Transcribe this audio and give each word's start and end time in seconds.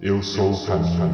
Eu 0.00 0.22
sou 0.22 0.52
o 0.52 0.66
caminho 0.66 1.12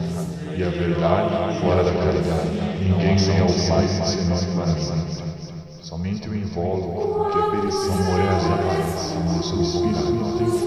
e 0.54 0.62
a 0.62 0.68
verdade 0.68 1.60
fora 1.60 1.82
da 1.82 1.92
caridade. 1.92 2.50
Ninguém 2.78 3.16
vem 3.16 3.40
ao 3.40 3.46
Pai 3.46 3.88
senão 3.88 4.36
em 4.36 5.82
Somente 5.82 6.28
o 6.28 6.36
invólucro 6.36 7.30
que 7.30 7.38
é 7.38 7.50
perecível 7.50 8.04
morrer 8.04 8.34
desaparece. 8.34 9.14
Nosso 9.24 9.62
espírito 9.62 10.12
não 10.12 10.36
tem 10.36 10.50
fim, 10.50 10.66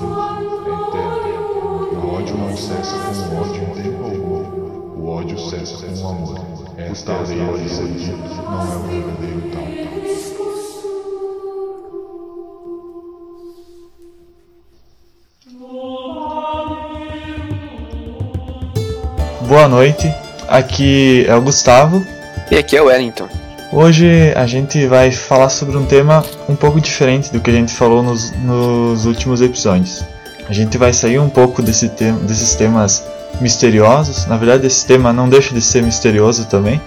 é 0.65 0.73
eterno. 0.81 1.41
O 1.93 2.15
ódio 2.15 2.37
não 2.37 2.57
cessa 2.57 2.97
com 2.97 3.35
o 3.35 3.39
ódio 3.39 3.61
em 3.61 3.83
tempo 3.83 4.03
algum. 4.03 4.99
O 4.99 5.09
ódio 5.09 5.37
cessa 5.37 5.85
com 5.85 6.01
o 6.01 6.07
amor. 6.07 6.39
Esta 6.75 7.11
é 7.11 7.15
a 7.15 7.21
lei 7.21 7.67
dito, 7.93 8.17
não 8.17 8.61
é 8.61 8.75
o 8.75 8.79
verdadeiro 8.79 9.41
tal. 9.53 10.20
Boa 19.51 19.67
noite. 19.67 20.09
Aqui 20.47 21.25
é 21.27 21.35
o 21.35 21.41
Gustavo. 21.41 22.07
E 22.49 22.57
aqui 22.57 22.77
é 22.77 22.81
o 22.81 22.85
Wellington. 22.85 23.27
Hoje 23.69 24.31
a 24.33 24.47
gente 24.47 24.87
vai 24.87 25.11
falar 25.11 25.49
sobre 25.49 25.75
um 25.75 25.85
tema 25.85 26.23
um 26.47 26.55
pouco 26.55 26.79
diferente 26.79 27.33
do 27.33 27.41
que 27.41 27.49
a 27.49 27.53
gente 27.53 27.73
falou 27.73 28.01
nos, 28.01 28.31
nos 28.31 29.05
últimos 29.05 29.41
episódios. 29.41 30.05
A 30.47 30.53
gente 30.53 30.77
vai 30.77 30.93
sair 30.93 31.19
um 31.19 31.27
pouco 31.27 31.61
desse 31.61 31.89
te 31.89 32.13
desses 32.13 32.55
temas 32.55 33.03
misteriosos. 33.41 34.25
Na 34.25 34.37
verdade, 34.37 34.65
esse 34.65 34.85
tema 34.85 35.11
não 35.11 35.27
deixa 35.27 35.53
de 35.53 35.61
ser 35.61 35.83
misterioso 35.83 36.45
também, 36.45 36.79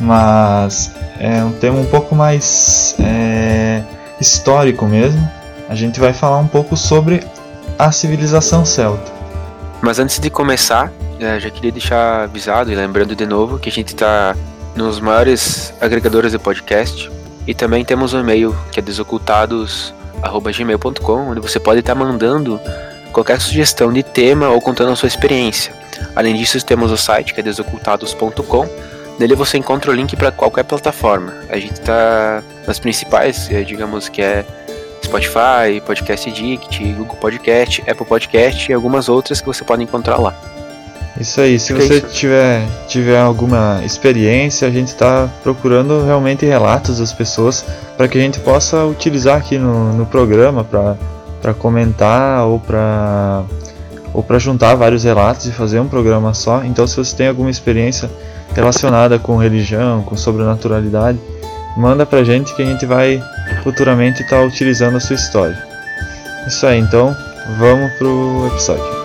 mas 0.00 0.90
é 1.20 1.44
um 1.44 1.52
tema 1.52 1.78
um 1.78 1.86
pouco 1.86 2.16
mais 2.16 2.96
é, 2.98 3.80
histórico 4.20 4.86
mesmo. 4.86 5.24
A 5.68 5.76
gente 5.76 6.00
vai 6.00 6.12
falar 6.12 6.38
um 6.38 6.48
pouco 6.48 6.76
sobre 6.76 7.22
a 7.78 7.92
civilização 7.92 8.64
celta. 8.64 9.12
Mas 9.80 10.00
antes 10.00 10.18
de 10.18 10.28
começar, 10.28 10.92
é, 11.20 11.38
já 11.40 11.50
queria 11.50 11.72
deixar 11.72 12.22
avisado 12.24 12.72
e 12.72 12.74
lembrando 12.74 13.14
de 13.14 13.26
novo 13.26 13.58
que 13.58 13.68
a 13.68 13.72
gente 13.72 13.88
está 13.88 14.34
nos 14.74 14.98
maiores 15.00 15.74
agregadores 15.80 16.32
de 16.32 16.38
podcast 16.38 17.10
e 17.46 17.54
também 17.54 17.84
temos 17.84 18.14
um 18.14 18.20
e-mail 18.20 18.56
que 18.70 18.78
é 18.78 18.82
desocultados@gmail.com, 18.82 21.30
onde 21.30 21.40
você 21.40 21.58
pode 21.58 21.80
estar 21.80 21.94
tá 21.94 21.98
mandando 21.98 22.60
qualquer 23.12 23.40
sugestão 23.40 23.92
de 23.92 24.02
tema 24.02 24.48
ou 24.48 24.60
contando 24.60 24.92
a 24.92 24.96
sua 24.96 25.08
experiência. 25.08 25.72
Além 26.14 26.36
disso, 26.36 26.64
temos 26.64 26.92
o 26.92 26.96
site 26.96 27.34
que 27.34 27.40
é 27.40 27.42
desocultados.com. 27.42 28.68
Nele 29.18 29.34
você 29.34 29.58
encontra 29.58 29.90
o 29.90 29.94
link 29.94 30.14
para 30.14 30.30
qualquer 30.30 30.62
plataforma. 30.64 31.34
A 31.48 31.58
gente 31.58 31.72
está 31.72 32.40
nas 32.66 32.78
principais, 32.78 33.50
é, 33.50 33.62
digamos 33.62 34.08
que 34.08 34.22
é 34.22 34.44
Spotify, 35.02 35.80
Podcast 35.84 36.28
Addict, 36.28 36.84
Google 36.92 37.16
Podcast, 37.16 37.82
Apple 37.90 38.06
Podcast 38.06 38.70
e 38.70 38.74
algumas 38.74 39.08
outras 39.08 39.40
que 39.40 39.46
você 39.46 39.64
pode 39.64 39.82
encontrar 39.82 40.18
lá. 40.18 40.57
Isso 41.20 41.40
aí, 41.40 41.58
se 41.58 41.72
você 41.72 42.00
tiver, 42.00 42.64
tiver 42.86 43.20
alguma 43.20 43.80
experiência, 43.84 44.68
a 44.68 44.70
gente 44.70 44.88
está 44.88 45.28
procurando 45.42 46.04
realmente 46.04 46.46
relatos 46.46 46.98
das 47.00 47.12
pessoas 47.12 47.64
para 47.96 48.06
que 48.06 48.16
a 48.16 48.20
gente 48.20 48.38
possa 48.38 48.84
utilizar 48.84 49.36
aqui 49.36 49.58
no, 49.58 49.92
no 49.92 50.06
programa 50.06 50.62
para 50.62 51.54
comentar 51.54 52.46
ou 52.46 52.60
para 52.60 53.42
ou 54.14 54.22
para 54.22 54.38
juntar 54.38 54.74
vários 54.74 55.04
relatos 55.04 55.46
e 55.46 55.52
fazer 55.52 55.80
um 55.80 55.88
programa 55.88 56.32
só. 56.34 56.64
Então, 56.64 56.86
se 56.86 56.96
você 56.96 57.14
tem 57.14 57.28
alguma 57.28 57.50
experiência 57.50 58.10
relacionada 58.54 59.18
com 59.18 59.36
religião, 59.36 60.02
com 60.02 60.16
sobrenaturalidade, 60.16 61.18
manda 61.76 62.06
pra 62.06 62.24
gente 62.24 62.54
que 62.54 62.62
a 62.62 62.66
gente 62.66 62.86
vai 62.86 63.22
futuramente 63.62 64.22
estar 64.22 64.38
tá 64.38 64.42
utilizando 64.44 64.96
a 64.96 65.00
sua 65.00 65.16
história. 65.16 65.62
Isso 66.46 66.66
aí, 66.66 66.78
então 66.78 67.14
vamos 67.58 67.92
pro 67.98 68.46
episódio. 68.52 68.97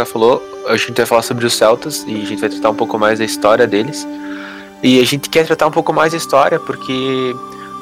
Gustavo 0.00 0.10
falou, 0.10 0.64
a 0.68 0.76
gente 0.76 0.92
vai 0.92 1.06
falar 1.06 1.22
sobre 1.22 1.44
os 1.44 1.54
celtas 1.54 2.04
e 2.06 2.22
a 2.22 2.26
gente 2.26 2.40
vai 2.40 2.48
tratar 2.48 2.70
um 2.70 2.74
pouco 2.74 2.98
mais 2.98 3.18
da 3.18 3.24
história 3.24 3.66
deles. 3.66 4.06
E 4.82 5.00
a 5.00 5.04
gente 5.04 5.28
quer 5.28 5.46
tratar 5.46 5.66
um 5.66 5.70
pouco 5.70 5.92
mais 5.92 6.12
da 6.12 6.18
história 6.18 6.58
porque 6.58 7.34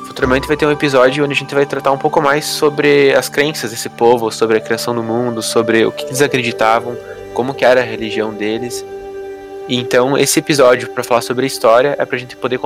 futuramente 0.06 0.48
vai 0.48 0.56
ter 0.56 0.66
um 0.66 0.72
episódio 0.72 1.24
onde 1.24 1.32
a 1.32 1.36
gente 1.36 1.54
vai 1.54 1.66
tratar 1.66 1.92
um 1.92 1.98
pouco 1.98 2.20
mais 2.20 2.44
sobre 2.44 3.14
as 3.14 3.28
crenças 3.28 3.70
desse 3.70 3.88
povo, 3.88 4.30
sobre 4.30 4.56
a 4.56 4.60
criação 4.60 4.94
do 4.94 5.02
mundo, 5.02 5.42
sobre 5.42 5.84
o 5.84 5.92
que 5.92 6.06
eles 6.06 6.20
acreditavam, 6.20 6.96
como 7.34 7.54
que 7.54 7.64
era 7.64 7.80
a 7.80 7.84
religião 7.84 8.32
deles. 8.32 8.84
Então 9.68 10.16
esse 10.16 10.38
episódio 10.38 10.88
para 10.90 11.04
falar 11.04 11.20
sobre 11.20 11.44
a 11.44 11.46
história 11.46 11.94
é 11.98 12.04
para 12.04 12.16
a 12.16 12.18
gente 12.18 12.36
poder 12.36 12.58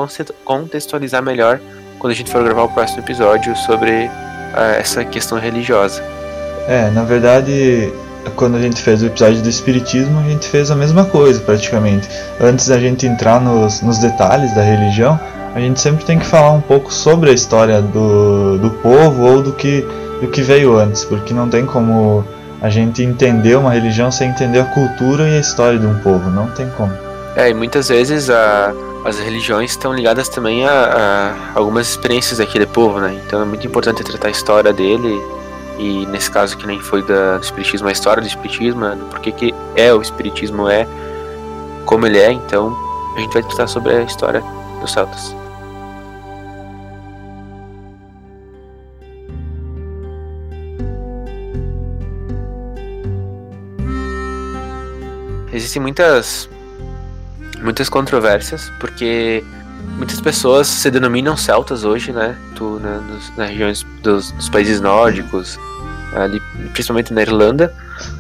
contextualizar 0.45 1.23
melhor 1.23 1.61
quando 1.99 2.13
a 2.13 2.17
gente 2.17 2.31
for 2.31 2.43
gravar 2.43 2.63
o 2.63 2.69
próximo 2.69 3.01
episódio 3.01 3.55
sobre 3.57 3.91
uh, 3.91 4.79
essa 4.79 5.05
questão 5.05 5.39
religiosa. 5.39 6.03
É, 6.69 6.91
na 6.91 7.03
verdade, 7.03 7.93
quando 8.37 8.57
a 8.57 8.61
gente 8.61 8.81
fez 8.81 9.03
o 9.03 9.07
episódio 9.07 9.43
do 9.43 9.49
Espiritismo, 9.49 10.19
a 10.21 10.23
gente 10.23 10.47
fez 10.47 10.71
a 10.71 10.75
mesma 10.75 11.05
coisa 11.05 11.41
praticamente. 11.41 12.09
Antes 12.41 12.69
da 12.69 12.79
gente 12.79 13.07
entrar 13.07 13.41
nos, 13.41 13.83
nos 13.83 13.99
detalhes 13.99 14.55
da 14.55 14.63
religião, 14.63 15.19
a 15.55 15.61
gente 15.61 15.81
sempre 15.81 16.05
tem 16.05 16.19
que 16.19 16.27
falar 16.27 16.53
um 16.53 16.61
pouco 16.61 16.93
sobre 16.93 17.31
a 17.31 17.33
história 17.33 17.83
do, 17.83 18.59
do 18.59 18.71
povo 18.71 19.23
ou 19.25 19.43
do 19.43 19.53
que, 19.53 19.85
do 20.21 20.29
que 20.29 20.43
veio 20.43 20.79
antes, 20.79 21.05
porque 21.05 21.35
não 21.35 21.49
tem 21.49 21.67
como 21.67 22.25
a 22.61 22.71
gente 22.71 23.03
entender 23.03 23.57
uma 23.57 23.73
religião 23.73 24.11
sem 24.11 24.31
entender 24.31 24.61
a 24.61 24.65
cultura 24.65 25.29
e 25.29 25.37
a 25.37 25.41
história 25.41 25.79
de 25.79 25.87
um 25.87 25.99
povo, 25.99 26.31
não 26.31 26.49
tem 26.49 26.69
como. 26.71 26.93
É, 27.35 27.51
e 27.51 27.55
muitas 27.55 27.89
vezes 27.89 28.31
a, 28.31 28.73
as 29.05 29.19
religiões 29.19 29.73
estão 29.73 29.93
ligadas 29.93 30.29
também 30.29 30.65
a, 30.65 30.71
a 31.55 31.59
algumas 31.59 31.89
experiências 31.89 32.39
daquele 32.39 32.67
povo, 32.67 33.01
né? 33.01 33.21
Então 33.27 33.43
é 33.43 33.45
muito 33.45 33.67
importante 33.67 34.05
tratar 34.05 34.29
a 34.29 34.31
história 34.31 34.73
dele 34.73 35.21
e 35.79 36.07
nesse 36.07 36.31
caso 36.31 36.57
que 36.57 36.67
nem 36.67 36.81
foi 36.81 37.03
da, 37.03 37.39
do 37.39 37.45
espiritismo, 37.45 37.89
a 37.89 37.93
história 37.93 38.23
do 38.23 38.27
espiritismo, 38.29 38.81
né, 38.81 38.95
do 38.95 39.05
porquê 39.07 39.33
que 39.33 39.55
é 39.77 39.93
o 39.93 40.01
espiritismo 40.01 40.69
é 40.69 40.87
como 41.87 42.07
ele 42.07 42.19
é, 42.19 42.33
então 42.33 42.77
a 43.17 43.21
gente 43.21 43.33
vai 43.33 43.43
tratar 43.43 43.67
sobre 43.67 43.95
a 43.95 44.03
história 44.03 44.43
dos 44.81 44.93
celtas. 44.93 45.35
Existem 55.53 55.83
muitas 55.83 56.49
muitas 57.61 57.89
controvérsias 57.89 58.73
porque 58.81 59.45
muitas 59.97 60.21
pessoas 60.21 60.67
se 60.67 60.91
denominam 60.91 61.37
celtas 61.37 61.85
hoje, 61.85 62.13
né? 62.13 62.37
Tu, 62.55 62.81
né, 62.83 63.01
nos, 63.09 63.37
nas 63.37 63.49
regiões 63.51 63.87
dos, 64.03 64.33
dos, 64.33 64.49
países 64.49 64.81
nórdicos, 64.81 65.59
ali, 66.15 66.41
principalmente 66.73 67.13
na 67.13 67.23
Irlanda. 67.23 67.73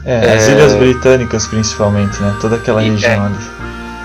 É, 0.04 0.26
é, 0.26 0.34
as 0.36 0.48
Ilhas 0.48 0.74
Britânicas 0.74 1.46
principalmente, 1.46 2.20
né? 2.20 2.36
Toda 2.40 2.56
aquela 2.56 2.82
e, 2.82 2.90
região 2.90 3.10
é, 3.10 3.26
ali. 3.26 3.36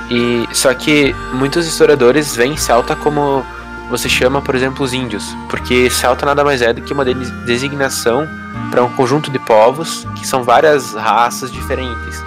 E 0.09 0.47
só 0.55 0.73
que 0.73 1.15
muitos 1.33 1.67
historiadores 1.67 2.35
veem 2.35 2.55
celta 2.55 2.95
como 2.95 3.45
você 3.89 4.09
chama, 4.09 4.41
por 4.41 4.55
exemplo, 4.55 4.83
os 4.83 4.93
índios, 4.93 5.23
porque 5.49 5.89
celta 5.89 6.25
nada 6.25 6.43
mais 6.43 6.61
é 6.61 6.73
do 6.73 6.81
que 6.81 6.91
uma 6.91 7.05
designação 7.45 8.27
para 8.69 8.83
um 8.83 8.89
conjunto 8.89 9.31
de 9.31 9.39
povos 9.39 10.05
que 10.15 10.27
são 10.27 10.43
várias 10.43 10.93
raças 10.93 11.51
diferentes, 11.51 12.23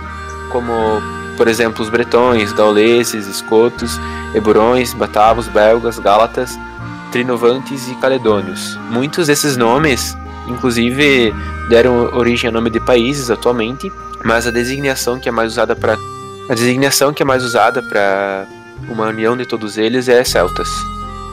como 0.51 0.73
por 1.41 1.49
exemplo, 1.49 1.83
os 1.83 1.89
bretões, 1.89 2.53
gauleses, 2.53 3.27
escotos, 3.27 3.99
eburões, 4.35 4.93
batavos, 4.93 5.49
belgas, 5.49 5.99
gálatas, 5.99 6.59
trinovantes 7.11 7.89
e 7.89 7.95
caledônios. 7.95 8.79
Muitos 8.91 9.29
desses 9.29 9.57
nomes, 9.57 10.15
inclusive, 10.47 11.35
deram 11.71 12.15
origem 12.15 12.49
a 12.49 12.53
nome 12.53 12.69
de 12.69 12.79
países 12.79 13.31
atualmente, 13.31 13.91
mas 14.23 14.47
a 14.47 14.51
designação 14.51 15.19
que 15.19 15.31
é 15.31 15.33
mais 15.33 15.53
usada 15.53 15.75
para 15.75 15.97
a 16.47 16.55
designação 16.55 17.11
que 17.15 17.23
é 17.23 17.25
mais 17.25 17.43
usada 17.43 17.83
para 17.83 18.45
uma 18.87 19.07
união 19.07 19.35
de 19.35 19.47
todos 19.47 19.79
eles 19.79 20.11
é 20.11 20.23
celtas. 20.23 20.69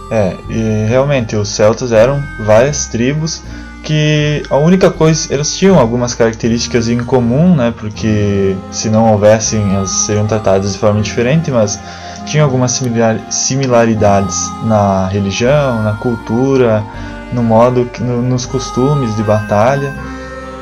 É, 0.10 0.38
e 0.48 0.86
realmente 0.88 1.36
os 1.36 1.50
celtas 1.50 1.92
eram 1.92 2.24
várias 2.40 2.88
tribos 2.88 3.44
que 3.88 4.44
a 4.50 4.58
única 4.58 4.92
coisa 4.92 5.34
eles 5.34 5.56
tinham 5.56 5.80
algumas 5.80 6.14
características 6.14 6.90
em 6.90 6.98
comum, 6.98 7.56
né? 7.56 7.74
Porque 7.80 8.54
se 8.70 8.90
não 8.90 9.14
houvessem 9.14 9.76
elas 9.76 9.92
seriam 9.92 10.28
tratadas 10.28 10.74
de 10.74 10.78
forma 10.78 11.02
diferente, 11.02 11.50
mas 11.50 11.80
tinham 12.26 12.44
algumas 12.44 12.82
similaridades 13.30 14.52
na 14.66 15.08
religião, 15.08 15.82
na 15.84 15.94
cultura, 15.94 16.84
no 17.32 17.42
modo, 17.42 17.90
no, 18.02 18.22
nos 18.22 18.46
costumes 18.46 19.16
de 19.16 19.24
batalha. 19.24 19.96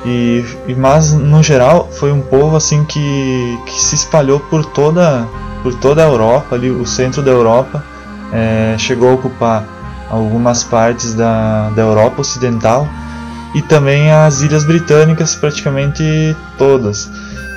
E, 0.06 0.46
mas 0.78 1.12
no 1.12 1.42
geral 1.42 1.90
foi 1.94 2.12
um 2.12 2.22
povo 2.22 2.56
assim 2.56 2.86
que, 2.86 3.60
que 3.66 3.82
se 3.82 3.96
espalhou 3.96 4.40
por 4.40 4.64
toda 4.64 5.28
por 5.64 5.74
toda 5.74 6.04
a 6.04 6.08
Europa 6.08 6.54
ali 6.54 6.70
o 6.70 6.86
centro 6.86 7.24
da 7.24 7.32
Europa 7.32 7.84
é, 8.32 8.76
chegou 8.78 9.10
a 9.10 9.14
ocupar 9.14 9.64
algumas 10.12 10.64
partes 10.64 11.16
da, 11.16 11.72
da 11.72 11.82
Europa 11.82 12.22
Ocidental 12.22 12.88
e 13.56 13.62
também 13.62 14.12
as 14.12 14.42
Ilhas 14.42 14.66
Britânicas, 14.66 15.34
praticamente 15.34 16.04
todas. 16.58 17.10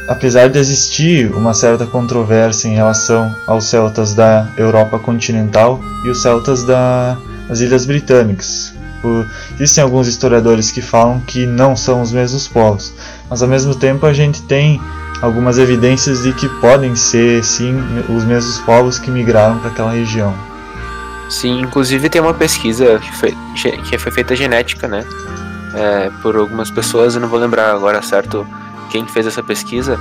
Apesar 0.08 0.48
de 0.48 0.56
existir 0.58 1.30
uma 1.34 1.52
certa 1.52 1.84
controvérsia 1.84 2.68
em 2.68 2.74
relação 2.74 3.34
aos 3.46 3.64
celtas 3.64 4.14
da 4.14 4.48
Europa 4.56 4.98
continental 4.98 5.80
e 6.04 6.08
os 6.08 6.22
celtas 6.22 6.62
das 6.62 7.60
Ilhas 7.60 7.84
Britânicas, 7.84 8.72
por, 9.02 9.26
existem 9.54 9.82
alguns 9.82 10.06
historiadores 10.06 10.70
que 10.70 10.80
falam 10.80 11.20
que 11.20 11.44
não 11.44 11.76
são 11.76 12.00
os 12.00 12.12
mesmos 12.12 12.46
povos, 12.46 12.94
mas 13.28 13.42
ao 13.42 13.48
mesmo 13.48 13.74
tempo 13.74 14.06
a 14.06 14.12
gente 14.12 14.40
tem 14.42 14.80
algumas 15.20 15.58
evidências 15.58 16.22
de 16.22 16.32
que 16.32 16.48
podem 16.60 16.94
ser 16.94 17.44
sim 17.44 17.74
os 18.08 18.24
mesmos 18.24 18.58
povos 18.60 18.98
que 19.00 19.10
migraram 19.10 19.58
para 19.58 19.70
aquela 19.70 19.92
região. 19.92 20.32
Sim, 21.28 21.60
inclusive 21.60 22.08
tem 22.08 22.20
uma 22.20 22.32
pesquisa 22.32 22.98
que 23.00 23.16
foi, 23.16 23.36
que 23.88 23.98
foi 23.98 24.12
feita 24.12 24.34
genética, 24.34 24.88
né? 24.88 25.04
É, 25.80 26.10
por 26.22 26.34
algumas 26.36 26.70
pessoas, 26.70 27.14
eu 27.14 27.20
não 27.20 27.28
vou 27.28 27.38
lembrar 27.38 27.72
agora 27.72 28.02
certo 28.02 28.44
quem 28.90 29.06
fez 29.06 29.26
essa 29.26 29.42
pesquisa, 29.42 29.96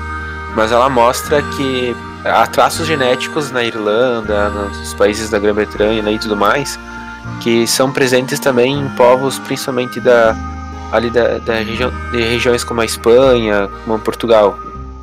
mas 0.55 0.71
ela 0.71 0.89
mostra 0.89 1.41
que 1.41 1.95
há 2.25 2.47
traços 2.47 2.87
genéticos 2.87 3.51
na 3.51 3.63
Irlanda, 3.63 4.49
nos 4.49 4.93
países 4.95 5.29
da 5.29 5.37
Grã-Bretanha 5.37 6.09
e 6.09 6.17
tudo 6.17 6.35
mais, 6.35 6.79
que 7.41 7.67
são 7.67 7.91
presentes 7.91 8.39
também 8.39 8.73
em 8.73 8.89
povos, 8.89 9.37
principalmente 9.39 9.99
da 9.99 10.35
ali 10.91 11.09
da, 11.09 11.37
da 11.39 11.55
região, 11.55 11.91
de 12.11 12.21
regiões 12.21 12.63
como 12.63 12.81
a 12.81 12.85
Espanha, 12.85 13.69
como 13.85 13.99
Portugal. 13.99 14.57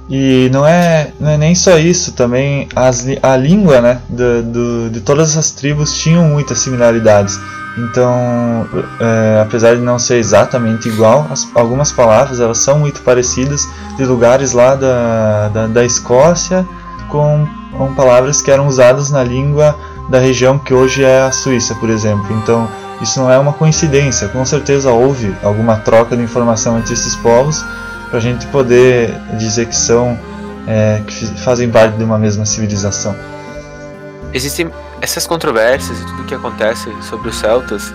E 0.09 0.51
não 0.53 0.67
é, 0.67 1.13
não 1.19 1.31
é 1.31 1.39
nem 1.39 1.55
só 1.55 1.79
isso, 1.79 2.13
também 2.13 2.69
as, 2.77 3.07
a 3.23 3.37
língua 3.37 3.81
né, 3.81 4.01
do, 4.09 4.43
do, 4.43 4.91
de 4.91 5.01
todas 5.01 5.37
as 5.37 5.51
tribos 5.51 5.95
tinham 5.99 6.25
muitas 6.25 6.59
similaridades. 6.59 7.39
Então, 7.77 8.69
é, 9.01 9.41
apesar 9.43 9.75
de 9.75 9.83
não 9.83 9.99
ser 9.99 10.17
exatamente 10.17 10.89
igual, 10.89 11.27
as, 11.31 11.49
algumas 11.55 11.91
palavras 11.91 12.41
elas 12.41 12.59
são 12.59 12.79
muito 12.79 13.03
parecidas 13.03 13.69
de 13.97 14.05
lugares 14.05 14.53
lá 14.53 14.77
da, 14.77 15.49
da, 15.49 15.67
da 15.67 15.85
Escócia 15.85 16.67
com, 17.09 17.47
com 17.77 17.93
palavras 17.95 18.41
que 18.41 18.51
eram 18.51 18.69
usadas 18.69 19.11
na 19.11 19.25
língua 19.25 19.77
da 20.09 20.19
região 20.19 20.59
que 20.59 20.73
hoje 20.73 21.03
é 21.03 21.23
a 21.23 21.33
Suíça, 21.33 21.75
por 21.75 21.91
exemplo. 21.91 22.27
Então, 22.43 22.69
isso 23.01 23.19
não 23.19 23.31
é 23.31 23.39
uma 23.39 23.53
coincidência, 23.53 24.29
com 24.29 24.45
certeza 24.45 24.91
houve 24.93 25.35
alguma 25.43 25.77
troca 25.77 26.17
de 26.17 26.23
informação 26.23 26.79
entre 26.79 26.93
esses 26.93 27.17
povos 27.17 27.65
para 28.09 28.19
a 28.19 28.23
gente 28.23 28.47
poder 28.47 29.13
dizer 29.37 29.67
que 29.67 29.75
são 29.75 30.17
é, 30.67 31.03
que 31.07 31.27
fazem 31.41 31.69
parte 31.69 31.97
de 31.97 32.05
uma 32.05 32.19
mesma 32.19 32.47
civilização. 32.47 33.15
Existem 34.33 34.71
essas 35.05 35.27
controvérsias 35.27 36.01
e 36.01 36.07
tudo 36.07 36.25
que 36.25 36.35
acontece 36.35 36.91
sobre 37.03 37.29
os 37.29 37.37
celtas 37.37 37.93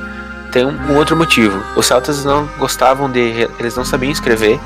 tem 0.51 0.63
um, 0.63 0.91
um, 0.91 0.97
outro 0.97 1.17
motivo. 1.17 1.61
Os 1.75 1.87
celtas 1.87 2.23
não 2.23 2.47
gostavam 2.57 3.09
de, 3.11 3.49
eles 3.59 3.75
não 3.75 3.83
sabiam 3.83 4.11
escrever 4.11 4.59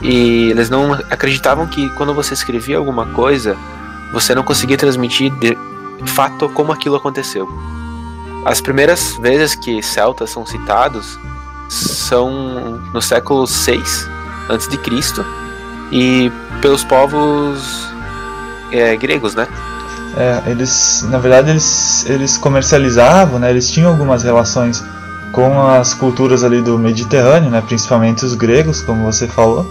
e 0.00 0.50
eles 0.50 0.70
não 0.70 0.94
acreditavam 1.10 1.66
que 1.66 1.88
quando 1.90 2.14
você 2.14 2.34
escrevia 2.34 2.78
alguma 2.78 3.06
coisa 3.06 3.56
você 4.12 4.34
não 4.34 4.42
conseguia 4.42 4.76
transmitir 4.76 5.32
de 5.38 5.56
fato 6.06 6.48
como 6.50 6.72
aquilo 6.72 6.96
aconteceu. 6.96 7.48
As 8.44 8.60
primeiras 8.60 9.16
vezes 9.20 9.54
que 9.54 9.82
celtas 9.82 10.30
são 10.30 10.46
citados 10.46 11.18
são 11.68 12.80
no 12.92 13.02
século 13.02 13.46
6 13.46 14.08
antes 14.48 14.68
de 14.68 14.76
Cristo 14.78 15.24
e 15.90 16.30
pelos 16.60 16.84
povos 16.84 17.88
é, 18.70 18.96
gregos, 18.96 19.34
né? 19.34 19.48
É, 20.16 20.50
eles, 20.50 21.06
na 21.08 21.18
verdade, 21.18 21.50
eles, 21.50 22.04
eles 22.08 22.36
comercializavam, 22.36 23.38
né? 23.38 23.50
Eles 23.50 23.70
tinham 23.70 23.90
algumas 23.90 24.22
relações 24.22 24.82
com 25.32 25.66
as 25.66 25.94
culturas 25.94 26.44
ali 26.44 26.60
do 26.60 26.78
Mediterrâneo, 26.78 27.50
né? 27.50 27.62
Principalmente 27.66 28.24
os 28.24 28.34
gregos, 28.34 28.82
como 28.82 29.04
você 29.04 29.26
falou. 29.26 29.66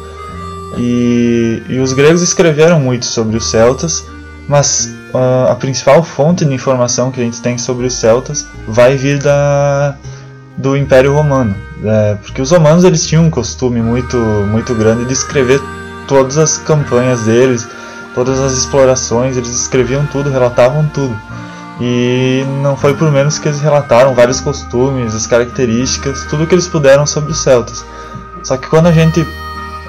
E, 0.77 1.61
e 1.69 1.79
os 1.79 1.93
gregos 1.93 2.21
escreveram 2.21 2.79
muito 2.79 3.05
sobre 3.05 3.37
os 3.37 3.49
celtas, 3.49 4.03
mas 4.47 4.93
uh, 5.13 5.51
a 5.51 5.55
principal 5.55 6.01
fonte 6.03 6.45
de 6.45 6.53
informação 6.53 7.11
que 7.11 7.19
a 7.19 7.23
gente 7.23 7.41
tem 7.41 7.57
sobre 7.57 7.85
os 7.85 7.93
celtas 7.93 8.47
vai 8.67 8.95
vir 8.95 9.19
da, 9.19 9.95
do 10.57 10.75
Império 10.77 11.13
Romano, 11.13 11.55
é, 11.83 12.15
porque 12.15 12.41
os 12.41 12.51
romanos 12.51 12.83
eles 12.83 13.05
tinham 13.05 13.25
um 13.25 13.29
costume 13.29 13.81
muito 13.81 14.17
muito 14.17 14.73
grande 14.75 15.05
de 15.05 15.13
escrever 15.13 15.59
todas 16.07 16.37
as 16.37 16.57
campanhas 16.57 17.21
deles, 17.21 17.67
todas 18.13 18.39
as 18.39 18.53
explorações, 18.53 19.37
eles 19.37 19.49
escreviam 19.49 20.05
tudo, 20.05 20.29
relatavam 20.29 20.85
tudo. 20.93 21.15
E 21.79 22.45
não 22.61 22.77
foi 22.77 22.93
por 22.93 23.11
menos 23.11 23.39
que 23.39 23.47
eles 23.47 23.59
relataram 23.59 24.13
vários 24.13 24.39
costumes, 24.39 25.15
as 25.15 25.25
características, 25.25 26.25
tudo 26.29 26.45
que 26.45 26.53
eles 26.53 26.67
puderam 26.67 27.05
sobre 27.05 27.31
os 27.31 27.41
celtas. 27.41 27.83
Só 28.43 28.57
que 28.57 28.67
quando 28.67 28.87
a 28.87 28.91
gente 28.91 29.25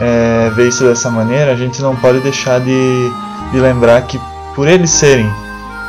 é, 0.01 0.51
vê 0.55 0.69
isso 0.69 0.85
dessa 0.85 1.11
maneira, 1.11 1.53
a 1.53 1.57
gente 1.57 1.83
não 1.83 1.95
pode 1.95 2.21
deixar 2.21 2.61
de, 2.61 3.11
de 3.53 3.61
lembrar 3.61 4.01
que 4.03 4.19
por 4.55 4.69
eles 4.69 4.91
serem 4.91 5.31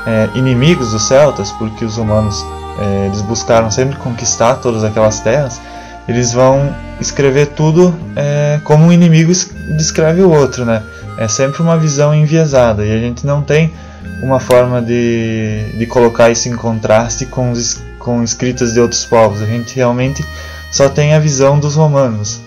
é, 0.05 0.29
inimigos 0.35 0.91
dos 0.91 1.03
celtas, 1.03 1.51
porque 1.53 1.85
os 1.85 1.97
humanos 1.97 2.45
é, 2.79 3.05
eles 3.05 3.21
buscaram 3.21 3.71
sempre 3.71 3.97
conquistar 3.97 4.55
todas 4.55 4.83
aquelas 4.83 5.19
terras, 5.19 5.61
eles 6.07 6.33
vão 6.33 6.75
escrever 6.99 7.47
tudo 7.47 7.95
é, 8.15 8.59
como 8.63 8.85
um 8.85 8.91
inimigo 8.91 9.31
descreve 9.77 10.21
o 10.21 10.29
outro, 10.29 10.65
né? 10.65 10.83
É 11.17 11.27
sempre 11.27 11.61
uma 11.61 11.77
visão 11.77 12.13
enviesada 12.13 12.85
e 12.85 12.91
a 12.91 12.97
gente 12.97 13.25
não 13.25 13.41
tem 13.41 13.73
uma 14.21 14.39
forma 14.39 14.81
de, 14.81 15.65
de 15.77 15.85
colocar 15.85 16.29
isso 16.29 16.49
em 16.49 16.55
contraste 16.55 17.25
com, 17.25 17.51
os, 17.51 17.81
com 17.99 18.23
escritas 18.23 18.73
de 18.73 18.79
outros 18.79 19.05
povos. 19.05 19.41
A 19.41 19.45
gente 19.45 19.75
realmente 19.75 20.25
só 20.71 20.89
tem 20.89 21.13
a 21.13 21.19
visão 21.19 21.59
dos 21.59 21.75
romanos. 21.75 22.41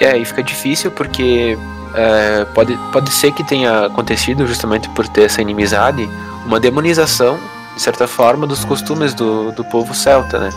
É, 0.00 0.16
e 0.16 0.24
fica 0.24 0.42
difícil 0.42 0.90
porque 0.90 1.58
é, 1.94 2.44
pode, 2.54 2.78
pode 2.92 3.10
ser 3.10 3.32
que 3.32 3.42
tenha 3.42 3.86
acontecido 3.86 4.46
justamente 4.46 4.88
por 4.90 5.06
ter 5.08 5.24
essa 5.24 5.42
inimizade 5.42 6.08
uma 6.46 6.58
demonização, 6.58 7.38
de 7.74 7.82
certa 7.82 8.06
forma, 8.06 8.46
dos 8.46 8.64
costumes 8.64 9.12
do, 9.12 9.52
do 9.52 9.64
povo 9.64 9.94
celta, 9.94 10.38
né? 10.38 10.50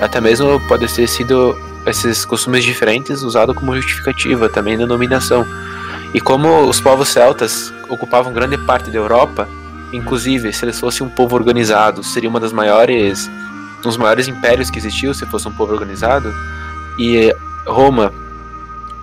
Até 0.00 0.20
mesmo 0.20 0.60
pode 0.66 0.86
ter 0.92 1.06
sido 1.06 1.56
esses 1.86 2.24
costumes 2.24 2.64
diferentes 2.64 3.22
usados 3.22 3.54
como 3.54 3.74
justificativa 3.76 4.48
também 4.48 4.76
da 4.76 4.86
nominação. 4.86 5.46
E 6.14 6.20
como 6.20 6.68
os 6.68 6.80
povos 6.80 7.08
celtas 7.08 7.72
ocupavam 7.88 8.32
grande 8.32 8.56
parte 8.58 8.90
da 8.90 8.98
Europa, 8.98 9.48
inclusive 9.92 10.52
se 10.52 10.64
eles 10.64 10.78
fossem 10.78 11.06
um 11.06 11.10
povo 11.10 11.36
organizado, 11.36 12.02
seria 12.02 12.28
uma 12.28 12.40
das 12.40 12.52
maiores, 12.52 13.28
um 13.80 13.82
dos 13.82 13.96
maiores 13.96 14.28
impérios 14.28 14.70
que 14.70 14.78
existiu 14.78 15.14
se 15.14 15.26
fosse 15.26 15.48
um 15.48 15.52
povo 15.52 15.72
organizado. 15.72 16.34
E 16.98 17.34
Roma 17.66 18.12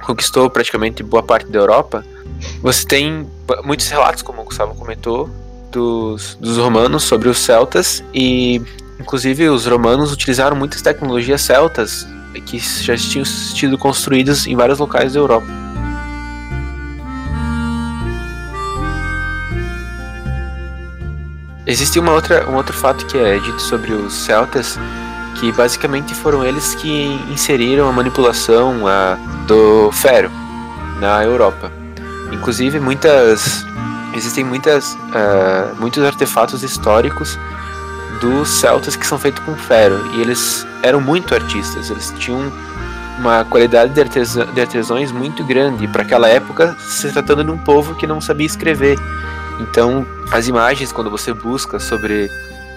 conquistou 0.03 0.49
praticamente 0.49 1.03
boa 1.03 1.23
parte 1.23 1.47
da 1.47 1.59
Europa. 1.59 2.03
Você 2.61 2.85
tem 2.85 3.27
muitos 3.63 3.87
relatos, 3.87 4.21
como 4.21 4.41
o 4.41 4.45
Gustavo 4.45 4.75
comentou, 4.75 5.29
dos, 5.71 6.37
dos 6.39 6.57
romanos 6.57 7.03
sobre 7.03 7.27
os 7.29 7.39
celtas 7.39 8.03
e 8.13 8.61
inclusive 8.99 9.49
os 9.49 9.65
romanos 9.65 10.11
utilizaram 10.13 10.55
muitas 10.55 10.81
tecnologias 10.81 11.41
celtas 11.41 12.07
que 12.45 12.59
já 12.59 12.95
tinham 12.95 13.25
sido 13.25 13.77
construídas 13.77 14.45
em 14.45 14.55
vários 14.55 14.79
locais 14.79 15.13
da 15.13 15.19
Europa. 15.19 15.62
Existe 21.65 21.97
uma 21.97 22.11
outra, 22.11 22.49
um 22.49 22.55
outro 22.55 22.73
fato 22.73 23.05
que 23.05 23.17
é 23.17 23.39
dito 23.39 23.61
sobre 23.61 23.93
os 23.93 24.13
celtas, 24.13 24.77
que 25.39 25.51
basicamente 25.51 26.13
foram 26.13 26.43
eles 26.43 26.75
que 26.75 27.19
inseriram 27.31 27.87
a 27.87 27.91
manipulação 27.91 28.85
a, 28.85 29.17
do 29.47 29.91
ferro 29.91 30.31
na 30.99 31.23
Europa. 31.23 31.71
Inclusive 32.31 32.79
muitas 32.79 33.65
existem 34.13 34.43
muitas, 34.43 34.93
uh, 34.93 35.75
muitos 35.79 36.03
artefatos 36.03 36.63
históricos 36.63 37.37
dos 38.21 38.47
celtas 38.47 38.95
que 38.95 39.05
são 39.05 39.17
feitos 39.17 39.43
com 39.43 39.55
ferro 39.55 39.99
e 40.13 40.21
eles 40.21 40.65
eram 40.81 41.01
muito 41.01 41.33
artistas, 41.33 41.89
eles 41.89 42.13
tinham 42.19 42.51
uma 43.19 43.43
qualidade 43.45 43.93
de, 43.93 44.01
artesã, 44.01 44.45
de 44.45 44.61
artesãos 44.61 45.11
muito 45.11 45.43
grande 45.43 45.87
para 45.87 46.03
aquela 46.03 46.27
época, 46.27 46.75
se 46.79 47.11
tratando 47.11 47.43
de 47.43 47.51
um 47.51 47.57
povo 47.57 47.95
que 47.95 48.07
não 48.07 48.19
sabia 48.19 48.45
escrever. 48.45 48.99
Então, 49.59 50.05
as 50.33 50.47
imagens, 50.47 50.91
quando 50.91 51.11
você 51.11 51.31
busca 51.31 51.79
sobre 51.79 52.27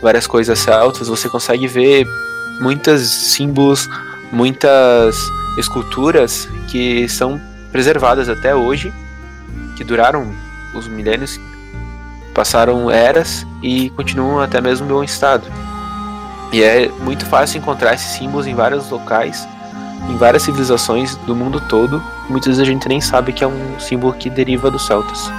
várias 0.02 0.26
coisas 0.26 0.58
celtas, 0.58 1.08
você 1.08 1.26
consegue 1.26 1.66
ver 1.66 2.06
muitos 2.60 3.00
símbolos, 3.32 3.88
muitas 4.30 5.16
esculturas 5.56 6.46
que 6.68 7.08
são 7.08 7.40
preservadas 7.72 8.28
até 8.28 8.54
hoje, 8.54 8.92
que 9.74 9.82
duraram 9.82 10.30
os 10.74 10.86
milênios, 10.86 11.40
passaram 12.34 12.90
eras 12.90 13.46
e 13.62 13.88
continuam 13.90 14.38
até 14.40 14.60
mesmo 14.60 14.84
em 14.84 14.90
bom 14.90 15.02
estado. 15.02 15.46
E 16.52 16.62
é 16.62 16.90
muito 17.00 17.24
fácil 17.24 17.58
encontrar 17.58 17.94
esses 17.94 18.18
símbolos 18.18 18.46
em 18.46 18.54
vários 18.54 18.90
locais, 18.90 19.48
em 20.10 20.16
várias 20.18 20.42
civilizações 20.42 21.16
do 21.26 21.34
mundo 21.34 21.58
todo. 21.58 22.02
Muitas 22.28 22.48
vezes 22.48 22.60
a 22.60 22.70
gente 22.70 22.86
nem 22.86 23.00
sabe 23.00 23.32
que 23.32 23.42
é 23.42 23.46
um 23.46 23.80
símbolo 23.80 24.12
que 24.12 24.28
deriva 24.28 24.70
dos 24.70 24.86
celtas. 24.86 25.30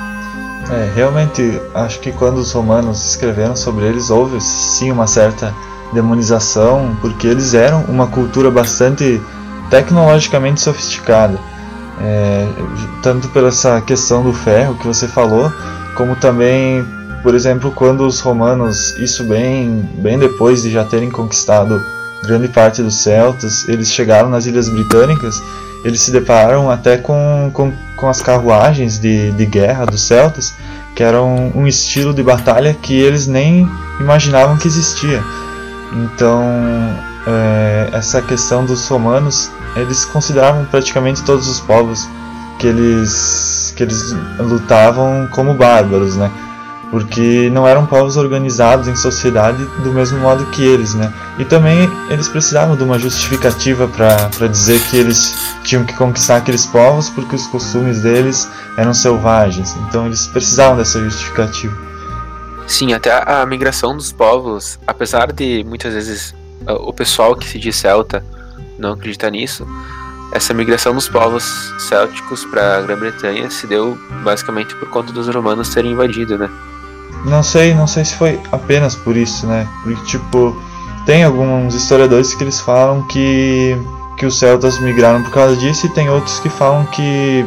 É, 0.70 0.92
realmente, 0.94 1.62
acho 1.74 2.00
que 2.00 2.12
quando 2.12 2.40
os 2.40 2.52
romanos 2.52 3.06
escreveram 3.06 3.56
sobre 3.56 3.86
eles, 3.86 4.10
houve 4.10 4.42
sim 4.42 4.92
uma 4.92 5.08
certa 5.08 5.54
demonização, 5.94 6.98
porque 7.00 7.26
eles 7.28 7.54
eram 7.54 7.84
uma 7.84 8.08
cultura 8.08 8.52
bastante 8.52 9.22
tecnologicamente 9.70 10.60
sofisticada. 10.60 11.40
É, 12.00 12.48
tanto 13.02 13.28
pela 13.30 13.48
essa 13.48 13.82
questão 13.82 14.24
do 14.24 14.34
ferro 14.34 14.76
que 14.76 14.86
você 14.86 15.08
falou, 15.08 15.52
como 15.96 16.16
também, 16.16 16.86
por 17.24 17.34
exemplo, 17.34 17.72
quando 17.72 18.06
os 18.06 18.20
romanos, 18.20 18.96
isso 18.98 19.24
bem, 19.24 19.90
bem 19.96 20.20
depois 20.20 20.62
de 20.62 20.70
já 20.70 20.84
terem 20.84 21.10
conquistado 21.10 21.82
grande 22.24 22.50
parte 22.50 22.84
dos 22.84 22.96
celtas, 22.96 23.68
eles 23.68 23.92
chegaram 23.92 24.30
nas 24.30 24.46
Ilhas 24.46 24.70
Britânicas, 24.70 25.42
eles 25.84 26.02
se 26.02 26.12
depararam 26.12 26.70
até 26.70 26.98
com, 26.98 27.50
com, 27.54 27.72
com 27.96 28.10
as 28.10 28.22
carruagens 28.22 29.00
de, 29.00 29.32
de 29.32 29.46
guerra 29.46 29.86
dos 29.86 30.02
celtas, 30.02 30.54
que 30.96 31.04
eram 31.04 31.52
um 31.56 31.68
estilo 31.68 32.14
de 32.14 32.24
batalha 32.24 32.76
que 32.82 33.00
eles 33.00 33.28
nem 33.28 33.70
imaginavam 34.00 34.58
que 34.58 34.68
existia. 34.68 35.24
Então, 35.94 36.44
é, 37.28 37.90
essa 37.94 38.22
questão 38.22 38.66
dos 38.66 38.88
romanos, 38.88 39.52
eles 39.76 40.06
consideravam 40.06 40.66
praticamente 40.66 41.24
todos 41.24 41.48
os 41.48 41.60
povos 41.60 42.08
que 42.60 42.68
eles, 42.68 43.74
que 43.76 43.84
eles 43.84 44.16
lutavam 44.40 45.28
como 45.32 45.54
bárbaros, 45.54 46.16
né? 46.16 46.32
Porque 46.90 47.50
não 47.52 47.68
eram 47.68 47.86
povos 47.86 48.16
organizados 48.16 48.88
em 48.88 48.96
sociedade 48.96 49.64
do 49.84 49.92
mesmo 49.92 50.20
modo 50.20 50.46
que 50.48 50.64
eles, 50.64 50.94
né? 50.94 51.14
E 51.38 51.44
também 51.44 51.90
eles 52.10 52.30
precisavam 52.30 52.78
de 52.78 52.84
uma 52.84 52.98
justificativa 52.98 53.88
para 53.88 54.48
dizer 54.48 54.82
que 54.90 54.96
eles 54.96 55.34
tinham 55.64 55.84
que 55.84 55.94
conquistar 55.94 56.38
aqueles 56.38 56.66
povos 56.66 57.10
porque 57.10 57.36
os 57.36 57.46
costumes 57.48 58.02
deles 58.02 58.50
eram 58.78 58.94
selvagens. 58.94 59.76
Então 59.88 60.06
eles 60.06 60.28
precisavam 60.28 60.78
dessa 60.78 61.00
justificativa. 61.00 61.76
Sim, 62.66 62.94
até 62.94 63.12
a 63.12 63.46
migração 63.46 63.96
dos 63.96 64.12
povos, 64.12 64.80
apesar 64.88 65.32
de 65.32 65.66
muitas 65.68 65.94
vezes 65.94 66.36
o 66.66 66.94
pessoal 66.94 67.36
que 67.36 67.48
se 67.48 67.60
diz 67.60 67.76
celta 67.76 68.24
não 68.78 68.94
acredita 68.94 69.30
nisso, 69.30 69.68
essa 70.32 70.54
migração 70.54 70.94
dos 70.94 71.08
povos 71.08 71.74
célticos 71.80 72.46
para 72.46 72.78
a 72.78 72.82
Grã-Bretanha 72.82 73.50
se 73.50 73.66
deu 73.66 73.98
basicamente 74.24 74.76
por 74.76 74.90
conta 74.90 75.14
dos 75.14 75.28
romanos 75.28 75.70
terem 75.70 75.94
invadido, 75.94 76.38
né? 76.38 76.50
Não 77.28 77.44
sei, 77.44 77.74
não 77.74 77.88
sei 77.88 78.06
se 78.06 78.16
foi 78.16 78.40
apenas 78.52 78.96
por 78.96 79.16
isso, 79.18 79.46
né? 79.46 79.68
Porque 79.84 80.04
tipo, 80.06 80.56
tem 81.06 81.24
alguns 81.24 81.76
historiadores 81.76 82.34
que 82.34 82.44
eles 82.44 82.60
falam 82.60 83.04
que 83.04 83.78
que 84.18 84.26
os 84.26 84.40
celtas 84.40 84.80
migraram 84.80 85.22
por 85.22 85.32
causa 85.32 85.56
disso 85.56 85.86
e 85.86 85.90
tem 85.90 86.10
outros 86.10 86.40
que 86.40 86.50
falam 86.50 86.84
que 86.86 87.46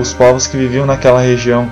os 0.00 0.12
povos 0.12 0.46
que 0.46 0.56
viviam 0.56 0.84
naquela 0.84 1.20
região 1.20 1.70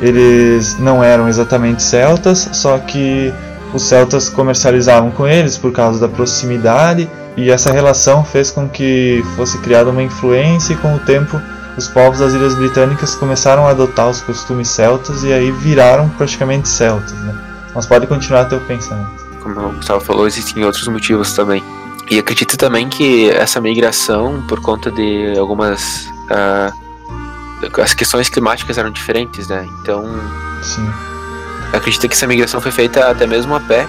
eles 0.00 0.78
não 0.78 1.02
eram 1.02 1.28
exatamente 1.28 1.82
celtas, 1.82 2.48
só 2.52 2.78
que 2.78 3.32
os 3.74 3.82
celtas 3.82 4.28
comercializavam 4.28 5.10
com 5.10 5.26
eles 5.26 5.58
por 5.58 5.72
causa 5.72 5.98
da 5.98 6.08
proximidade 6.08 7.10
e 7.36 7.50
essa 7.50 7.72
relação 7.72 8.24
fez 8.24 8.50
com 8.50 8.68
que 8.68 9.24
fosse 9.34 9.58
criada 9.58 9.90
uma 9.90 10.02
influência 10.02 10.74
e 10.74 10.76
com 10.76 10.94
o 10.94 10.98
tempo 11.00 11.40
os 11.76 11.88
povos 11.88 12.20
das 12.20 12.32
Ilhas 12.32 12.54
Britânicas 12.54 13.14
começaram 13.14 13.66
a 13.66 13.70
adotar 13.70 14.08
os 14.08 14.20
costumes 14.20 14.68
celtas 14.68 15.22
e 15.24 15.32
aí 15.32 15.50
viraram 15.50 16.08
praticamente 16.08 16.68
celtas, 16.68 17.12
né? 17.12 17.34
Mas 17.74 17.86
pode 17.86 18.06
continuar 18.06 18.46
teu 18.46 18.60
pensamento. 18.60 19.26
Como 19.42 19.60
o 19.60 19.72
Gustavo 19.72 20.00
falou, 20.00 20.26
existem 20.26 20.64
outros 20.64 20.88
motivos 20.88 21.32
também. 21.34 21.62
E 22.10 22.18
acredito 22.18 22.56
também 22.56 22.88
que 22.88 23.30
essa 23.30 23.60
migração, 23.60 24.42
por 24.48 24.60
conta 24.60 24.90
de 24.90 25.36
algumas 25.38 26.06
uh, 26.30 26.86
as 27.82 27.94
questões 27.94 28.28
climáticas 28.28 28.78
eram 28.78 28.90
diferentes, 28.90 29.48
né? 29.48 29.68
Então, 29.80 30.04
Sim. 30.62 30.88
acredito 31.72 32.08
que 32.08 32.14
essa 32.14 32.26
migração 32.26 32.60
foi 32.60 32.70
feita 32.70 33.10
até 33.10 33.26
mesmo 33.26 33.54
a 33.54 33.60
pé, 33.60 33.86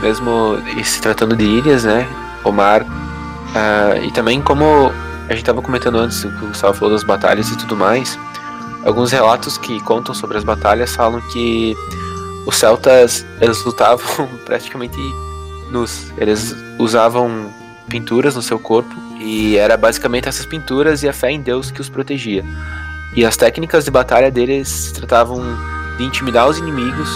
mesmo 0.00 0.58
se 0.84 1.00
tratando 1.00 1.36
de 1.36 1.44
ilhas, 1.44 1.84
né? 1.84 2.06
O 2.42 2.52
mar. 2.52 2.82
Uh, 2.82 4.04
e 4.04 4.10
também 4.10 4.40
como 4.40 4.92
a 5.28 5.32
gente 5.32 5.42
estava 5.42 5.62
comentando 5.62 5.98
antes, 5.98 6.22
o 6.24 6.30
que 6.30 6.44
o 6.44 6.48
Gustavo 6.48 6.74
falou 6.74 6.92
das 6.92 7.02
batalhas 7.02 7.48
e 7.50 7.56
tudo 7.56 7.76
mais, 7.76 8.18
alguns 8.84 9.10
relatos 9.10 9.56
que 9.56 9.80
contam 9.80 10.14
sobre 10.14 10.36
as 10.36 10.44
batalhas 10.44 10.94
falam 10.94 11.20
que 11.32 11.74
os 12.46 12.56
celtas 12.56 13.24
eles 13.40 13.64
lutavam 13.64 14.28
praticamente 14.44 14.98
nus. 15.70 16.12
Eles 16.18 16.54
usavam 16.78 17.52
pinturas 17.88 18.34
no 18.34 18.42
seu 18.42 18.58
corpo 18.58 18.94
e 19.18 19.56
era 19.56 19.76
basicamente 19.76 20.28
essas 20.28 20.44
pinturas 20.44 21.02
e 21.02 21.08
a 21.08 21.12
fé 21.12 21.30
em 21.30 21.40
Deus 21.40 21.70
que 21.70 21.80
os 21.80 21.88
protegia. 21.88 22.44
E 23.16 23.24
as 23.24 23.36
técnicas 23.36 23.84
de 23.84 23.90
batalha 23.90 24.30
deles 24.30 24.68
se 24.68 24.92
tratavam 24.92 25.40
de 25.96 26.04
intimidar 26.04 26.48
os 26.48 26.58
inimigos. 26.58 27.08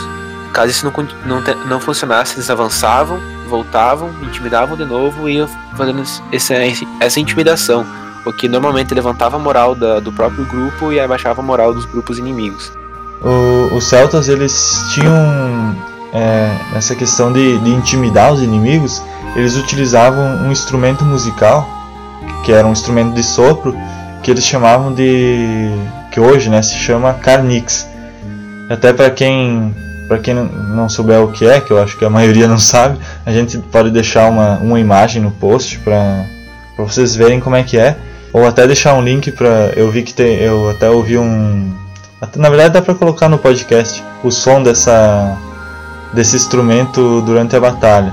Caso 0.52 0.70
isso 0.70 0.86
não, 0.86 0.92
não, 1.26 1.66
não 1.66 1.80
funcionasse, 1.80 2.36
eles 2.36 2.48
avançavam, 2.48 3.20
voltavam, 3.48 4.10
intimidavam 4.22 4.76
de 4.76 4.84
novo 4.84 5.28
e 5.28 5.34
iam 5.34 5.48
fazendo 5.76 6.02
essa, 6.32 6.54
essa 7.00 7.20
intimidação. 7.20 7.84
O 8.24 8.32
que 8.32 8.48
normalmente 8.48 8.94
levantava 8.94 9.36
a 9.36 9.38
moral 9.38 9.74
da, 9.74 10.00
do 10.00 10.12
próprio 10.12 10.44
grupo 10.44 10.92
e 10.92 11.00
abaixava 11.00 11.40
a 11.40 11.44
moral 11.44 11.72
dos 11.72 11.84
grupos 11.86 12.18
inimigos. 12.18 12.70
O, 13.22 13.74
os 13.74 13.84
celtas 13.84 14.28
eles 14.28 14.84
tinham 14.92 15.76
é, 16.12 16.76
essa 16.76 16.94
questão 16.94 17.32
de, 17.32 17.58
de 17.58 17.70
intimidar 17.70 18.32
os 18.32 18.42
inimigos, 18.42 19.02
eles 19.34 19.56
utilizavam 19.56 20.46
um 20.46 20.52
instrumento 20.52 21.04
musical 21.04 21.66
que 22.44 22.52
era 22.52 22.66
um 22.66 22.72
instrumento 22.72 23.14
de 23.14 23.22
sopro 23.22 23.74
que 24.22 24.30
eles 24.30 24.44
chamavam 24.44 24.92
de 24.92 25.70
que 26.10 26.20
hoje, 26.20 26.50
né, 26.50 26.60
se 26.62 26.74
chama 26.74 27.14
carnix. 27.14 27.86
Até 28.68 28.92
para 28.92 29.10
quem 29.10 29.74
para 30.08 30.18
quem 30.18 30.34
não 30.34 30.88
souber 30.88 31.22
o 31.22 31.30
que 31.30 31.46
é, 31.46 31.60
que 31.60 31.70
eu 31.70 31.80
acho 31.80 31.96
que 31.98 32.04
a 32.04 32.10
maioria 32.10 32.48
não 32.48 32.58
sabe, 32.58 32.98
a 33.24 33.30
gente 33.30 33.58
pode 33.58 33.90
deixar 33.90 34.28
uma, 34.30 34.58
uma 34.58 34.80
imagem 34.80 35.22
no 35.22 35.30
post 35.30 35.78
para 35.80 36.24
vocês 36.78 37.14
verem 37.14 37.38
como 37.38 37.54
é 37.54 37.62
que 37.62 37.78
é, 37.78 37.96
ou 38.32 38.46
até 38.46 38.66
deixar 38.66 38.94
um 38.94 39.02
link 39.02 39.30
para 39.30 39.72
eu 39.76 39.90
vi 39.90 40.02
que 40.02 40.14
tem, 40.14 40.36
eu 40.36 40.70
até 40.70 40.88
ouvi 40.90 41.18
um 41.18 41.72
na 42.36 42.48
verdade 42.48 42.74
dá 42.74 42.82
para 42.82 42.94
colocar 42.94 43.28
no 43.28 43.38
podcast 43.38 44.02
o 44.24 44.30
som 44.30 44.62
dessa 44.62 45.38
desse 46.12 46.36
instrumento 46.36 47.20
durante 47.22 47.54
a 47.54 47.60
batalha. 47.60 48.12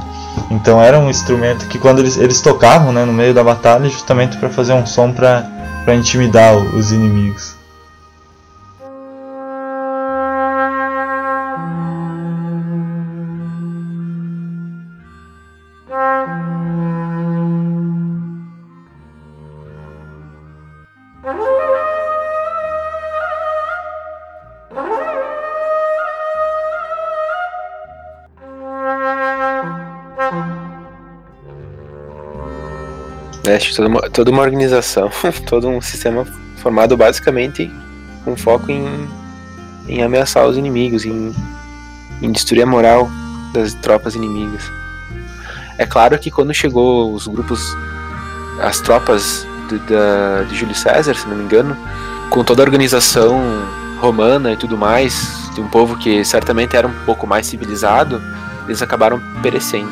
Então 0.52 0.82
era 0.82 1.00
um 1.00 1.10
instrumento 1.10 1.66
que 1.68 1.80
quando 1.80 2.00
eles, 2.00 2.18
eles 2.18 2.42
tocavam 2.42 2.92
né, 2.92 3.06
no 3.06 3.14
meio 3.14 3.34
da 3.34 3.44
batalha 3.44 3.90
justamente 3.90 4.38
para 4.38 4.50
fazer 4.50 4.74
um 4.74 4.86
som 4.86 5.12
para 5.12 5.96
intimidar 5.96 6.56
os 6.56 6.92
inimigos. 6.92 7.55
É, 33.48 33.58
toda 33.76 33.88
uma, 33.88 34.02
toda 34.10 34.32
uma 34.32 34.42
organização, 34.42 35.10
todo 35.48 35.68
um 35.68 35.82
sistema 35.82 36.26
formado 36.58 36.98
basicamente 36.98 37.72
com 38.24 38.36
foco 38.36 38.72
em, 38.72 39.08
em 39.88 40.02
ameaçar 40.02 40.48
os 40.48 40.58
inimigos, 40.58 41.06
em, 41.06 41.34
em 42.22 42.32
destruir 42.32 42.64
a 42.64 42.66
moral 42.66 43.10
das 43.54 43.74
tropas 43.76 44.16
inimigas. 44.16 44.64
É 45.78 45.86
claro 45.86 46.18
que 46.18 46.32
quando 46.32 46.54
chegou 46.54 47.14
os 47.14 47.28
grupos, 47.28 47.76
as 48.62 48.80
tropas 48.80 49.46
de, 49.70 49.78
da, 49.80 50.44
de 50.50 50.56
Júlio 50.56 50.76
César, 50.76 51.14
se 51.14 51.28
não 51.28 51.38
me 51.38 51.44
engano, 51.44 51.78
com 52.30 52.44
toda 52.44 52.64
a 52.64 52.66
organização 52.66 53.40
romana 54.00 54.54
e 54.54 54.58
tudo 54.58 54.78
mais, 54.78 55.50
de 55.54 55.62
um 55.62 55.68
povo 55.68 55.98
que 55.98 56.24
certamente 56.26 56.76
era 56.76 56.88
um 56.88 56.94
pouco 57.06 57.28
mais 57.28 57.46
civilizado, 57.46 58.22
eles 58.66 58.82
acabaram 58.82 59.22
perecendo. 59.42 59.92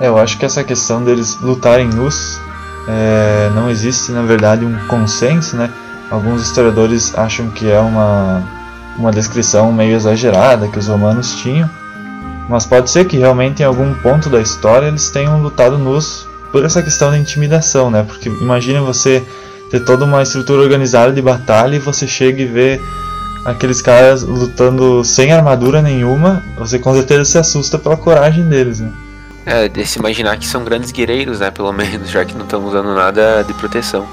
É, 0.00 0.08
eu 0.08 0.18
acho 0.18 0.38
que 0.38 0.44
essa 0.44 0.64
questão 0.64 1.04
deles 1.04 1.38
lutarem 1.40 1.88
nus 1.88 2.40
é, 2.88 3.50
não 3.54 3.70
existe 3.70 4.12
na 4.12 4.22
verdade 4.22 4.64
um 4.64 4.76
consenso, 4.86 5.56
né? 5.56 5.70
Alguns 6.10 6.42
historiadores 6.42 7.16
acham 7.16 7.48
que 7.50 7.70
é 7.70 7.78
uma, 7.78 8.42
uma 8.98 9.10
descrição 9.10 9.72
meio 9.72 9.94
exagerada 9.96 10.68
que 10.68 10.78
os 10.78 10.88
romanos 10.88 11.36
tinham, 11.36 11.68
mas 12.48 12.66
pode 12.66 12.90
ser 12.90 13.06
que 13.06 13.16
realmente 13.16 13.62
em 13.62 13.64
algum 13.64 13.94
ponto 13.94 14.28
da 14.28 14.40
história 14.40 14.86
eles 14.86 15.10
tenham 15.10 15.42
lutado 15.42 15.78
nus 15.78 16.26
por 16.50 16.64
essa 16.64 16.82
questão 16.82 17.10
da 17.10 17.18
intimidação, 17.18 17.90
né? 17.90 18.04
Porque 18.06 18.28
imagine 18.28 18.78
você 18.80 19.22
ter 19.70 19.80
toda 19.80 20.04
uma 20.04 20.22
estrutura 20.22 20.60
organizada 20.60 21.12
de 21.12 21.22
batalha 21.22 21.76
e 21.76 21.78
você 21.78 22.06
chega 22.06 22.42
e 22.42 22.46
vê 22.46 22.80
aqueles 23.44 23.80
caras 23.80 24.22
lutando 24.22 25.02
sem 25.02 25.32
armadura 25.32 25.80
nenhuma, 25.80 26.42
você 26.58 26.78
com 26.78 26.92
certeza 26.94 27.24
se 27.24 27.38
assusta 27.38 27.78
pela 27.78 27.96
coragem 27.96 28.46
deles, 28.48 28.80
né? 28.80 28.90
É, 29.44 29.68
de 29.68 29.84
se 29.84 29.98
imaginar 29.98 30.36
que 30.36 30.46
são 30.46 30.64
grandes 30.64 30.92
guerreiros, 30.92 31.40
né? 31.40 31.50
Pelo 31.50 31.72
menos, 31.74 32.10
já 32.10 32.24
que 32.24 32.34
não 32.34 32.44
estão 32.44 32.64
usando 32.64 32.94
nada 32.94 33.42
de 33.42 33.52
proteção. 33.54 34.06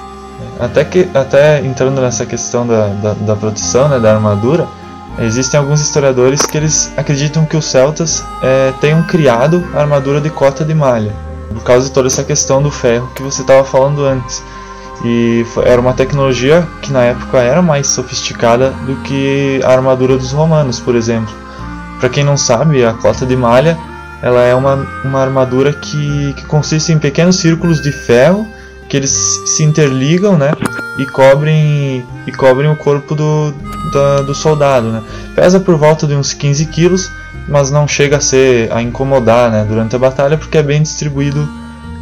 Até 0.59 0.83
que 0.85 1.09
até 1.13 1.59
entrando 1.65 2.01
nessa 2.01 2.25
questão 2.25 2.65
da, 2.65 2.87
da, 2.87 3.13
da 3.13 3.35
proteção, 3.35 3.89
né, 3.89 3.99
da 3.99 4.13
armadura, 4.13 4.67
Existem 5.21 5.59
alguns 5.59 5.81
historiadores 5.81 6.41
que 6.45 6.57
eles 6.57 6.93
acreditam 6.95 7.45
que 7.45 7.57
os 7.57 7.65
celtas 7.65 8.23
é, 8.41 8.71
tenham 8.79 9.03
criado 9.03 9.67
a 9.73 9.81
armadura 9.81 10.21
de 10.21 10.29
cota 10.29 10.63
de 10.63 10.73
malha, 10.73 11.13
por 11.53 11.61
causa 11.61 11.87
de 11.87 11.91
toda 11.91 12.07
essa 12.07 12.23
questão 12.23 12.61
do 12.61 12.71
ferro 12.71 13.09
que 13.13 13.21
você 13.21 13.41
estava 13.41 13.65
falando 13.65 14.05
antes. 14.05 14.41
E 15.03 15.45
era 15.65 15.79
uma 15.79 15.93
tecnologia 15.93 16.65
que 16.81 16.91
na 16.91 17.03
época 17.03 17.39
era 17.39 17.61
mais 17.61 17.87
sofisticada 17.87 18.69
do 18.85 18.95
que 18.97 19.59
a 19.63 19.71
armadura 19.71 20.17
dos 20.17 20.31
romanos, 20.31 20.79
por 20.79 20.95
exemplo. 20.95 21.33
Para 21.99 22.07
quem 22.07 22.23
não 22.23 22.37
sabe, 22.37 22.85
a 22.85 22.93
cota 22.93 23.25
de 23.25 23.35
malha 23.35 23.77
ela 24.21 24.43
é 24.43 24.53
uma, 24.53 24.85
uma 25.03 25.21
armadura 25.21 25.73
que, 25.73 26.33
que 26.33 26.45
consiste 26.45 26.91
em 26.91 26.99
pequenos 26.99 27.37
círculos 27.37 27.81
de 27.81 27.91
ferro 27.91 28.47
que 28.89 28.97
eles 28.97 29.11
se 29.45 29.63
interligam, 29.63 30.35
né? 30.37 30.51
E 30.97 31.05
cobrem, 31.05 32.03
e 32.25 32.31
cobrem 32.31 32.69
o 32.69 32.75
corpo 32.75 33.15
do, 33.15 33.53
da, 33.93 34.21
do 34.21 34.33
soldado, 34.33 34.87
né? 34.87 35.03
Pesa 35.35 35.59
por 35.59 35.75
volta 35.75 36.07
de 36.07 36.15
uns 36.15 36.33
15 36.33 36.65
quilos, 36.65 37.09
mas 37.47 37.69
não 37.69 37.87
chega 37.87 38.17
a 38.17 38.19
ser 38.19 38.71
a 38.73 38.81
incomodar, 38.81 39.51
né? 39.51 39.63
Durante 39.63 39.95
a 39.95 39.99
batalha, 39.99 40.37
porque 40.37 40.57
é 40.57 40.63
bem 40.63 40.81
distribuído 40.81 41.47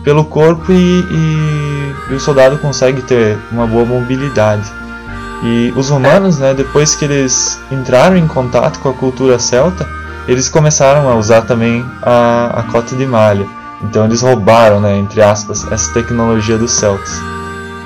pelo 0.04 0.24
corpo 0.24 0.72
e, 0.72 0.76
e, 1.12 1.94
e 2.12 2.14
o 2.16 2.20
soldado 2.20 2.58
consegue 2.58 3.02
ter 3.02 3.38
uma 3.52 3.68
boa 3.68 3.86
mobilidade. 3.86 4.64
E 5.44 5.74
os 5.76 5.90
romanos, 5.90 6.40
né? 6.40 6.54
Depois 6.54 6.96
que 6.96 7.04
eles 7.04 7.60
entraram 7.70 8.16
em 8.16 8.28
contato 8.28 8.80
com 8.80 8.90
a 8.90 8.94
cultura 8.94 9.38
celta, 9.38 9.88
eles 10.28 10.50
começaram 10.50 11.10
a 11.10 11.16
usar 11.16 11.44
também 11.44 11.86
a, 12.02 12.60
a 12.60 12.64
cota 12.64 12.96
de 12.96 13.06
malha. 13.06 13.48
Então 13.82 14.06
eles 14.06 14.22
roubaram, 14.22 14.80
né, 14.80 14.98
entre 14.98 15.22
aspas, 15.22 15.70
essa 15.72 15.94
tecnologia 15.94 16.58
dos 16.58 16.72
celtas. 16.72 17.12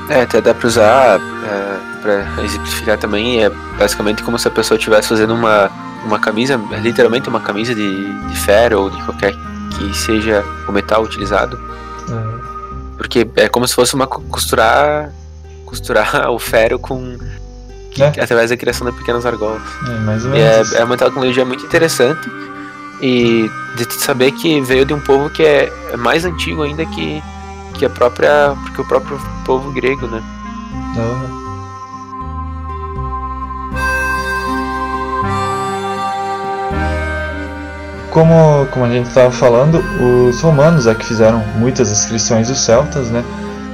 É, 0.09 0.21
até 0.21 0.41
dá 0.41 0.53
pra 0.53 0.67
usar 0.67 1.19
é, 1.19 1.77
pra 2.01 2.43
exemplificar 2.43 2.97
também, 2.97 3.43
é 3.43 3.49
basicamente 3.77 4.23
como 4.23 4.37
se 4.39 4.47
a 4.47 4.51
pessoa 4.51 4.77
estivesse 4.77 5.09
fazendo 5.09 5.33
uma, 5.33 5.69
uma 6.05 6.19
camisa, 6.19 6.59
literalmente 6.81 7.29
uma 7.29 7.39
camisa 7.39 7.75
de, 7.75 8.13
de 8.13 8.35
ferro 8.35 8.83
ou 8.83 8.89
de 8.89 9.01
qualquer 9.03 9.33
que 9.71 9.93
seja 9.95 10.43
o 10.67 10.71
metal 10.71 11.03
utilizado. 11.03 11.59
Uhum. 12.09 12.39
Porque 12.97 13.27
é 13.35 13.47
como 13.47 13.67
se 13.67 13.75
fosse 13.75 13.93
uma 13.95 14.07
costurar 14.07 15.11
costurar 15.65 16.29
o 16.31 16.37
ferro 16.37 16.77
com 16.77 17.17
que, 17.91 18.01
é. 18.01 18.07
através 18.07 18.49
da 18.49 18.57
criação 18.57 18.89
de 18.89 18.95
pequenas 18.97 19.25
argolas. 19.25 19.61
É, 19.87 19.99
mais 19.99 20.25
ou 20.25 20.31
menos. 20.31 20.73
É, 20.73 20.79
é 20.79 20.83
uma 20.83 20.97
tecnologia 20.97 21.45
muito 21.45 21.65
interessante 21.65 22.29
e 23.01 23.49
de 23.75 23.93
saber 23.95 24.31
que 24.31 24.61
veio 24.61 24.85
de 24.85 24.93
um 24.93 24.99
povo 24.99 25.29
que 25.29 25.43
é, 25.43 25.71
mais 25.97 26.23
antigo 26.25 26.63
ainda 26.63 26.85
que, 26.85 27.21
que 27.73 27.85
a 27.85 27.89
própria 27.89 28.55
porque 28.63 28.81
o 28.81 28.85
próprio 28.85 29.19
povo 29.45 29.71
grego, 29.71 30.07
né? 30.07 30.23
Uhum. 30.95 31.41
Como, 38.11 38.67
como 38.71 38.85
a 38.85 38.89
gente 38.89 39.07
estava 39.07 39.31
falando, 39.31 39.81
os 40.29 40.41
romanos 40.41 40.85
é 40.85 40.93
que 40.93 41.05
fizeram 41.05 41.39
muitas 41.55 41.89
inscrições 41.89 42.49
dos 42.49 42.59
celtas, 42.59 43.09
né? 43.09 43.23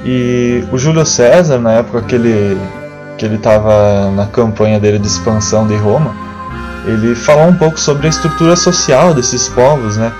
E 0.04 0.64
o 0.70 0.78
Júlio 0.78 1.04
César, 1.04 1.58
na 1.58 1.72
época 1.72 2.02
que 2.02 2.14
ele 2.14 2.56
que 3.18 3.24
ele 3.24 3.34
estava 3.34 4.10
na 4.12 4.26
campanha 4.26 4.78
dele 4.78 4.98
de 4.98 5.08
expansão 5.08 5.66
de 5.66 5.76
Roma, 5.76 6.14
ele 6.86 7.14
falou 7.14 7.48
um 7.48 7.54
pouco 7.54 7.78
sobre 7.78 8.06
a 8.06 8.10
estrutura 8.10 8.56
social 8.56 9.12
desses 9.12 9.48
povos, 9.48 9.96
né? 9.96 10.12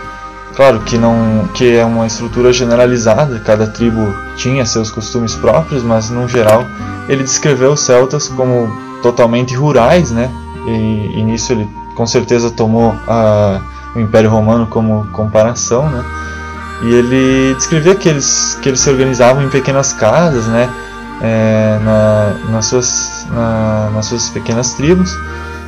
Claro 0.56 0.80
que 0.80 0.98
não 0.98 1.48
que 1.54 1.76
é 1.76 1.84
uma 1.84 2.06
estrutura 2.06 2.52
generalizada, 2.52 3.38
cada 3.38 3.68
tribo 3.68 4.12
tinha 4.36 4.66
seus 4.66 4.90
costumes 4.90 5.34
próprios, 5.36 5.84
mas 5.84 6.10
no 6.10 6.28
geral 6.28 6.66
ele 7.08 7.22
descreveu 7.22 7.72
os 7.72 7.80
celtas 7.80 8.26
como 8.28 8.68
totalmente 9.00 9.54
rurais, 9.54 10.10
né? 10.10 10.28
E, 10.66 11.20
e 11.20 11.22
nisso 11.22 11.52
ele 11.52 11.68
com 11.94 12.06
certeza 12.06 12.50
tomou 12.50 12.94
a, 13.06 13.60
o 13.94 14.00
Império 14.00 14.28
Romano 14.28 14.66
como 14.66 15.06
comparação, 15.12 15.88
né? 15.88 16.04
E 16.82 16.92
ele 16.92 17.54
descrevia 17.54 17.94
que 17.94 18.08
eles 18.08 18.58
que 18.60 18.68
eles 18.68 18.80
se 18.80 18.90
organizavam 18.90 19.44
em 19.44 19.48
pequenas 19.48 19.92
casas, 19.92 20.46
né? 20.46 20.68
É, 21.20 21.78
na, 21.82 22.50
nas, 22.50 22.66
suas, 22.66 23.26
na, 23.30 23.90
nas 23.90 24.06
suas 24.06 24.28
pequenas 24.30 24.74
tribos 24.74 25.10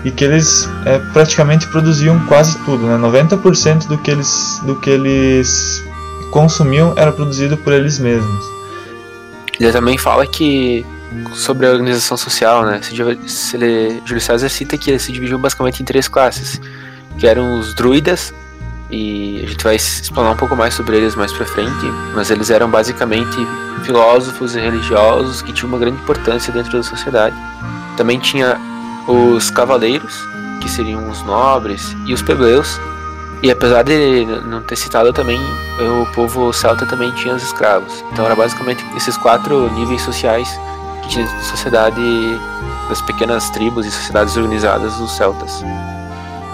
e 0.05 0.11
que 0.11 0.25
eles 0.25 0.69
é, 0.87 0.99
praticamente 1.13 1.67
produziam 1.67 2.19
quase 2.27 2.57
tudo, 2.65 2.87
né? 2.87 2.97
90% 2.97 3.87
do 3.89 3.99
que 3.99 4.11
eles 4.11 4.61
do 4.65 4.77
que 4.77 4.89
eles 4.89 5.85
consumiam 6.31 6.95
era 6.97 7.13
produzido 7.13 7.57
por 7.57 7.73
eles 7.73 7.99
mesmos. 7.99 8.45
Ele 9.59 9.73
também 9.73 9.99
fala 9.99 10.27
que 10.27 10.87
sobre 11.35 11.67
a 11.67 11.71
organização 11.71 12.17
social, 12.17 12.65
né? 12.65 12.81
Se 13.27 13.57
ele, 13.57 14.01
Júlio 14.05 14.21
César 14.21 14.49
cita 14.49 14.79
que 14.79 14.91
ele 14.91 14.99
se 14.99 15.13
dividiu 15.13 15.39
basicamente 15.39 15.83
em 15.83 15.85
três 15.85 16.09
classes, 16.09 16.61
que 17.19 17.27
eram 17.27 17.59
os 17.59 17.75
druidas 17.75 18.33
e 18.91 19.43
a 19.45 19.49
gente 19.49 19.63
vai 19.63 19.77
explanar 19.77 20.33
um 20.33 20.37
pouco 20.37 20.57
mais 20.57 20.75
sobre 20.75 20.97
eles 20.97 21.15
mais 21.15 21.33
para 21.33 21.47
frente, 21.47 21.87
mas 22.15 22.31
eles 22.31 22.51
eram 22.51 22.69
basicamente 22.69 23.37
filósofos 23.85 24.57
e 24.57 24.61
religiosos 24.61 25.43
que 25.43 25.53
tinham 25.53 25.69
uma 25.69 25.79
grande 25.79 25.97
importância 26.03 26.53
dentro 26.53 26.73
da 26.73 26.83
sociedade. 26.83 27.37
Também 27.97 28.19
tinha 28.19 28.59
os 29.07 29.51
cavaleiros, 29.51 30.15
que 30.61 30.69
seriam 30.69 31.09
os 31.09 31.23
nobres, 31.23 31.97
e 32.07 32.13
os 32.13 32.23
plebeus. 32.23 32.81
E 33.43 33.51
apesar 33.51 33.83
de 33.83 34.27
não 34.45 34.61
ter 34.61 34.77
citado 34.77 35.13
também, 35.13 35.41
o 36.03 36.07
povo 36.13 36.53
celta 36.53 36.85
também 36.85 37.11
tinha 37.13 37.35
os 37.35 37.43
escravos. 37.43 38.05
Então 38.13 38.27
era 38.27 38.35
basicamente 38.35 38.85
esses 38.97 39.17
quatro 39.17 39.73
níveis 39.73 40.03
sociais 40.03 40.49
que 41.03 41.09
tinha 41.09 41.25
na 41.25 41.43
sociedade 41.43 42.01
das 42.89 43.01
pequenas 43.03 43.49
tribos 43.51 43.87
e 43.87 43.91
sociedades 43.91 44.37
organizadas 44.37 44.95
dos 44.97 45.13
celtas. 45.17 45.63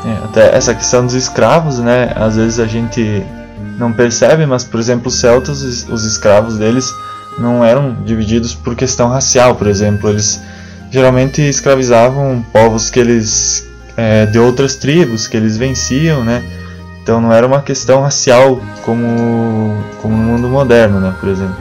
É, 0.06 0.24
até 0.24 0.56
essa 0.56 0.72
questão 0.72 1.04
dos 1.04 1.14
escravos, 1.14 1.80
né? 1.80 2.12
Às 2.14 2.36
vezes 2.36 2.60
a 2.60 2.66
gente 2.66 3.26
não 3.76 3.92
percebe, 3.92 4.46
mas 4.46 4.62
por 4.62 4.78
exemplo, 4.78 5.08
os 5.08 5.18
celtas, 5.18 5.62
os 5.88 6.04
escravos 6.04 6.56
deles 6.56 6.94
não 7.36 7.64
eram 7.64 7.92
divididos 8.04 8.54
por 8.54 8.76
questão 8.76 9.08
racial, 9.08 9.56
por 9.56 9.66
exemplo, 9.66 10.08
eles 10.08 10.40
geralmente 10.92 11.42
escravizavam 11.42 12.44
povos 12.52 12.88
que 12.88 13.00
eles 13.00 13.66
é, 13.96 14.26
de 14.26 14.38
outras 14.38 14.76
tribos 14.76 15.26
que 15.26 15.36
eles 15.36 15.56
venciam, 15.56 16.24
né? 16.24 16.44
Então 17.02 17.20
não 17.20 17.32
era 17.32 17.44
uma 17.44 17.60
questão 17.60 18.02
racial 18.02 18.60
como 18.84 19.76
como 20.00 20.16
no 20.16 20.22
mundo 20.22 20.48
moderno, 20.48 21.00
né? 21.00 21.12
Por 21.18 21.28
exemplo. 21.28 21.56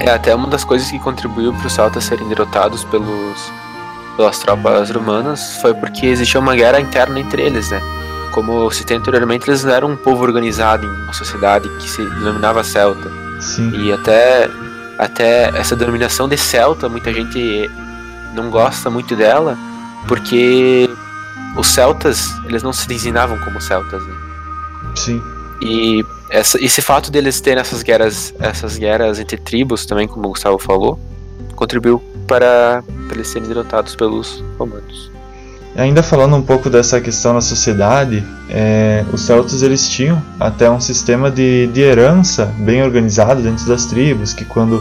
É 0.00 0.10
até 0.10 0.34
uma 0.34 0.48
das 0.48 0.64
coisas 0.64 0.90
que 0.90 0.98
contribuiu 0.98 1.52
para 1.52 1.66
os 1.66 1.72
celtas 1.72 2.04
serem 2.04 2.28
derrotados 2.28 2.84
pelos 2.84 3.52
pelas 4.18 4.40
tropas 4.40 4.90
romanas 4.90 5.58
foi 5.62 5.72
porque 5.72 6.06
existia 6.06 6.40
uma 6.40 6.56
guerra 6.56 6.80
interna 6.80 7.20
entre 7.20 7.40
eles, 7.40 7.70
né? 7.70 7.80
Como 8.32 8.64
eu 8.64 8.70
citei 8.72 8.96
anteriormente, 8.96 9.48
eles 9.48 9.62
não 9.62 9.72
eram 9.72 9.90
um 9.92 9.96
povo 9.96 10.24
organizado 10.24 10.84
em 10.84 10.90
uma 11.04 11.12
sociedade 11.12 11.68
que 11.78 11.88
se 11.88 12.02
denominava 12.02 12.64
celta. 12.64 13.08
Sim. 13.40 13.70
E 13.80 13.92
até 13.92 14.50
até 14.98 15.56
essa 15.56 15.76
denominação 15.76 16.28
de 16.28 16.36
celta, 16.36 16.88
muita 16.88 17.14
gente 17.14 17.70
não 18.34 18.50
gosta 18.50 18.90
muito 18.90 19.14
dela, 19.14 19.56
porque 20.08 20.90
os 21.56 21.68
celtas, 21.68 22.28
eles 22.44 22.64
não 22.64 22.72
se 22.72 22.88
designavam 22.88 23.38
como 23.38 23.60
celtas, 23.60 24.04
né? 24.04 24.14
Sim. 24.96 25.22
E 25.62 26.04
essa, 26.28 26.62
esse 26.62 26.82
fato 26.82 27.12
deles 27.12 27.40
terem 27.40 27.60
essas 27.60 27.84
guerras, 27.84 28.34
essas 28.40 28.76
guerras 28.76 29.20
entre 29.20 29.36
tribos 29.36 29.86
também, 29.86 30.08
como 30.08 30.26
o 30.26 30.30
Gustavo 30.30 30.58
falou, 30.58 30.98
contribuiu 31.58 32.00
para, 32.28 32.84
para 33.08 33.16
eles 33.16 33.28
serem 33.28 33.48
derrotados 33.48 33.96
pelos 33.96 34.42
romanos. 34.56 35.10
Ainda 35.76 36.02
falando 36.02 36.36
um 36.36 36.42
pouco 36.42 36.70
dessa 36.70 37.00
questão 37.00 37.34
na 37.34 37.40
sociedade, 37.40 38.24
é, 38.48 39.04
os 39.12 39.22
celtas 39.22 39.62
eles 39.62 39.88
tinham 39.88 40.22
até 40.38 40.70
um 40.70 40.80
sistema 40.80 41.30
de, 41.30 41.66
de 41.68 41.80
herança 41.80 42.46
bem 42.58 42.82
organizado 42.82 43.42
dentro 43.42 43.66
das 43.66 43.86
tribos, 43.86 44.32
que 44.32 44.44
quando 44.44 44.80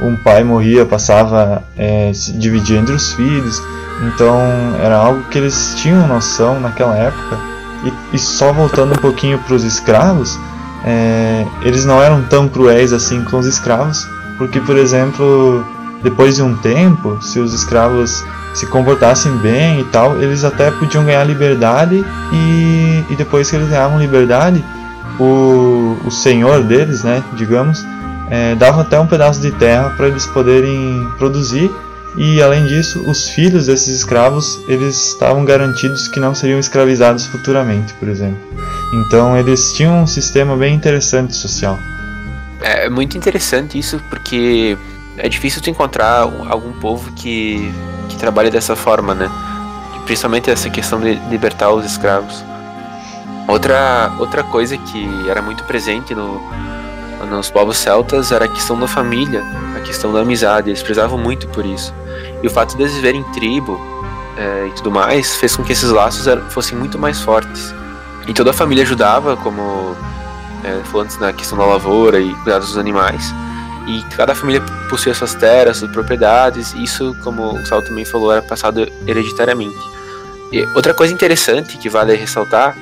um 0.00 0.16
pai 0.16 0.44
morria 0.44 0.84
passava 0.86 1.62
é, 1.76 2.12
se 2.12 2.32
dividir 2.32 2.78
entre 2.78 2.94
os 2.94 3.12
filhos, 3.12 3.60
então 4.06 4.38
era 4.82 4.96
algo 4.96 5.22
que 5.24 5.38
eles 5.38 5.74
tinham 5.76 6.06
noção 6.06 6.60
naquela 6.60 6.96
época. 6.96 7.38
E, 7.84 8.16
e 8.16 8.18
só 8.18 8.52
voltando 8.52 8.92
um 8.92 9.00
pouquinho 9.00 9.38
para 9.38 9.54
os 9.54 9.64
escravos, 9.64 10.38
é, 10.84 11.46
eles 11.62 11.84
não 11.84 12.02
eram 12.02 12.22
tão 12.22 12.48
cruéis 12.48 12.92
assim 12.92 13.22
com 13.24 13.38
os 13.38 13.46
escravos, 13.46 14.06
porque 14.38 14.60
por 14.60 14.76
exemplo, 14.76 15.66
depois 16.02 16.36
de 16.36 16.42
um 16.42 16.56
tempo, 16.56 17.18
se 17.22 17.38
os 17.38 17.52
escravos 17.52 18.24
se 18.54 18.66
comportassem 18.66 19.36
bem 19.38 19.80
e 19.80 19.84
tal, 19.84 20.20
eles 20.20 20.44
até 20.44 20.70
podiam 20.70 21.04
ganhar 21.04 21.24
liberdade 21.24 22.04
e, 22.32 23.04
e 23.10 23.16
depois 23.16 23.48
que 23.48 23.56
eles 23.56 23.68
ganhavam 23.68 24.00
liberdade, 24.00 24.64
o, 25.18 25.96
o 26.04 26.10
senhor 26.10 26.62
deles, 26.62 27.04
né, 27.04 27.22
digamos, 27.34 27.84
é, 28.30 28.54
dava 28.54 28.82
até 28.82 28.98
um 28.98 29.06
pedaço 29.06 29.40
de 29.40 29.50
terra 29.52 29.90
para 29.96 30.08
eles 30.08 30.26
poderem 30.26 31.08
produzir 31.18 31.70
e 32.16 32.42
além 32.42 32.66
disso, 32.66 33.08
os 33.08 33.28
filhos 33.28 33.66
desses 33.66 33.98
escravos 33.98 34.60
eles 34.66 35.12
estavam 35.12 35.44
garantidos 35.44 36.08
que 36.08 36.18
não 36.18 36.34
seriam 36.34 36.58
escravizados 36.58 37.26
futuramente, 37.26 37.92
por 37.94 38.08
exemplo. 38.08 38.40
Então 38.92 39.36
eles 39.36 39.72
tinham 39.72 40.02
um 40.02 40.06
sistema 40.06 40.56
bem 40.56 40.74
interessante 40.74 41.34
social. 41.34 41.78
É 42.60 42.88
muito 42.90 43.16
interessante 43.16 43.78
isso 43.78 44.00
porque 44.10 44.76
é 45.22 45.28
difícil 45.28 45.62
tu 45.62 45.70
encontrar 45.70 46.22
algum 46.48 46.72
povo 46.72 47.12
que, 47.12 47.72
que 48.08 48.16
trabalha 48.16 48.50
dessa 48.50 48.74
forma, 48.74 49.14
né? 49.14 49.30
principalmente 50.10 50.50
essa 50.50 50.68
questão 50.68 51.00
de 51.00 51.14
libertar 51.28 51.70
os 51.70 51.84
escravos. 51.84 52.44
Outra, 53.46 54.12
outra 54.18 54.42
coisa 54.42 54.76
que 54.76 55.28
era 55.28 55.40
muito 55.40 55.62
presente 55.64 56.16
no, 56.16 56.40
nos 57.28 57.48
povos 57.48 57.76
celtas 57.76 58.32
era 58.32 58.46
a 58.46 58.48
questão 58.48 58.78
da 58.78 58.88
família, 58.88 59.44
a 59.76 59.80
questão 59.80 60.12
da 60.12 60.20
amizade. 60.20 60.68
Eles 60.68 60.82
prezavam 60.82 61.16
muito 61.16 61.46
por 61.48 61.64
isso. 61.64 61.94
E 62.42 62.46
o 62.48 62.50
fato 62.50 62.76
de 62.76 62.82
eles 62.82 62.94
viverem 62.94 63.20
em 63.20 63.32
tribo 63.32 63.80
é, 64.36 64.66
e 64.66 64.70
tudo 64.72 64.90
mais 64.90 65.36
fez 65.36 65.54
com 65.54 65.62
que 65.62 65.72
esses 65.72 65.90
laços 65.90 66.26
fossem 66.48 66.76
muito 66.76 66.98
mais 66.98 67.20
fortes. 67.20 67.72
E 68.26 68.32
toda 68.32 68.50
a 68.50 68.54
família 68.54 68.82
ajudava, 68.82 69.36
como 69.36 69.96
é, 70.64 70.80
falou 70.86 71.02
antes 71.02 71.18
na 71.18 71.32
questão 71.32 71.56
da 71.56 71.64
lavoura 71.64 72.20
e 72.20 72.34
cuidar 72.34 72.58
dos 72.58 72.76
animais. 72.76 73.32
E 73.90 74.04
cada 74.16 74.36
família 74.36 74.62
possuía 74.88 75.12
suas 75.14 75.34
terras, 75.34 75.78
suas 75.78 75.90
propriedades. 75.90 76.72
Isso, 76.74 77.16
como 77.24 77.54
o 77.54 77.66
Sal 77.66 77.82
também 77.82 78.04
falou, 78.04 78.30
era 78.30 78.40
passado 78.40 78.86
hereditariamente. 79.04 79.76
E 80.52 80.62
outra 80.74 80.94
coisa 80.94 81.12
interessante 81.12 81.76
que 81.76 81.88
vale 81.88 82.14
ressaltar 82.14 82.76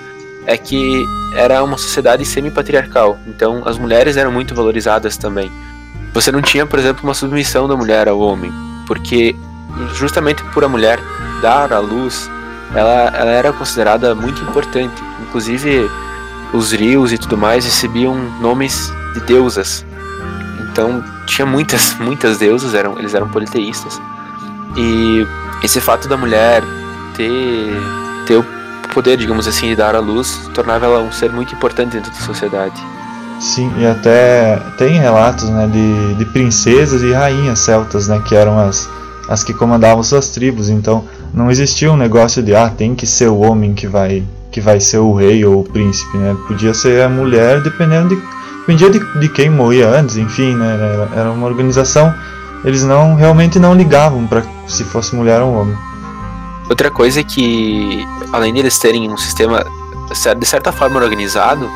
é 0.47 0.57
que 0.57 1.05
era 1.35 1.63
uma 1.63 1.79
sociedade 1.79 2.25
semi-patriarcal, 2.25 3.19
então 3.27 3.63
as 3.67 3.77
mulheres 3.77 4.17
eram 4.17 4.33
muito 4.33 4.55
valorizadas 4.55 5.17
também. 5.17 5.51
Você 6.15 6.33
não 6.33 6.41
tinha, 6.41 6.67
por 6.67 6.79
exemplo, 6.79 7.05
uma 7.05 7.15
submissão 7.15 7.69
da 7.69 7.77
mulher 7.77 8.09
ao 8.09 8.19
homem, 8.19 8.51
porque 8.87 9.37
justamente 9.95 10.43
por 10.55 10.65
a 10.65 10.69
mulher 10.69 10.99
dar 11.43 11.73
à 11.73 11.79
luz, 11.79 12.31
ela, 12.75 13.13
ela 13.15 13.31
era 13.31 13.53
considerada 13.53 14.15
muito 14.15 14.43
importante. 14.43 15.03
Inclusive, 15.23 15.89
os 16.53 16.73
rios 16.73 17.13
e 17.13 17.19
tudo 17.19 17.37
mais 17.37 17.65
recebiam 17.65 18.15
nomes 18.41 18.91
de 19.15 19.21
deusas. 19.21 19.85
Então, 20.79 21.03
tinha 21.27 21.45
muitas, 21.45 21.97
muitas 21.99 22.39
deusas, 22.39 22.73
eram, 22.73 22.97
eles 23.01 23.13
eram 23.13 23.29
politeístas. 23.29 24.01
E 24.77 25.27
esse 25.61 25.81
fato 25.81 26.07
da 26.07 26.17
mulher 26.17 26.63
ter, 27.17 27.73
ter 28.25 28.37
o 28.37 28.47
poder, 28.95 29.17
digamos 29.17 29.49
assim, 29.49 29.67
de 29.71 29.75
dar 29.75 29.97
à 29.97 29.99
luz, 29.99 30.49
tornava 30.55 30.87
ela 30.87 31.01
um 31.01 31.11
ser 31.11 31.33
muito 31.33 31.53
importante 31.53 31.97
dentro 31.97 32.13
da 32.13 32.19
sociedade. 32.19 32.81
Sim, 33.41 33.73
e 33.77 33.87
até 33.87 34.57
tem 34.77 35.01
relatos 35.01 35.49
né, 35.49 35.67
de, 35.67 36.15
de 36.15 36.25
princesas 36.27 37.03
e 37.03 37.11
rainhas 37.13 37.59
celtas, 37.59 38.07
né, 38.07 38.23
que 38.25 38.37
eram 38.37 38.57
as, 38.61 38.89
as 39.29 39.43
que 39.43 39.53
comandavam 39.53 40.05
suas 40.05 40.31
tribos. 40.31 40.69
Então 40.69 41.05
não 41.35 41.51
existia 41.51 41.91
um 41.91 41.97
negócio 41.97 42.41
de 42.41 42.55
ah, 42.55 42.71
tem 42.71 42.95
que 42.95 43.07
ser 43.07 43.27
o 43.27 43.41
homem 43.41 43.75
que 43.75 43.89
vai 43.89 44.23
que 44.51 44.61
vai 44.61 44.81
ser 44.81 44.99
o 44.99 45.13
rei 45.13 45.45
ou 45.45 45.61
o 45.61 45.65
príncipe, 45.65 46.17
né? 46.17 46.35
Podia 46.47 46.73
ser 46.73 47.03
a 47.03 47.09
mulher, 47.09 47.61
dependendo 47.61 48.17
de 48.17 48.38
dependia 48.69 48.91
de, 48.91 49.01
de 49.19 49.29
quem 49.31 49.49
morria 49.49 49.89
antes, 49.89 50.19
enfim, 50.19 50.55
né? 50.55 50.75
Era, 50.75 51.21
era 51.21 51.31
uma 51.31 51.47
organização. 51.47 52.15
Eles 52.65 52.85
não 52.85 53.15
realmente 53.15 53.59
não 53.59 53.75
ligavam 53.75 54.27
para 54.27 54.43
se 54.67 54.85
fosse 54.85 55.17
mulher 55.17 55.41
ou 55.41 55.55
homem. 55.55 55.77
Outra 56.69 56.91
coisa 56.91 57.21
é 57.21 57.25
que, 57.25 58.05
além 58.31 58.53
de 58.53 58.61
eles 58.61 58.79
terem 58.79 59.11
um 59.11 59.17
sistema 59.17 59.65
de 60.37 60.47
certa 60.47 60.71
forma 60.71 61.01
organizado, 61.01 61.71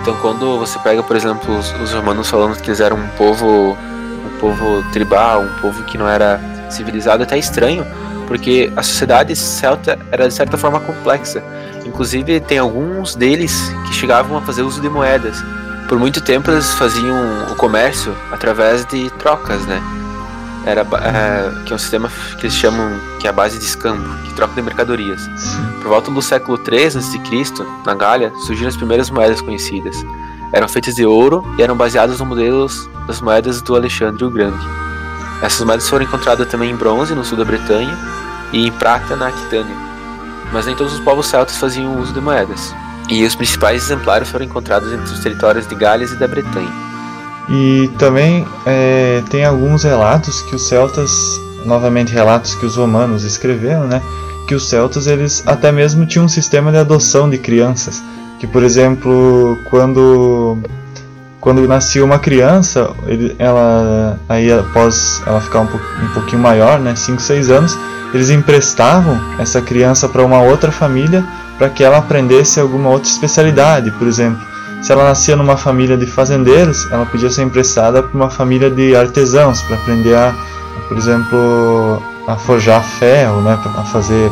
então 0.00 0.16
quando 0.16 0.58
você 0.58 0.78
pega, 0.80 1.02
por 1.02 1.14
exemplo, 1.14 1.56
os, 1.56 1.72
os 1.80 1.92
romanos 1.92 2.28
falando 2.28 2.56
que 2.60 2.68
eles 2.68 2.80
eram 2.80 2.96
um 2.96 3.08
povo, 3.16 3.76
um 3.76 4.38
povo 4.40 4.82
tribal, 4.92 5.42
um 5.42 5.60
povo 5.60 5.84
que 5.84 5.96
não 5.96 6.08
era 6.08 6.40
civilizado, 6.70 7.22
é 7.22 7.26
até 7.26 7.38
estranho, 7.38 7.86
porque 8.26 8.72
a 8.74 8.82
sociedade 8.82 9.36
celta 9.36 9.98
era 10.10 10.26
de 10.26 10.34
certa 10.34 10.56
forma 10.56 10.80
complexa. 10.80 11.42
Inclusive 11.84 12.40
tem 12.40 12.58
alguns 12.58 13.14
deles 13.14 13.72
que 13.86 13.94
chegavam 13.94 14.36
a 14.36 14.40
fazer 14.40 14.62
uso 14.62 14.80
de 14.80 14.88
moedas. 14.88 15.44
Por 15.92 15.98
muito 15.98 16.22
tempo 16.22 16.50
eles 16.50 16.72
faziam 16.72 17.52
o 17.52 17.54
comércio 17.54 18.16
através 18.30 18.86
de 18.86 19.10
trocas, 19.10 19.66
né? 19.66 19.78
era 20.64 20.80
é, 20.80 21.64
que 21.66 21.72
é 21.74 21.76
um 21.76 21.78
sistema 21.78 22.10
que 22.38 22.46
eles 22.46 22.54
chamam 22.54 22.98
que 23.20 23.26
é 23.26 23.30
a 23.30 23.32
base 23.32 23.58
de 23.58 23.64
escambo, 23.66 24.08
que 24.24 24.32
troca 24.32 24.54
de 24.54 24.62
mercadorias. 24.62 25.28
Por 25.82 25.88
volta 25.88 26.10
do 26.10 26.22
século 26.22 26.56
3 26.56 26.96
a.C., 26.96 27.20
na 27.84 27.94
Gália, 27.94 28.32
surgiram 28.46 28.70
as 28.70 28.76
primeiras 28.78 29.10
moedas 29.10 29.42
conhecidas. 29.42 30.02
Eram 30.50 30.66
feitas 30.66 30.94
de 30.94 31.04
ouro 31.04 31.44
e 31.58 31.62
eram 31.62 31.76
baseadas 31.76 32.20
nos 32.20 32.26
modelos 32.26 32.88
das 33.06 33.20
moedas 33.20 33.60
do 33.60 33.76
Alexandre 33.76 34.24
o 34.24 34.30
Grande. 34.30 34.66
Essas 35.42 35.60
moedas 35.60 35.86
foram 35.86 36.06
encontradas 36.06 36.48
também 36.48 36.70
em 36.70 36.74
bronze 36.74 37.14
no 37.14 37.22
sul 37.22 37.36
da 37.36 37.44
Bretanha 37.44 37.98
e 38.50 38.66
em 38.66 38.72
prata 38.72 39.14
na 39.14 39.28
Aquitânia. 39.28 39.76
Mas 40.54 40.64
nem 40.64 40.74
todos 40.74 40.94
os 40.94 41.00
povos 41.00 41.26
celtas 41.26 41.58
faziam 41.58 42.00
uso 42.00 42.14
de 42.14 42.20
moedas. 42.22 42.74
E 43.08 43.24
os 43.24 43.34
principais 43.34 43.84
exemplares 43.84 44.28
foram 44.30 44.44
encontrados 44.44 44.92
entre 44.92 45.04
os 45.04 45.20
territórios 45.20 45.66
de 45.66 45.74
Gales 45.74 46.12
e 46.12 46.16
da 46.16 46.26
Bretanha. 46.26 46.70
E 47.48 47.90
também 47.98 48.46
é, 48.64 49.22
tem 49.28 49.44
alguns 49.44 49.82
relatos 49.82 50.42
que 50.42 50.54
os 50.54 50.66
celtas, 50.68 51.40
novamente 51.64 52.12
relatos 52.12 52.54
que 52.54 52.64
os 52.64 52.76
romanos 52.76 53.24
escreveram, 53.24 53.86
né? 53.86 54.00
Que 54.46 54.54
os 54.54 54.68
celtas 54.68 55.06
eles 55.06 55.42
até 55.46 55.72
mesmo 55.72 56.06
tinham 56.06 56.26
um 56.26 56.28
sistema 56.28 56.70
de 56.70 56.78
adoção 56.78 57.28
de 57.28 57.38
crianças, 57.38 58.02
que 58.38 58.46
por 58.46 58.62
exemplo 58.62 59.58
quando 59.70 60.58
quando 61.40 61.66
nascia 61.66 62.04
uma 62.04 62.20
criança, 62.20 62.90
ele, 63.06 63.34
ela 63.36 64.18
aí 64.28 64.52
após 64.52 65.20
ela 65.26 65.40
ficar 65.40 65.60
um, 65.60 65.64
um 65.64 66.08
pouquinho 66.14 66.40
maior, 66.40 66.78
né, 66.78 66.94
5, 66.94 67.20
6 67.20 67.50
anos, 67.50 67.76
eles 68.14 68.30
emprestavam 68.30 69.20
essa 69.38 69.60
criança 69.60 70.08
para 70.08 70.24
uma 70.24 70.40
outra 70.40 70.70
família 70.70 71.24
para 71.58 71.68
que 71.68 71.84
ela 71.84 71.98
aprendesse 71.98 72.58
alguma 72.58 72.90
outra 72.90 73.08
especialidade, 73.08 73.90
por 73.92 74.06
exemplo 74.06 74.52
se 74.82 74.90
ela 74.90 75.04
nascia 75.04 75.36
numa 75.36 75.56
família 75.56 75.96
de 75.96 76.06
fazendeiros, 76.06 76.90
ela 76.90 77.06
podia 77.06 77.30
ser 77.30 77.44
emprestada 77.44 78.02
para 78.02 78.16
uma 78.16 78.28
família 78.28 78.68
de 78.68 78.96
artesãos 78.96 79.62
para 79.62 79.76
aprender 79.76 80.16
a, 80.16 80.34
por 80.88 80.98
exemplo, 80.98 82.02
a 82.26 82.36
forjar 82.36 82.82
ferro, 82.82 83.40
né, 83.42 83.56
a 83.64 83.84
fazer 83.84 84.28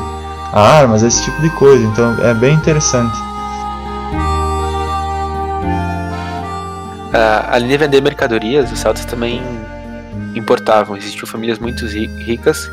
armas, 0.52 1.04
esse 1.04 1.22
tipo 1.22 1.40
de 1.40 1.50
coisa. 1.50 1.84
Então 1.84 2.16
é 2.24 2.34
bem 2.34 2.54
interessante. 2.56 3.16
Uh, 7.10 7.46
além 7.48 7.68
de 7.68 7.76
vender 7.76 8.00
mercadorias, 8.00 8.72
os 8.72 8.80
celtas 8.80 9.04
também 9.04 9.40
importavam. 10.34 10.96
Existiam 10.96 11.28
famílias 11.28 11.60
muito 11.60 11.86
ricas 11.86 12.68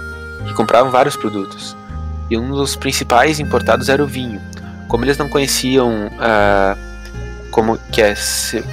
que 0.48 0.54
compravam 0.56 0.90
vários 0.92 1.16
produtos. 1.16 1.78
E 2.30 2.38
um 2.38 2.52
dos 2.52 2.76
principais 2.76 3.40
importados 3.40 3.90
era 3.90 4.04
o 4.04 4.08
vinho. 4.08 4.42
Como 4.88 5.06
eles 5.06 5.18
não 5.18 5.30
conheciam 5.30 6.08
uh, 6.08 6.78
como 7.52 7.78
que, 7.92 8.02
é, 8.02 8.14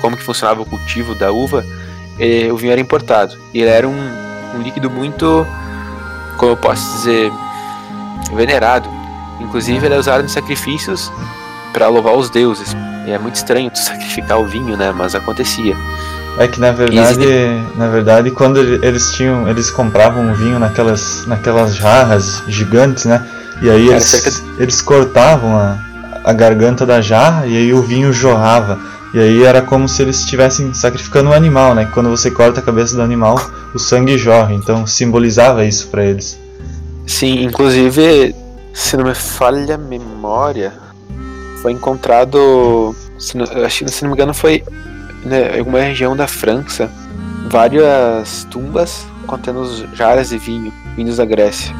como 0.01 0.17
que 0.17 0.23
funcionava 0.23 0.63
o 0.63 0.67
cultivo 0.67 1.15
da 1.15 1.33
uva, 1.33 1.65
eh, 2.19 2.53
o 2.53 2.57
vinho 2.57 2.73
era 2.73 2.81
importado. 2.81 3.35
E 3.53 3.61
ele 3.61 3.71
era 3.71 3.89
um, 3.89 3.97
um 4.55 4.63
líquido 4.63 4.91
muito, 4.91 5.47
como 6.37 6.53
eu 6.53 6.57
posso 6.57 6.99
dizer, 6.99 7.33
venerado. 8.35 8.89
Inclusive 9.41 9.87
ele 9.87 9.95
é 9.95 9.99
usado 9.99 10.25
em 10.25 10.29
sacrifícios 10.29 11.11
para 11.73 11.89
louvar 11.89 12.15
os 12.15 12.29
deuses. 12.31 12.77
E 13.07 13.11
é 13.11 13.19
muito 13.19 13.37
estranho 13.37 13.71
tu 13.71 13.79
sacrificar 13.81 14.39
o 14.39 14.47
vinho, 14.47 14.77
né? 14.77 14.93
Mas 14.93 15.15
acontecia. 15.15 15.75
É 16.39 16.49
que 16.49 16.59
na 16.59 16.73
verdade, 16.73 17.27
na 17.77 17.89
verdade, 17.89 18.31
quando 18.33 18.59
eles 18.59 19.13
tinham, 19.13 19.49
eles 19.49 19.71
compravam 19.71 20.33
o 20.33 20.35
vinho 20.35 20.59
naquelas, 20.59 21.25
naquelas 21.27 21.77
jarras 21.77 22.43
gigantes, 22.49 23.05
né? 23.05 23.25
E 23.63 23.71
aí 23.71 23.89
eles, 23.89 24.11
de... 24.23 24.63
eles 24.63 24.83
cortavam 24.83 25.57
a, 25.57 25.79
a 26.25 26.33
garganta 26.33 26.85
da 26.85 27.01
jarra 27.01 27.47
e 27.47 27.57
aí 27.57 27.73
o 27.73 27.83
vinho 27.83 28.13
jorrava. 28.13 28.79
E 29.13 29.21
aí 29.21 29.45
era 29.45 29.63
como 29.63 29.89
se 29.89 30.03
eles 30.03 30.19
estivessem 30.19 30.75
sacrificando 30.75 31.31
um 31.31 31.33
animal, 31.33 31.75
né? 31.75 31.89
Quando 31.95 32.11
você 32.11 32.31
corta 32.31 32.61
a 32.61 32.63
cabeça 32.63 32.97
do 32.97 33.03
animal, 33.03 33.39
o 33.73 33.79
sangue 33.79 34.19
jorra. 34.19 34.53
Então 34.53 34.87
simbolizava 34.87 35.65
isso 35.65 35.89
para 35.89 36.05
eles. 36.05 36.39
Sim, 37.07 37.45
inclusive, 37.45 38.35
se 38.73 38.97
não 38.97 39.05
me 39.05 39.15
falha 39.15 39.77
a 39.77 39.79
memória, 39.79 40.73
foi 41.63 41.73
encontrado, 41.73 42.95
se 43.19 43.37
não, 43.37 43.45
acho, 43.65 43.89
se 43.89 44.03
não 44.03 44.11
me 44.11 44.17
engano, 44.17 44.35
foi 44.35 44.65
né, 45.25 45.57
em 45.57 45.59
alguma 45.61 45.81
região 45.81 46.17
da 46.17 46.27
França, 46.27 46.91
várias 47.49 48.47
tumbas 48.51 49.07
contendo 49.27 49.65
jarras 49.95 50.31
de 50.31 50.39
vinho 50.39 50.73
vindos 50.97 51.19
da 51.19 51.25
Grécia. 51.25 51.75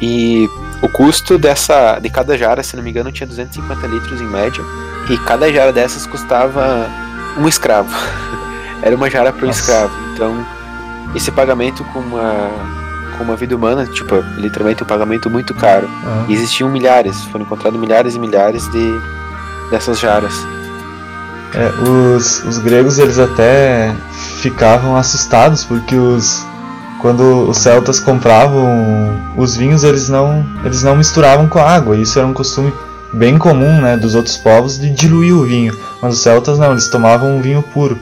E 0.00 0.48
o 0.82 0.88
custo 0.88 1.38
dessa 1.38 1.98
de 1.98 2.08
cada 2.08 2.36
jara, 2.36 2.62
se 2.62 2.76
não 2.76 2.82
me 2.82 2.90
engano, 2.90 3.12
tinha 3.12 3.26
250 3.26 3.86
litros 3.86 4.20
em 4.20 4.26
média. 4.26 4.62
E 5.08 5.18
cada 5.18 5.52
jara 5.52 5.72
dessas 5.72 6.06
custava 6.06 6.88
um 7.38 7.48
escravo. 7.48 7.90
Era 8.82 8.96
uma 8.96 9.10
jara 9.10 9.32
para 9.32 9.46
um 9.46 9.50
escravo. 9.50 9.92
Então, 10.12 10.46
esse 11.14 11.30
pagamento 11.30 11.84
com 11.84 11.98
uma 11.98 12.50
com 13.18 13.24
uma 13.24 13.36
vida 13.36 13.54
humana, 13.54 13.84
tipo, 13.86 14.14
literalmente 14.38 14.82
um 14.82 14.86
pagamento 14.86 15.28
muito 15.28 15.54
caro. 15.54 15.86
Uhum. 15.86 16.24
E 16.28 16.32
existiam 16.32 16.70
milhares, 16.70 17.22
foram 17.24 17.44
encontrados 17.44 17.78
milhares 17.78 18.14
e 18.14 18.18
milhares 18.18 18.66
de 18.70 19.00
dessas 19.70 20.00
jaras. 20.00 20.32
É, 21.54 21.68
os, 21.88 22.42
os 22.44 22.58
gregos 22.58 22.98
eles 22.98 23.18
até 23.18 23.94
ficavam 24.40 24.96
assustados 24.96 25.64
porque 25.64 25.96
os 25.96 26.46
quando 27.00 27.48
os 27.48 27.56
celtas 27.58 27.98
compravam 27.98 29.18
os 29.36 29.56
vinhos, 29.56 29.84
eles 29.84 30.08
não, 30.08 30.44
eles 30.64 30.82
não 30.82 30.96
misturavam 30.96 31.48
com 31.48 31.58
água. 31.58 31.96
Isso 31.96 32.18
era 32.18 32.28
um 32.28 32.34
costume 32.34 32.72
bem 33.12 33.38
comum 33.38 33.80
né, 33.80 33.96
dos 33.96 34.14
outros 34.14 34.36
povos 34.36 34.78
de 34.78 34.90
diluir 34.90 35.34
o 35.34 35.44
vinho. 35.44 35.76
Mas 36.02 36.14
os 36.14 36.20
celtas 36.20 36.58
não, 36.58 36.72
eles 36.72 36.88
tomavam 36.88 37.36
um 37.36 37.40
vinho 37.40 37.62
puro. 37.62 37.98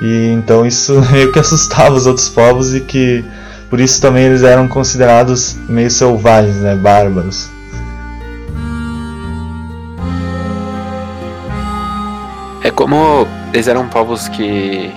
E 0.00 0.32
então 0.32 0.66
isso 0.66 1.00
meio 1.12 1.30
que 1.30 1.38
assustava 1.38 1.94
os 1.94 2.06
outros 2.06 2.28
povos 2.28 2.74
e 2.74 2.80
que 2.80 3.24
por 3.70 3.80
isso 3.80 4.00
também 4.00 4.24
eles 4.24 4.42
eram 4.42 4.66
considerados 4.66 5.56
meio 5.68 5.90
selvagens, 5.90 6.56
né, 6.56 6.74
bárbaros. 6.74 7.48
É 12.64 12.70
como 12.70 13.26
eles 13.52 13.68
eram 13.68 13.88
povos 13.88 14.28
que, 14.28 14.92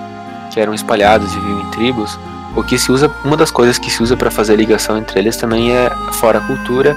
que 0.52 0.60
eram 0.60 0.74
espalhados 0.74 1.32
e 1.32 1.38
viviam 1.40 1.60
em 1.60 1.70
tribos, 1.70 2.18
o 2.56 2.62
que 2.62 2.78
se 2.78 2.90
usa, 2.90 3.10
uma 3.22 3.36
das 3.36 3.50
coisas 3.50 3.78
que 3.78 3.90
se 3.90 4.02
usa 4.02 4.16
para 4.16 4.30
fazer 4.30 4.54
a 4.54 4.56
ligação 4.56 4.96
entre 4.96 5.20
eles 5.20 5.36
também 5.36 5.72
é, 5.72 5.90
fora 6.12 6.38
a 6.38 6.40
cultura, 6.40 6.96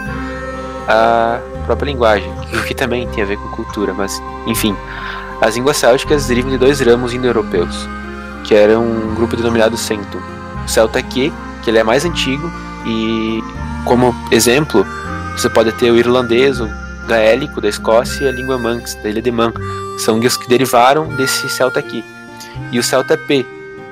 a 0.87 1.39
própria 1.65 1.91
linguagem, 1.91 2.31
o 2.53 2.63
que 2.63 2.73
também 2.73 3.07
tem 3.09 3.23
a 3.23 3.27
ver 3.27 3.37
com 3.37 3.49
cultura, 3.49 3.93
mas 3.93 4.19
enfim. 4.47 4.75
As 5.41 5.55
línguas 5.55 5.77
célticas 5.77 6.27
derivam 6.27 6.51
de 6.51 6.57
dois 6.57 6.79
ramos 6.79 7.13
indo-europeus, 7.13 7.87
que 8.43 8.55
eram 8.55 8.83
um 8.83 9.15
grupo 9.15 9.35
denominado 9.35 9.77
Centum. 9.77 10.19
O 10.65 10.67
celta 10.67 11.01
que, 11.01 11.31
que 11.61 11.69
ele 11.69 11.77
é 11.77 11.83
mais 11.83 12.05
antigo, 12.05 12.49
e 12.85 13.41
como 13.85 14.15
exemplo, 14.31 14.85
você 15.33 15.49
pode 15.49 15.71
ter 15.73 15.91
o 15.91 15.97
irlandês, 15.97 16.59
o 16.59 16.69
gaélico 17.07 17.59
da 17.59 17.67
Escócia 17.69 18.25
e 18.25 18.27
a 18.27 18.31
língua 18.31 18.57
Manx, 18.57 18.95
da 18.95 19.09
ilha 19.09 19.21
de 19.21 19.31
Man. 19.31 19.53
São 19.97 20.15
línguas 20.15 20.37
que 20.37 20.47
derivaram 20.47 21.07
desse 21.15 21.49
celta 21.49 21.79
aqui. 21.79 22.03
E 22.71 22.79
o 22.79 22.83
celta 22.83 23.17
P, 23.17 23.45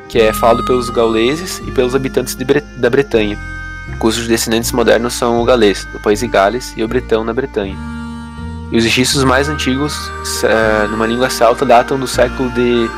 que 0.09 0.19
é 0.19 0.33
falado 0.33 0.63
pelos 0.65 0.89
gauleses 0.89 1.61
e 1.65 1.71
pelos 1.71 1.95
habitantes 1.95 2.35
Bre 2.35 2.61
da 2.77 2.89
Bretanha, 2.89 3.37
cujos 3.99 4.27
descendentes 4.27 4.71
modernos 4.71 5.13
são 5.13 5.41
o 5.41 5.45
galês, 5.45 5.85
do 5.91 5.99
país 5.99 6.19
de 6.19 6.27
Gales, 6.27 6.73
e 6.77 6.83
o 6.83 6.87
bretão 6.87 7.23
na 7.23 7.33
Bretanha. 7.33 7.75
E 8.71 8.77
os 8.77 8.83
registros 8.83 9.23
mais 9.23 9.49
antigos 9.49 9.95
uh, 10.43 10.87
numa 10.89 11.07
língua 11.07 11.29
celta 11.29 11.65
datam 11.65 11.97
do 11.99 12.07
século 12.07 12.49
de 12.51 12.89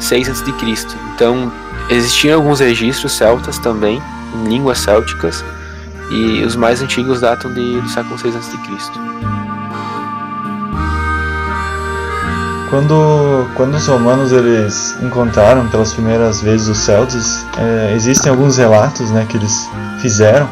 6 0.00 0.28
a.C. 0.28 0.44
Então, 1.14 1.52
existiam 1.90 2.36
alguns 2.36 2.60
registros 2.60 3.12
celtas 3.12 3.58
também, 3.58 4.00
em 4.34 4.48
línguas 4.48 4.78
célticas, 4.78 5.44
e 6.10 6.44
os 6.44 6.54
mais 6.54 6.80
antigos 6.80 7.20
datam 7.20 7.52
de, 7.52 7.80
do 7.80 7.88
século 7.88 8.16
6 8.16 8.36
a.C. 8.36 9.35
Quando, 12.76 13.46
quando 13.54 13.74
os 13.76 13.86
romanos 13.86 14.32
eles 14.32 14.98
encontraram 15.02 15.66
pelas 15.68 15.94
primeiras 15.94 16.42
vezes 16.42 16.68
os 16.68 16.76
celtas, 16.76 17.42
é, 17.56 17.94
existem 17.94 18.30
alguns 18.30 18.58
relatos 18.58 19.10
né, 19.10 19.24
que 19.26 19.38
eles 19.38 19.66
fizeram. 20.02 20.46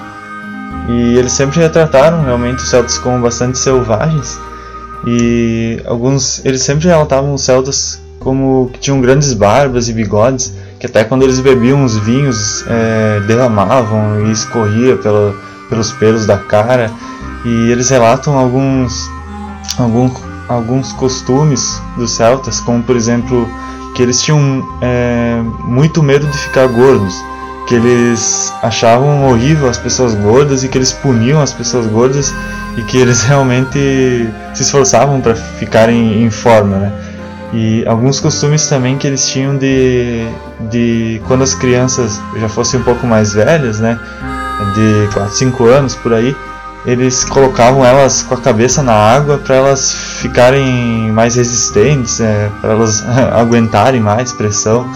E 0.89 1.19
eles 1.19 1.33
sempre 1.33 1.61
retrataram 1.61 2.25
realmente 2.25 2.63
os 2.63 2.71
celtas 2.71 2.97
como 2.97 3.21
bastante 3.21 3.59
selvagens. 3.59 4.41
E 5.07 5.83
alguns 5.85 6.43
eles 6.47 6.63
sempre 6.63 6.89
relatavam 6.89 7.35
os 7.35 7.43
celtas 7.43 8.01
como 8.21 8.71
que 8.73 8.79
tinham 8.79 9.03
grandes 9.03 9.35
barbas 9.35 9.91
e 9.91 9.93
bigodes 9.93 10.55
que 10.81 10.87
até 10.87 11.05
quando 11.05 11.25
eles 11.25 11.41
bebiam 11.41 11.85
os 11.85 11.95
vinhos 11.99 12.65
é, 12.67 13.21
derramavam 13.27 14.25
e 14.27 14.33
escorria 14.33 14.97
pela, 14.97 15.35
pelos 15.69 15.93
pelos 15.93 16.25
da 16.25 16.39
cara. 16.39 16.91
E 17.45 17.71
eles 17.71 17.91
relatam 17.91 18.39
alguns 18.39 19.11
alguns 19.77 20.34
alguns 20.48 20.92
costumes 20.92 21.80
dos 21.96 22.12
celtas, 22.12 22.61
como 22.61 22.83
por 22.83 22.96
exemplo 22.96 23.48
que 23.94 24.02
eles 24.02 24.20
tinham 24.20 24.66
é, 24.80 25.40
muito 25.61 26.02
medo 26.02 26.26
de 26.26 26.37
ficar 26.37 26.66
gordos, 26.66 27.14
que 27.66 27.74
eles 27.74 28.52
achavam 28.62 29.30
horrível 29.30 29.68
as 29.68 29.78
pessoas 29.78 30.14
gordas 30.14 30.64
e 30.64 30.68
que 30.68 30.76
eles 30.76 30.92
puniam 30.92 31.40
as 31.40 31.52
pessoas 31.52 31.87
gordas 31.87 32.35
e 32.76 32.83
que 32.83 32.98
eles 32.98 33.22
realmente 33.24 34.28
se 34.54 34.62
esforçavam 34.62 35.20
para 35.20 35.35
ficarem 35.35 36.22
em 36.22 36.30
forma, 36.30 36.76
né? 36.76 36.92
E 37.52 37.87
alguns 37.87 38.18
costumes 38.18 38.66
também 38.66 38.98
que 38.98 39.07
eles 39.07 39.28
tinham 39.28 39.57
de, 39.57 40.26
de 40.70 41.22
quando 41.28 41.42
as 41.42 41.54
crianças 41.54 42.20
já 42.37 42.48
fossem 42.48 42.80
um 42.80 42.83
pouco 42.83 43.07
mais 43.07 43.33
velhas, 43.33 43.78
né? 43.78 43.98
De 44.74 45.14
4, 45.14 45.35
5 45.37 45.64
anos 45.66 45.94
por 45.94 46.12
aí, 46.12 46.35
eles 46.87 47.25
colocavam 47.25 47.85
elas 47.85 48.23
com 48.23 48.35
a 48.35 48.40
cabeça 48.40 48.83
na 48.83 48.92
água 48.92 49.38
para 49.38 49.57
elas 49.57 49.92
ficarem 49.92 51.11
mais 51.12 51.35
resistentes, 51.35 52.20
é, 52.20 52.51
para 52.61 52.73
elas 52.73 53.03
aguentarem 53.33 54.01
mais 54.01 54.33
pressão. 54.33 54.87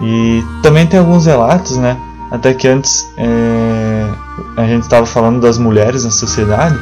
E 0.00 0.44
também 0.62 0.86
tem 0.86 0.98
alguns 0.98 1.26
relatos, 1.26 1.76
né? 1.78 1.96
Até 2.30 2.52
que 2.52 2.68
antes 2.68 3.06
é, 3.16 4.10
a 4.56 4.64
gente 4.66 4.82
estava 4.82 5.06
falando 5.06 5.40
das 5.40 5.58
mulheres 5.58 6.04
na 6.04 6.10
sociedade 6.10 6.78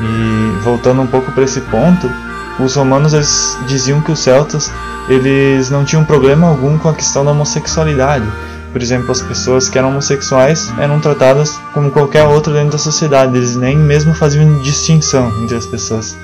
e 0.00 0.62
voltando 0.62 1.02
um 1.02 1.06
pouco 1.06 1.30
para 1.32 1.44
esse 1.44 1.60
ponto, 1.62 2.10
os 2.58 2.74
romanos 2.74 3.12
eles 3.12 3.58
diziam 3.66 4.00
que 4.00 4.10
os 4.10 4.20
celtas 4.20 4.72
eles 5.08 5.70
não 5.70 5.84
tinham 5.84 6.04
problema 6.04 6.48
algum 6.48 6.78
com 6.78 6.88
a 6.88 6.94
questão 6.94 7.24
da 7.24 7.32
homossexualidade 7.32 8.26
por 8.72 8.80
exemplo, 8.80 9.10
as 9.10 9.20
pessoas 9.20 9.68
que 9.68 9.78
eram 9.78 9.88
homossexuais 9.88 10.72
eram 10.78 11.00
tratadas 11.00 11.58
como 11.74 11.90
qualquer 11.90 12.24
outra 12.24 12.52
dentro 12.52 12.72
da 12.72 12.78
sociedade, 12.78 13.36
eles 13.36 13.56
nem 13.56 13.76
mesmo 13.76 14.14
faziam 14.14 14.60
distinção 14.62 15.32
entre 15.42 15.56
as 15.56 15.66
pessoas. 15.66 16.16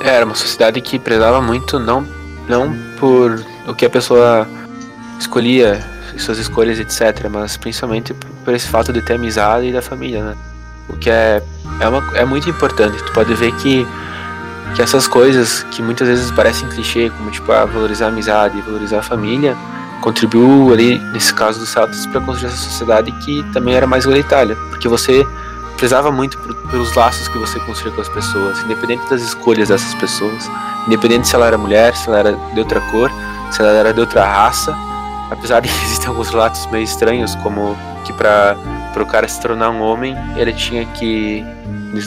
É, 0.00 0.16
era 0.16 0.24
uma 0.24 0.34
sociedade 0.34 0.80
que 0.80 0.98
prezava 0.98 1.40
muito 1.40 1.78
não, 1.78 2.06
não 2.48 2.74
por 2.98 3.44
o 3.66 3.74
que 3.74 3.84
a 3.84 3.90
pessoa 3.90 4.48
escolhia, 5.18 5.84
suas 6.16 6.38
escolhas, 6.38 6.78
etc., 6.78 7.28
mas 7.30 7.56
principalmente 7.56 8.14
por 8.44 8.54
esse 8.54 8.66
fato 8.68 8.92
de 8.92 9.02
ter 9.02 9.14
amizade 9.14 9.66
e 9.66 9.72
da 9.72 9.82
família, 9.82 10.24
né? 10.24 10.36
O 10.88 10.96
que 10.96 11.10
é, 11.10 11.42
é, 11.80 11.88
uma, 11.88 12.16
é 12.16 12.24
muito 12.24 12.48
importante. 12.48 13.02
Tu 13.02 13.12
pode 13.12 13.34
ver 13.34 13.52
que, 13.56 13.86
que 14.74 14.82
essas 14.82 15.06
coisas 15.06 15.64
que 15.64 15.82
muitas 15.82 16.08
vezes 16.08 16.30
parecem 16.30 16.68
clichê, 16.68 17.10
como 17.10 17.30
tipo, 17.30 17.52
ah, 17.52 17.66
valorizar 17.66 18.06
a 18.06 18.08
amizade 18.08 18.60
valorizar 18.62 19.00
a 19.00 19.02
família, 19.02 19.54
contribuiu 20.00 20.72
ali, 20.72 20.98
nesse 21.12 21.32
caso 21.34 21.58
dos 21.60 21.68
Celtics, 21.68 22.06
para 22.06 22.20
construir 22.20 22.48
essa 22.48 22.56
sociedade 22.56 23.10
que 23.24 23.42
também 23.52 23.74
era 23.74 23.86
mais 23.86 24.04
igualitária, 24.04 24.56
porque 24.70 24.88
você 24.88 25.26
prezava 25.76 26.10
muito 26.10 26.36
por, 26.38 26.54
pelos 26.70 26.94
laços 26.94 27.28
que 27.28 27.38
você 27.38 27.58
construía 27.60 27.94
com 27.94 28.00
as 28.00 28.08
pessoas, 28.08 28.60
independente 28.62 29.08
das 29.08 29.22
escolhas 29.22 29.68
dessas 29.68 29.94
pessoas, 29.94 30.50
independente 30.86 31.28
se 31.28 31.34
ela 31.34 31.46
era 31.46 31.56
mulher, 31.56 31.96
se 31.96 32.08
ela 32.08 32.18
era 32.18 32.32
de 32.32 32.58
outra 32.58 32.80
cor, 32.90 33.10
se 33.50 33.60
ela 33.60 33.70
era 33.70 33.94
de 33.94 34.00
outra 34.00 34.24
raça, 34.26 34.76
apesar 35.30 35.60
de 35.60 35.68
que 35.72 35.84
existem 35.84 36.08
alguns 36.08 36.28
relatos 36.30 36.66
meio 36.66 36.84
estranhos, 36.84 37.34
como 37.36 37.76
que 38.04 38.12
para 38.12 38.56
o 38.96 39.06
cara 39.06 39.28
se 39.28 39.40
tornar 39.40 39.70
um 39.70 39.80
homem, 39.80 40.16
ele 40.36 40.52
tinha 40.52 40.84
que, 40.86 41.44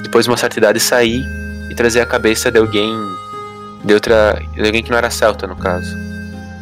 depois 0.02 0.26
de 0.26 0.32
uma 0.32 0.38
certa 0.38 0.60
idade, 0.60 0.80
sair 0.80 1.24
e 1.70 1.76
trazer 1.76 2.02
a 2.02 2.06
cabeça 2.06 2.52
de 2.52 2.60
alguém 2.60 2.94
de 3.84 3.94
outra, 3.94 4.42
de 4.54 4.66
alguém 4.66 4.84
que 4.84 4.92
não 4.92 4.98
era 4.98 5.10
celta, 5.10 5.48
no 5.48 5.56
caso. 5.56 6.11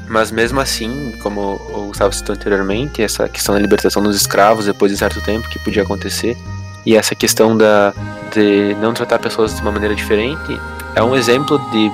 Mas 0.09 0.31
mesmo 0.31 0.59
assim, 0.59 1.13
como 1.21 1.61
o 1.71 1.87
Gustavo 1.87 2.13
citou 2.13 2.35
anteriormente, 2.35 3.01
essa 3.01 3.29
questão 3.29 3.53
da 3.53 3.61
libertação 3.61 4.01
dos 4.01 4.15
escravos 4.15 4.65
depois 4.65 4.91
de 4.91 4.97
certo 4.97 5.21
tempo 5.21 5.47
que 5.47 5.59
podia 5.59 5.83
acontecer, 5.83 6.35
e 6.85 6.95
essa 6.95 7.13
questão 7.13 7.55
da, 7.55 7.93
de 8.33 8.75
não 8.81 8.93
tratar 8.93 9.19
pessoas 9.19 9.55
de 9.55 9.61
uma 9.61 9.71
maneira 9.71 9.93
diferente, 9.93 10.59
é 10.95 11.03
um 11.03 11.15
exemplo 11.15 11.59
de 11.71 11.91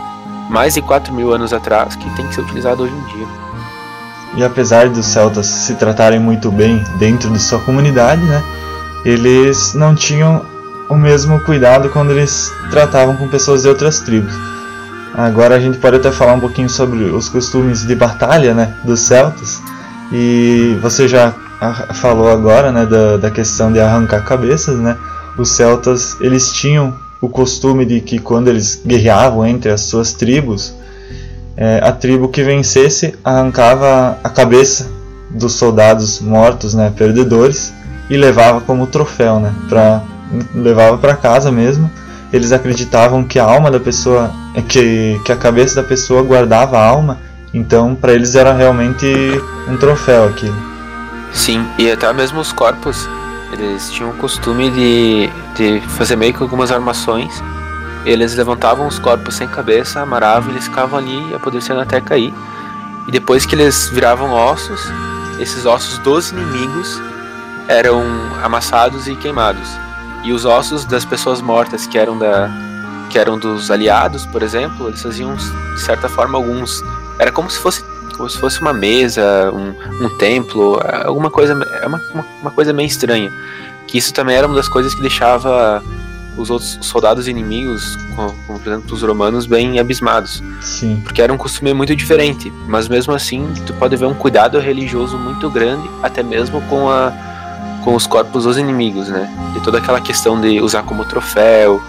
mais 0.49 0.75
de 0.75 0.81
4 0.81 1.13
mil 1.13 1.33
anos 1.33 1.51
atrás 1.51 1.95
que 1.95 2.09
tem 2.15 2.25
que 2.27 2.35
ser 2.35 2.41
utilizado 2.41 2.83
hoje 2.83 2.93
em 2.93 3.17
dia. 3.17 3.27
E 4.37 4.43
apesar 4.43 4.89
dos 4.89 5.05
celtas 5.05 5.47
se 5.47 5.75
tratarem 5.75 6.19
muito 6.19 6.51
bem 6.51 6.83
dentro 6.97 7.29
de 7.29 7.39
sua 7.39 7.59
comunidade, 7.59 8.21
né, 8.21 8.41
eles 9.03 9.73
não 9.73 9.93
tinham 9.93 10.45
o 10.89 10.95
mesmo 10.95 11.39
cuidado 11.41 11.89
quando 11.89 12.11
eles 12.11 12.51
tratavam 12.69 13.17
com 13.17 13.27
pessoas 13.27 13.63
de 13.63 13.69
outras 13.69 13.99
tribos. 13.99 14.33
Agora 15.17 15.55
a 15.55 15.59
gente 15.59 15.77
pode 15.77 15.95
até 15.95 16.11
falar 16.11 16.33
um 16.33 16.41
pouquinho 16.41 16.69
sobre 16.69 17.05
os 17.05 17.29
costumes 17.29 17.87
de 17.87 17.95
batalha 17.95 18.53
né, 18.53 18.75
dos 18.83 18.99
celtas. 18.99 19.61
E 20.11 20.77
você 20.81 21.07
já 21.07 21.33
falou 21.93 22.29
agora 22.29 22.69
né, 22.69 22.85
da, 22.85 23.15
da 23.15 23.31
questão 23.31 23.71
de 23.71 23.79
arrancar 23.79 24.25
cabeças. 24.25 24.77
Né? 24.77 24.97
Os 25.37 25.49
celtas 25.49 26.17
eles 26.19 26.51
tinham 26.51 26.93
o 27.21 27.29
costume 27.29 27.85
de 27.85 28.01
que 28.01 28.19
quando 28.19 28.49
eles 28.49 28.81
guerreavam 28.85 29.45
entre 29.45 29.71
as 29.71 29.81
suas 29.81 30.11
tribos, 30.11 30.75
é, 31.55 31.79
a 31.81 31.93
tribo 31.93 32.27
que 32.27 32.43
vencesse 32.43 33.15
arrancava 33.23 34.17
a 34.21 34.29
cabeça 34.29 34.91
dos 35.29 35.53
soldados 35.53 36.19
mortos, 36.19 36.73
né, 36.73 36.93
perdedores, 36.95 37.73
e 38.09 38.17
levava 38.17 38.59
como 38.61 38.85
troféu, 38.85 39.39
né, 39.39 39.53
pra, 39.69 40.03
levava 40.53 40.97
para 40.97 41.15
casa 41.15 41.51
mesmo 41.51 41.89
eles 42.35 42.51
acreditavam 42.51 43.23
que 43.23 43.39
a 43.39 43.45
alma 43.45 43.71
da 43.71 43.79
pessoa, 43.79 44.29
que, 44.67 45.19
que 45.23 45.31
a 45.31 45.37
cabeça 45.37 45.81
da 45.81 45.87
pessoa 45.87 46.21
guardava 46.21 46.77
a 46.77 46.85
alma, 46.85 47.17
então 47.53 47.95
para 47.95 48.13
eles 48.13 48.35
era 48.35 48.53
realmente 48.53 49.07
um 49.69 49.77
troféu 49.77 50.25
aquilo. 50.25 50.55
Sim, 51.31 51.65
e 51.77 51.89
até 51.89 52.11
mesmo 52.11 52.41
os 52.41 52.51
corpos, 52.51 53.07
eles 53.53 53.89
tinham 53.89 54.09
o 54.09 54.15
costume 54.15 54.69
de, 54.69 55.29
de 55.55 55.81
fazer 55.91 56.17
meio 56.17 56.33
que 56.33 56.43
algumas 56.43 56.71
armações. 56.71 57.31
Eles 58.05 58.35
levantavam 58.35 58.85
os 58.85 58.99
corpos 58.99 59.35
sem 59.35 59.47
cabeça, 59.47 60.01
amarravam 60.01 60.49
e 60.49 60.53
eles 60.55 60.65
ficavam 60.65 60.99
ali 60.99 61.33
apodrecendo 61.33 61.79
até 61.79 62.01
cair. 62.01 62.33
E 63.07 63.11
depois 63.11 63.45
que 63.45 63.55
eles 63.55 63.89
viravam 63.89 64.33
ossos, 64.33 64.81
esses 65.39 65.65
ossos 65.65 65.97
dos 65.99 66.31
inimigos 66.31 67.01
eram 67.67 68.03
amassados 68.43 69.07
e 69.07 69.15
queimados. 69.15 69.84
E 70.25 70.33
os 70.33 70.43
ossos 70.43 70.85
das 70.85 71.05
pessoas 71.05 71.41
mortas 71.41 71.85
que 71.87 71.97
eram 71.97 72.17
da 72.17 72.49
que 73.09 73.19
eram 73.19 73.37
dos 73.37 73.69
aliados, 73.69 74.25
por 74.25 74.41
exemplo, 74.41 74.87
eles 74.87 75.01
faziam 75.01 75.35
de 75.35 75.81
certa 75.81 76.09
forma 76.09 76.37
alguns 76.37 76.83
era 77.19 77.31
como 77.31 77.49
se 77.49 77.59
fosse 77.59 77.83
como 78.15 78.29
se 78.29 78.37
fosse 78.37 78.61
uma 78.61 78.73
mesa, 78.73 79.51
um, 79.53 80.05
um 80.05 80.09
templo, 80.17 80.79
alguma 81.03 81.29
coisa 81.29 81.53
é 81.81 81.85
uma, 81.87 82.01
uma, 82.13 82.25
uma, 82.41 82.51
coisa 82.51 82.73
meio 82.73 82.87
estranha. 82.87 83.31
Que 83.87 83.97
isso 83.97 84.13
também 84.13 84.35
era 84.35 84.47
uma 84.47 84.55
das 84.55 84.67
coisas 84.67 84.95
que 84.95 85.01
deixava 85.01 85.83
os 86.37 86.49
outros 86.49 86.77
soldados 86.81 87.27
inimigos, 87.27 87.97
como, 88.15 88.59
por 88.59 88.71
exemplo 88.71 88.93
os 88.93 89.01
romanos, 89.01 89.45
bem 89.45 89.79
abismados. 89.79 90.41
Sim. 90.61 91.01
Porque 91.03 91.21
era 91.21 91.31
um 91.31 91.37
costume 91.37 91.73
muito 91.73 91.95
diferente. 91.95 92.51
Mas 92.67 92.87
mesmo 92.87 93.13
assim, 93.13 93.53
tu 93.65 93.73
pode 93.73 93.95
ver 93.95 94.05
um 94.05 94.13
cuidado 94.13 94.59
religioso 94.59 95.17
muito 95.17 95.49
grande, 95.49 95.89
até 96.01 96.23
mesmo 96.23 96.61
com, 96.63 96.89
a, 96.89 97.13
com 97.85 97.93
os 97.93 98.07
corpos 98.07 98.45
dos 98.45 98.57
inimigos, 98.57 99.07
né? 99.07 99.31
E 99.55 99.61
toda 99.61 99.77
aquela 99.77 100.01
questão 100.01 100.41
de 100.41 100.59
usar 100.59 100.81
como 100.81 101.05
troféu, 101.05 101.79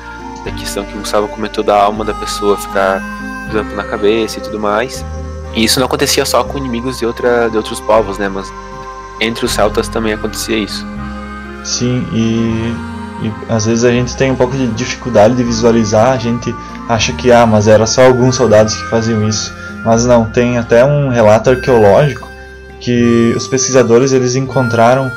da 0.44 0.52
questão 0.52 0.84
que 0.84 0.94
o 0.94 1.00
Gustavo 1.00 1.26
comentou 1.26 1.64
da 1.64 1.74
alma 1.74 2.04
da 2.04 2.12
pessoa 2.12 2.56
ficar, 2.58 3.02
exemplo, 3.48 3.74
na 3.74 3.82
cabeça 3.82 4.38
e 4.38 4.42
tudo 4.42 4.60
mais. 4.60 5.02
E 5.54 5.64
isso 5.64 5.80
não 5.80 5.86
acontecia 5.86 6.26
só 6.26 6.44
com 6.44 6.58
inimigos 6.58 6.98
de, 6.98 7.06
outra, 7.06 7.48
de 7.48 7.56
outros 7.56 7.80
povos, 7.80 8.18
né? 8.18 8.28
Mas 8.28 8.52
entre 9.22 9.46
os 9.46 9.52
celtas 9.52 9.88
também 9.88 10.12
acontecia 10.12 10.58
isso. 10.58 10.86
Sim, 11.64 12.06
e, 12.12 13.26
e 13.26 13.32
às 13.48 13.64
vezes 13.64 13.82
a 13.82 13.90
gente 13.90 14.14
tem 14.16 14.30
um 14.30 14.36
pouco 14.36 14.54
de 14.54 14.66
dificuldade 14.68 15.34
de 15.34 15.42
visualizar, 15.42 16.12
a 16.12 16.18
gente 16.18 16.54
acha 16.90 17.14
que, 17.14 17.32
ah, 17.32 17.46
mas 17.46 17.66
era 17.66 17.86
só 17.86 18.04
alguns 18.04 18.36
soldados 18.36 18.74
que 18.74 18.84
faziam 18.90 19.26
isso. 19.26 19.52
Mas 19.82 20.04
não, 20.04 20.26
tem 20.26 20.58
até 20.58 20.84
um 20.84 21.08
relato 21.08 21.48
arqueológico 21.48 22.28
que 22.80 23.32
os 23.34 23.48
pesquisadores 23.48 24.12
eles 24.12 24.36
encontraram 24.36 25.10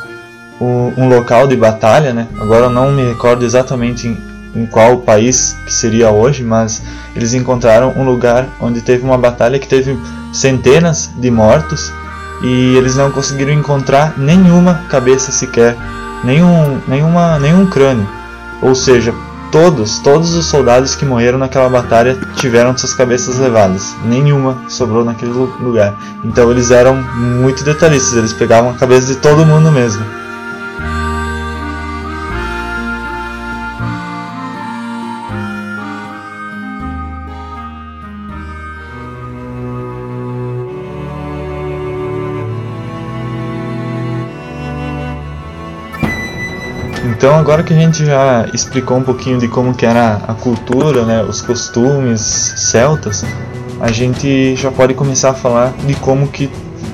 um, 0.60 1.08
local 1.08 1.48
de 1.48 1.56
batalha, 1.56 2.14
né? 2.14 2.28
Agora 2.40 2.70
não 2.70 2.92
me 2.92 3.04
recordo 3.04 3.46
exatamente 3.46 4.08
em, 4.08 4.18
em 4.56 4.66
qual 4.66 4.98
país 4.98 5.56
que 5.66 5.74
seria 5.74 6.12
hoje, 6.12 6.44
mas 6.44 6.82
eles 7.16 7.34
encontraram 7.34 7.94
um 7.96 8.04
lugar 8.04 8.48
onde 8.60 8.82
teve 8.82 9.04
uma 9.04 9.18
batalha 9.18 9.60
que 9.60 9.68
teve 9.68 9.98
centenas 10.34 11.10
de 11.18 11.32
mortos 11.32 11.92
e 12.42 12.76
eles 12.76 12.96
não 12.96 13.12
conseguiram 13.12 13.54
encontrar 13.54 14.18
nenhuma 14.18 14.86
cabeça 14.90 15.32
sequer, 15.32 15.76
nenhum, 16.24 16.80
nenhuma, 16.88 17.40
nenhum 17.40 17.66
crânio. 17.66 18.08
Ou 18.62 18.76
seja, 18.76 19.14
todos, 19.52 20.00
todos 20.00 20.34
os 20.34 20.46
soldados 20.46 20.96
que 20.96 21.06
morreram 21.06 21.38
naquela 21.38 21.70
batalha 21.70 22.18
tiveram 22.36 22.78
suas 22.78 22.94
cabeças 22.94 23.38
levadas. 23.38 23.96
Nenhuma 24.06 24.58
sobrou 24.68 25.04
naquele 25.04 25.32
lugar. 25.32 25.94
Então 26.24 26.52
eles 26.52 26.72
eram 26.72 26.96
muito 26.96 27.64
detalhistas, 27.64 28.18
eles 28.18 28.34
pegavam 28.34 28.72
a 28.72 28.76
cabeça 28.76 29.08
de 29.08 29.16
todo 29.16 29.46
mundo 29.46 29.72
mesmo. 29.72 30.04
Então 47.20 47.36
agora 47.36 47.64
que 47.64 47.74
a 47.74 47.76
gente 47.76 48.06
já 48.06 48.48
explicou 48.54 48.96
um 48.96 49.04
pouquinho 49.04 49.40
de 49.40 49.50
como 49.50 49.74
que 49.74 49.86
era 49.86 50.22
a 50.26 50.34
cultura, 50.34 51.04
né, 51.04 51.22
os 51.22 51.42
costumes 51.42 52.22
celtas, 52.56 53.26
a 53.82 53.92
gente 53.92 54.56
já 54.56 54.72
pode 54.72 54.94
começar 54.94 55.32
a 55.32 55.34
falar 55.34 55.74
de 55.86 55.96
como 55.96 56.30
que 56.30 56.50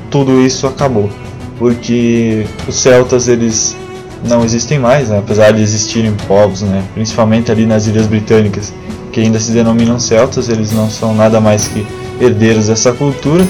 tudo 0.09 0.41
isso 0.41 0.65
acabou. 0.65 1.11
Porque 1.59 2.47
os 2.67 2.75
celtas 2.75 3.27
eles 3.27 3.77
não 4.27 4.43
existem 4.43 4.79
mais, 4.79 5.09
né, 5.09 5.19
apesar 5.19 5.51
de 5.51 5.61
existirem 5.61 6.15
povos, 6.27 6.63
né, 6.63 6.83
principalmente 6.95 7.51
ali 7.51 7.67
nas 7.67 7.85
Ilhas 7.85 8.07
Britânicas, 8.07 8.73
que 9.11 9.21
ainda 9.21 9.39
se 9.39 9.51
denominam 9.51 9.99
celtas, 9.99 10.49
eles 10.49 10.71
não 10.71 10.89
são 10.89 11.13
nada 11.13 11.39
mais 11.39 11.67
que 11.67 11.85
herdeiros 12.19 12.65
dessa 12.65 12.91
cultura, 12.91 13.45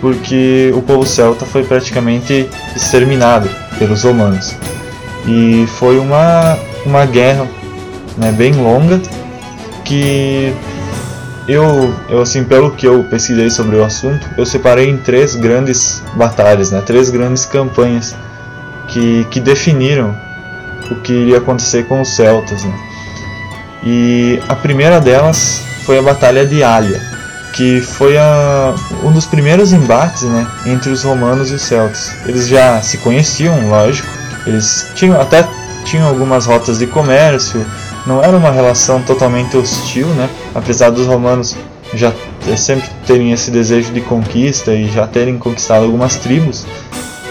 porque 0.00 0.72
o 0.74 0.80
povo 0.80 1.04
celta 1.04 1.44
foi 1.44 1.64
praticamente 1.64 2.48
exterminado 2.74 3.46
pelos 3.78 4.04
romanos. 4.04 4.56
E 5.28 5.66
foi 5.66 5.98
uma, 5.98 6.58
uma 6.86 7.04
guerra 7.04 7.46
né, 8.16 8.32
bem 8.32 8.52
longa 8.54 8.98
que 9.84 10.52
eu, 11.46 11.94
eu 12.08 12.20
assim 12.20 12.44
pelo 12.44 12.72
que 12.72 12.86
eu 12.86 13.04
pesquisei 13.04 13.48
sobre 13.48 13.76
o 13.76 13.84
assunto 13.84 14.28
eu 14.36 14.44
separei 14.44 14.90
em 14.90 14.98
três 14.98 15.34
grandes 15.34 16.02
batalhas 16.14 16.70
né 16.70 16.82
três 16.84 17.08
grandes 17.08 17.46
campanhas 17.46 18.14
que, 18.88 19.26
que 19.30 19.40
definiram 19.40 20.14
o 20.90 20.96
que 20.96 21.12
iria 21.12 21.38
acontecer 21.38 21.86
com 21.86 22.02
os 22.02 22.08
celtas 22.14 22.62
né? 22.64 22.74
e 23.82 24.38
a 24.46 24.54
primeira 24.54 25.00
delas 25.00 25.62
foi 25.86 25.98
a 25.98 26.02
batalha 26.02 26.44
de 26.44 26.62
Alia 26.62 27.00
que 27.54 27.80
foi 27.80 28.18
a, 28.18 28.74
um 29.02 29.10
dos 29.10 29.24
primeiros 29.24 29.72
embates 29.72 30.22
né, 30.22 30.46
entre 30.66 30.90
os 30.90 31.02
romanos 31.02 31.50
e 31.50 31.54
os 31.54 31.62
celtas 31.62 32.14
eles 32.26 32.46
já 32.46 32.82
se 32.82 32.98
conheciam 32.98 33.70
lógico 33.70 34.17
eles 34.48 34.86
tinham 34.94 35.20
até 35.20 35.46
tinham 35.84 36.06
algumas 36.08 36.46
rotas 36.46 36.78
de 36.78 36.86
comércio, 36.86 37.64
não 38.06 38.22
era 38.22 38.36
uma 38.36 38.50
relação 38.50 39.02
totalmente 39.02 39.56
hostil, 39.56 40.06
né? 40.08 40.28
Apesar 40.54 40.90
dos 40.90 41.06
romanos 41.06 41.56
já 41.94 42.12
sempre 42.56 42.88
terem 43.06 43.32
esse 43.32 43.50
desejo 43.50 43.92
de 43.92 44.00
conquista 44.00 44.74
e 44.74 44.88
já 44.90 45.06
terem 45.06 45.38
conquistado 45.38 45.84
algumas 45.84 46.16
tribos, 46.16 46.66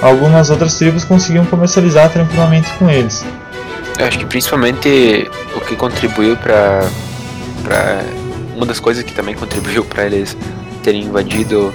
algumas 0.01 0.49
outras 0.49 0.75
tribos 0.75 1.03
conseguiam 1.03 1.45
comercializar 1.45 2.10
tranquilamente 2.10 2.71
com 2.73 2.89
eles. 2.89 3.23
Eu 3.99 4.06
acho 4.06 4.19
que 4.19 4.25
principalmente 4.25 5.30
o 5.56 5.60
que 5.62 5.75
contribuiu 5.75 6.38
para 6.38 6.88
para 7.63 8.01
uma 8.56 8.65
das 8.65 8.80
coisas 8.80 9.03
que 9.03 9.13
também 9.13 9.36
contribuiu 9.36 9.84
para 9.84 10.06
eles 10.06 10.38
terem 10.84 11.03
invadido 11.03 11.73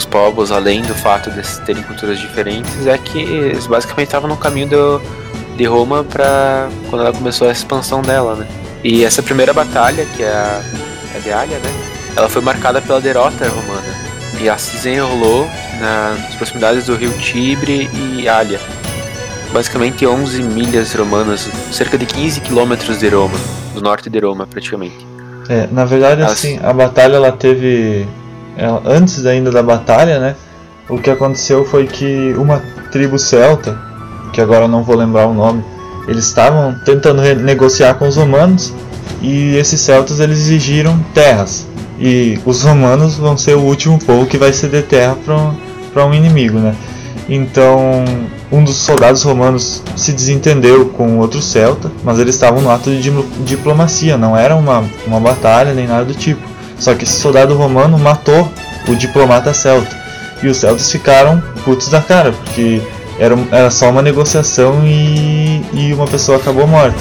os 0.00 0.06
povos, 0.06 0.50
além 0.50 0.82
do 0.82 0.94
fato 0.94 1.30
de 1.30 1.42
terem 1.60 1.82
culturas 1.82 2.18
diferentes, 2.18 2.86
é 2.86 2.96
que 2.96 3.18
eles 3.18 3.66
basicamente 3.66 4.06
estavam 4.08 4.28
no 4.28 4.36
caminho 4.36 4.68
do, 4.68 5.02
de 5.56 5.64
Roma 5.64 6.02
para 6.02 6.68
quando 6.88 7.02
ela 7.02 7.12
começou 7.12 7.48
a 7.48 7.52
expansão 7.52 8.00
dela, 8.00 8.34
né? 8.34 8.46
E 8.82 9.04
essa 9.04 9.22
primeira 9.22 9.52
batalha, 9.52 10.06
que 10.16 10.22
é 10.22 10.28
a, 10.28 10.62
é 11.14 11.16
a 11.16 11.20
de 11.20 11.32
Alia, 11.32 11.58
né? 11.58 11.70
Ela 12.16 12.28
foi 12.28 12.40
marcada 12.40 12.80
pela 12.80 13.00
derrota 13.00 13.46
romana 13.48 13.94
e 14.40 14.48
ela 14.48 14.58
se 14.58 14.76
desenrolou 14.76 15.46
nas 15.78 16.34
proximidades 16.36 16.86
do 16.86 16.96
rio 16.96 17.12
Tibre 17.18 17.88
e 17.92 18.26
Alia. 18.26 18.60
Basicamente 19.52 20.06
11 20.06 20.42
milhas 20.42 20.94
romanas, 20.94 21.48
cerca 21.70 21.98
de 21.98 22.06
15 22.06 22.40
quilômetros 22.40 23.00
de 23.00 23.08
Roma, 23.08 23.38
do 23.74 23.82
norte 23.82 24.08
de 24.08 24.18
Roma 24.18 24.46
praticamente. 24.46 25.06
É, 25.48 25.68
na 25.70 25.84
verdade, 25.84 26.22
assim, 26.22 26.58
a 26.62 26.72
batalha 26.72 27.16
ela 27.16 27.32
teve 27.32 28.06
antes 28.84 29.24
ainda 29.26 29.50
da 29.50 29.62
batalha, 29.62 30.18
né? 30.18 30.36
O 30.88 30.98
que 30.98 31.10
aconteceu 31.10 31.64
foi 31.64 31.86
que 31.86 32.34
uma 32.36 32.62
tribo 32.90 33.18
celta, 33.18 33.78
que 34.32 34.40
agora 34.40 34.66
não 34.66 34.82
vou 34.82 34.96
lembrar 34.96 35.26
o 35.26 35.34
nome, 35.34 35.64
eles 36.08 36.26
estavam 36.26 36.74
tentando 36.84 37.22
negociar 37.36 37.94
com 37.94 38.08
os 38.08 38.16
romanos 38.16 38.72
e 39.22 39.56
esses 39.56 39.80
celtas 39.80 40.18
eles 40.18 40.38
exigiram 40.38 40.98
terras. 41.14 41.66
E 41.98 42.38
os 42.44 42.62
romanos 42.62 43.16
vão 43.16 43.36
ser 43.36 43.54
o 43.54 43.60
último 43.60 43.98
povo 43.98 44.26
que 44.26 44.38
vai 44.38 44.52
ceder 44.52 44.84
terra 44.84 45.16
para 45.92 46.06
um 46.06 46.14
inimigo, 46.14 46.58
né? 46.58 46.74
Então, 47.28 48.04
um 48.50 48.64
dos 48.64 48.76
soldados 48.76 49.22
romanos 49.22 49.82
se 49.94 50.12
desentendeu 50.12 50.86
com 50.86 51.18
outro 51.18 51.40
celta, 51.40 51.92
mas 52.02 52.18
eles 52.18 52.34
estavam 52.34 52.60
no 52.60 52.70
ato 52.70 52.90
de 52.90 53.12
diplomacia, 53.44 54.16
não 54.16 54.36
era 54.36 54.56
uma, 54.56 54.84
uma 55.06 55.20
batalha 55.20 55.72
nem 55.72 55.86
nada 55.86 56.06
do 56.06 56.14
tipo. 56.14 56.49
Só 56.80 56.94
que 56.94 57.04
esse 57.04 57.20
soldado 57.20 57.54
romano 57.54 57.98
matou 57.98 58.50
o 58.88 58.96
diplomata 58.96 59.52
celta. 59.52 59.94
E 60.42 60.48
os 60.48 60.56
celtas 60.56 60.90
ficaram 60.90 61.40
putos 61.64 61.88
da 61.88 62.00
cara, 62.00 62.32
porque 62.32 62.82
era, 63.18 63.36
era 63.52 63.70
só 63.70 63.90
uma 63.90 64.00
negociação 64.00 64.82
e, 64.86 65.62
e 65.74 65.92
uma 65.92 66.06
pessoa 66.06 66.38
acabou 66.38 66.66
morta. 66.66 66.98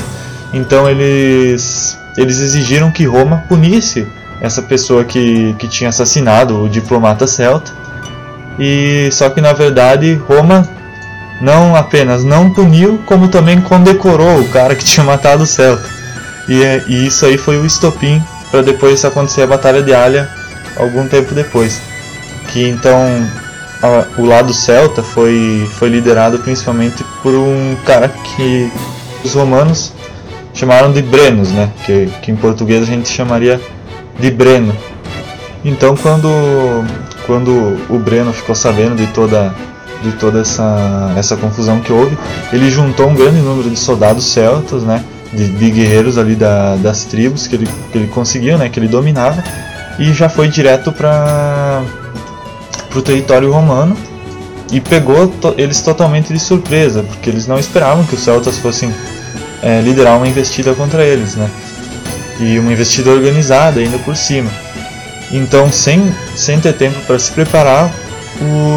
Então 0.54 0.90
eles, 0.90 1.98
eles 2.18 2.40
exigiram 2.40 2.92
que 2.92 3.06
Roma 3.06 3.44
punisse 3.48 4.06
essa 4.42 4.62
pessoa 4.62 5.06
que, 5.06 5.56
que 5.58 5.68
tinha 5.68 5.90
assassinado 5.90 6.62
o 6.62 6.70
diplomata 6.70 7.26
celta. 7.26 7.72
E 8.60 9.10
só 9.14 9.30
que 9.30 9.40
na 9.40 9.54
verdade 9.54 10.16
Roma 10.28 10.68
não 11.42 11.74
apenas 11.74 12.26
não 12.26 12.52
puniu, 12.52 13.02
como 13.06 13.30
também 13.30 13.62
condecorou 13.62 14.42
o 14.42 14.50
cara 14.50 14.76
que 14.76 14.84
tinha 14.84 15.06
matado 15.06 15.44
o 15.44 15.48
celta. 15.48 15.88
E, 16.50 16.62
e 16.88 17.08
isso 17.08 17.26
aí 17.26 17.38
foi 17.38 17.58
o 17.58 17.66
estopim 17.66 18.22
para 18.52 18.62
depois 18.62 19.04
acontecer 19.06 19.44
a 19.44 19.48
Batalha 19.48 19.82
de 19.82 19.94
Alia 19.94 20.30
algum 20.78 21.08
tempo 21.08 21.34
depois. 21.34 21.82
Que 22.50 22.68
então 22.68 22.98
a, 23.82 24.06
o 24.20 24.26
lado 24.26 24.54
celta 24.54 25.04
foi, 25.04 25.70
foi 25.74 25.90
liderado 25.90 26.40
principalmente 26.40 27.04
por 27.22 27.34
um 27.34 27.76
cara 27.86 28.10
que 28.10 28.72
os 29.24 29.34
romanos 29.34 29.94
chamaram 30.54 30.92
de 30.92 31.02
Brenos, 31.02 31.52
né? 31.52 31.70
Que, 31.86 32.08
que 32.22 32.32
em 32.32 32.36
português 32.36 32.84
a 32.84 32.86
gente 32.86 33.10
chamaria 33.10 33.62
de 34.20 34.32
Breno. 34.32 34.76
Então 35.64 35.96
quando, 35.96 36.30
quando 37.26 37.78
o 37.90 38.00
Breno 38.00 38.34
ficou 38.34 38.56
sabendo 38.56 38.96
de 38.96 39.08
toda, 39.08 39.54
de 40.02 40.12
toda 40.14 40.42
essa, 40.42 41.14
essa 41.18 41.38
confusão 41.38 41.80
que 41.80 41.92
houve, 41.92 42.18
ele 42.52 42.70
juntou 42.70 43.08
um 43.08 43.16
grande 43.16 43.40
número 43.40 43.70
de 43.70 43.78
soldados 43.78 44.26
celtas, 44.26 44.84
né? 44.84 45.04
De, 45.34 45.48
de 45.50 45.72
guerreiros 45.72 46.18
ali 46.18 46.36
da, 46.36 46.76
das 46.76 47.04
tribos 47.04 47.48
que 47.48 47.56
ele, 47.56 47.68
que 47.92 47.98
ele 47.98 48.08
conseguiu, 48.08 48.58
né, 48.58 48.70
que 48.70 48.80
ele 48.80 48.88
dominava, 48.88 49.44
e 49.98 50.14
já 50.14 50.30
foi 50.30 50.48
direto 50.48 50.92
para 50.92 51.84
o 52.96 53.02
território 53.02 53.52
romano 53.52 53.96
e 54.72 54.80
pegou 54.80 55.28
to, 55.28 55.54
eles 55.58 55.82
totalmente 55.82 56.32
de 56.32 56.40
surpresa, 56.40 57.04
porque 57.04 57.30
eles 57.30 57.48
não 57.48 57.60
esperavam 57.60 58.04
que 58.06 58.16
os 58.16 58.24
celtas 58.24 58.58
fossem 58.58 58.94
é, 59.62 59.82
liderar 59.82 60.18
uma 60.18 60.28
investida 60.28 60.74
contra 60.74 61.04
eles, 61.04 61.36
né? 61.36 61.50
E 62.40 62.58
uma 62.58 62.72
investida 62.72 63.10
organizada 63.10 63.80
ainda 63.80 63.98
por 64.00 64.16
cima. 64.16 64.50
Então, 65.32 65.72
sem, 65.72 66.14
sem 66.36 66.60
ter 66.60 66.74
tempo 66.74 66.98
para 67.06 67.20
se 67.20 67.32
preparar, 67.32 67.92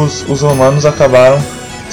os, 0.03 0.25
os 0.27 0.41
romanos 0.41 0.85
acabaram 0.85 1.41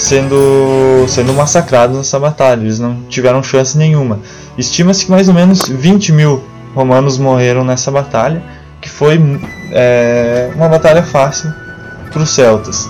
sendo, 0.01 1.05
sendo 1.09 1.33
massacrados 1.35 1.97
nessa 1.97 2.19
batalha. 2.19 2.61
Eles 2.61 2.79
não 2.79 3.03
tiveram 3.09 3.43
chance 3.43 3.77
nenhuma. 3.77 4.21
Estima-se 4.57 5.05
que 5.05 5.11
mais 5.11 5.29
ou 5.29 5.35
menos 5.35 5.69
20 5.69 6.13
mil 6.13 6.43
romanos 6.75 7.19
morreram 7.19 7.65
nessa 7.65 7.91
batalha, 7.91 8.43
que 8.81 8.89
foi 8.89 9.21
é, 9.73 10.51
uma 10.55 10.69
batalha 10.69 11.03
fácil 11.03 11.53
para 12.11 12.23
os 12.23 12.31
celtas. 12.31 12.89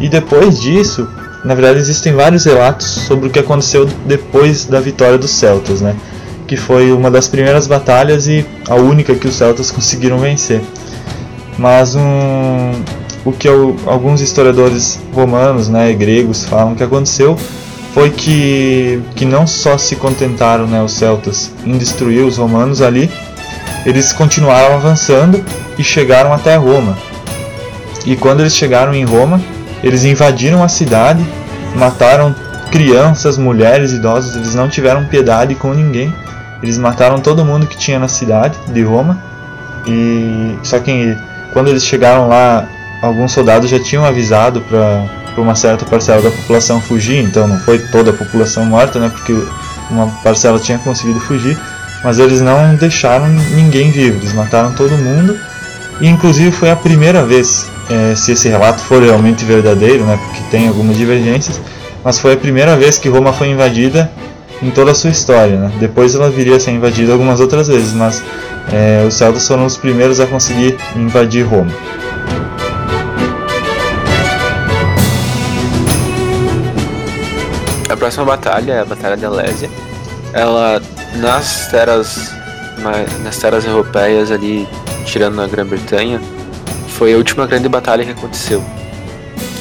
E 0.00 0.08
depois 0.08 0.60
disso, 0.60 1.08
na 1.44 1.54
verdade 1.54 1.78
existem 1.78 2.12
vários 2.12 2.44
relatos 2.44 2.86
sobre 2.86 3.28
o 3.28 3.30
que 3.30 3.38
aconteceu 3.38 3.86
depois 4.04 4.64
da 4.64 4.80
vitória 4.80 5.16
dos 5.16 5.30
celtas, 5.30 5.80
né? 5.80 5.94
Que 6.46 6.56
foi 6.56 6.92
uma 6.92 7.10
das 7.10 7.28
primeiras 7.28 7.66
batalhas 7.66 8.26
e 8.26 8.44
a 8.68 8.74
única 8.74 9.14
que 9.14 9.26
os 9.26 9.34
celtas 9.34 9.70
conseguiram 9.70 10.18
vencer. 10.18 10.62
Mas 11.56 11.94
um, 11.94 12.72
o 13.24 13.32
que 13.32 13.48
eu, 13.48 13.76
alguns 13.86 14.20
historiadores 14.20 15.00
romanos, 15.12 15.68
né, 15.68 15.90
e 15.90 15.94
gregos 15.94 16.44
falam 16.44 16.74
que 16.74 16.82
aconteceu 16.82 17.36
foi 17.94 18.10
que, 18.10 19.00
que 19.14 19.24
não 19.24 19.46
só 19.46 19.78
se 19.78 19.94
contentaram 19.96 20.66
né, 20.66 20.82
os 20.82 20.92
celtas 20.92 21.52
em 21.64 21.78
destruir 21.78 22.24
os 22.24 22.38
romanos 22.38 22.82
ali, 22.82 23.08
eles 23.86 24.12
continuaram 24.12 24.74
avançando 24.74 25.44
e 25.78 25.84
chegaram 25.84 26.32
até 26.32 26.56
Roma. 26.56 26.98
E 28.04 28.16
quando 28.16 28.40
eles 28.40 28.54
chegaram 28.54 28.92
em 28.92 29.04
Roma, 29.04 29.40
eles 29.82 30.04
invadiram 30.04 30.62
a 30.62 30.68
cidade, 30.68 31.24
mataram 31.76 32.34
crianças, 32.70 33.38
mulheres, 33.38 33.92
idosos, 33.92 34.34
eles 34.34 34.54
não 34.54 34.68
tiveram 34.68 35.04
piedade 35.04 35.54
com 35.54 35.72
ninguém. 35.72 36.12
Eles 36.62 36.76
mataram 36.76 37.20
todo 37.20 37.44
mundo 37.44 37.66
que 37.66 37.76
tinha 37.76 37.98
na 37.98 38.08
cidade 38.08 38.58
de 38.66 38.82
Roma. 38.82 39.22
E 39.86 40.58
só 40.62 40.78
que 40.80 41.16
quando 41.52 41.68
eles 41.68 41.84
chegaram 41.84 42.26
lá, 42.26 42.66
alguns 43.04 43.32
soldados 43.32 43.70
já 43.70 43.78
tinham 43.78 44.04
avisado 44.04 44.60
para 44.62 45.06
uma 45.36 45.54
certa 45.54 45.84
parcela 45.84 46.22
da 46.22 46.30
população 46.30 46.80
fugir, 46.80 47.22
então 47.22 47.46
não 47.46 47.58
foi 47.60 47.78
toda 47.78 48.10
a 48.10 48.14
população 48.14 48.64
morta, 48.64 48.98
né, 48.98 49.10
porque 49.12 49.36
uma 49.90 50.06
parcela 50.22 50.58
tinha 50.58 50.78
conseguido 50.78 51.20
fugir, 51.20 51.58
mas 52.02 52.18
eles 52.18 52.40
não 52.40 52.74
deixaram 52.74 53.28
ninguém 53.28 53.90
vivo, 53.90 54.18
eles 54.18 54.32
mataram 54.32 54.72
todo 54.72 54.96
mundo, 54.96 55.38
e 56.00 56.08
inclusive 56.08 56.50
foi 56.50 56.70
a 56.70 56.76
primeira 56.76 57.24
vez, 57.24 57.70
é, 57.90 58.14
se 58.14 58.32
esse 58.32 58.48
relato 58.48 58.80
for 58.80 59.02
realmente 59.02 59.44
verdadeiro, 59.44 60.04
né, 60.04 60.18
porque 60.24 60.42
tem 60.50 60.68
algumas 60.68 60.96
divergências, 60.96 61.60
mas 62.02 62.18
foi 62.18 62.32
a 62.34 62.36
primeira 62.36 62.76
vez 62.76 62.98
que 62.98 63.08
Roma 63.08 63.32
foi 63.32 63.48
invadida 63.48 64.10
em 64.62 64.70
toda 64.70 64.92
a 64.92 64.94
sua 64.94 65.10
história. 65.10 65.56
Né? 65.56 65.72
Depois 65.80 66.14
ela 66.14 66.30
viria 66.30 66.56
a 66.56 66.60
ser 66.60 66.70
invadida 66.70 67.12
algumas 67.12 67.40
outras 67.40 67.66
vezes, 67.66 67.94
mas 67.94 68.22
é, 68.70 69.04
os 69.06 69.14
celtas 69.14 69.48
foram 69.48 69.64
os 69.64 69.76
primeiros 69.76 70.20
a 70.20 70.26
conseguir 70.26 70.76
invadir 70.94 71.46
Roma. 71.46 71.72
Próxima 78.04 78.26
batalha 78.26 78.72
é 78.74 78.80
a 78.80 78.84
Batalha 78.84 79.16
de 79.16 79.24
Alésia. 79.24 79.70
Ela, 80.34 80.82
nas 81.16 81.68
terras, 81.68 82.30
nas 83.22 83.38
terras 83.38 83.64
europeias 83.64 84.30
ali, 84.30 84.68
tirando 85.06 85.40
a 85.40 85.46
Grã-Bretanha, 85.46 86.20
foi 86.88 87.14
a 87.14 87.16
última 87.16 87.46
grande 87.46 87.66
batalha 87.66 88.04
que 88.04 88.10
aconteceu. 88.10 88.62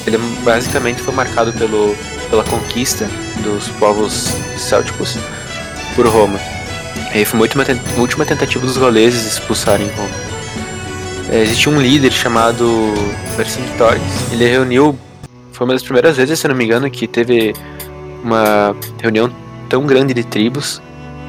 Ele 0.05 0.17
basicamente 0.43 1.01
foi 1.01 1.13
marcado 1.13 1.53
pelo, 1.53 1.95
pela 2.29 2.43
conquista 2.43 3.09
dos 3.41 3.69
povos 3.79 4.27
célticos 4.57 5.15
por 5.95 6.05
Roma. 6.05 6.37
E 7.15 7.23
foi 7.23 7.39
muito 7.39 7.55
uma, 7.55 7.63
última 7.97 8.25
tentativa 8.25 8.65
dos 8.65 8.75
gauleses 8.75 9.25
expulsarem 9.25 9.87
Roma. 9.95 10.09
É, 11.31 11.43
existia 11.43 11.71
um 11.71 11.79
líder 11.79 12.11
chamado 12.11 12.93
Vercingetorix. 13.37 14.03
Ele 14.33 14.45
reuniu, 14.49 14.99
foi 15.53 15.65
uma 15.65 15.73
das 15.73 15.83
primeiras 15.83 16.17
vezes, 16.17 16.37
se 16.39 16.47
não 16.49 16.55
me 16.55 16.65
engano, 16.65 16.91
que 16.91 17.07
teve 17.07 17.53
uma 18.23 18.75
reunião 19.01 19.29
tão 19.69 19.85
grande 19.85 20.13
de 20.13 20.23
tribos 20.23 20.81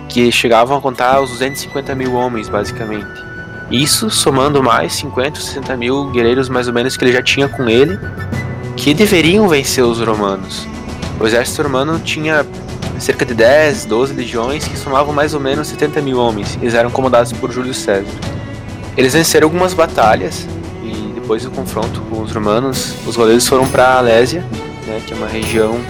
que 0.09 0.31
chegavam 0.31 0.77
a 0.77 0.81
contar 0.81 1.21
os 1.21 1.31
250 1.31 1.95
mil 1.95 2.15
homens, 2.15 2.49
basicamente. 2.49 3.09
Isso 3.71 4.11
somando 4.11 4.63
mais 4.63 4.93
50, 4.95 5.41
60 5.41 5.77
mil 5.77 6.11
guerreiros, 6.11 6.49
mais 6.49 6.69
ou 6.69 6.75
menos, 6.75 6.97
que 6.97 7.05
ele 7.05 7.13
já 7.13 7.23
tinha 7.23 7.49
com 7.49 7.69
ele, 7.69 7.99
que 8.77 8.93
deveriam 8.93 9.49
vencer 9.49 9.83
os 9.83 10.01
romanos. 10.01 10.67
O 11.19 11.27
exército 11.27 11.63
romano 11.63 11.99
tinha 11.99 12.47
cerca 12.99 13.25
de 13.25 13.35
10, 13.35 13.87
12 13.87 14.15
legiões 14.15 14.67
que 14.67 14.79
somavam 14.79 15.13
mais 15.13 15.35
ou 15.35 15.41
menos 15.41 15.69
70 15.69 16.01
mil 16.01 16.19
homens. 16.19 16.59
Eles 16.61 16.75
eram 16.75 16.91
comandados 16.91 17.33
por 17.33 17.51
Júlio 17.51 17.75
César. 17.75 18.07
Eles 18.97 19.15
venceram 19.15 19.47
algumas 19.47 19.75
batalhas 19.75 20.47
e 20.83 21.13
depois 21.15 21.43
do 21.43 21.51
confronto 21.51 22.01
com 22.03 22.23
os 22.23 22.33
romanos, 22.33 22.95
os 23.07 23.17
goleiros 23.17 23.47
foram 23.49 23.67
para 23.67 23.95
Alésia, 23.99 24.45
né, 24.87 25.01
que 25.05 25.13
é 25.13 25.17
uma 25.17 25.27
região 25.27 25.81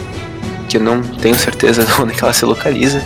que 0.74 0.78
não 0.80 1.00
tenho 1.00 1.36
certeza 1.36 1.84
de 1.84 1.92
onde 2.02 2.18
ela 2.20 2.32
se 2.32 2.44
localiza. 2.44 3.00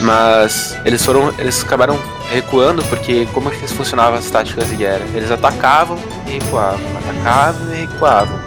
Mas 0.00 0.76
eles 0.84 1.04
foram, 1.04 1.32
eles 1.38 1.62
acabaram 1.62 1.96
recuando 2.32 2.82
porque 2.84 3.26
como 3.26 3.48
é 3.48 3.52
que 3.52 3.68
funcionavam 3.68 4.18
as 4.18 4.28
táticas 4.28 4.68
de 4.68 4.74
guerra? 4.74 5.04
Eles 5.14 5.30
atacavam 5.30 5.96
e 6.26 6.32
recuavam, 6.32 6.80
atacavam 6.96 7.72
e 7.72 7.86
recuavam. 7.86 8.40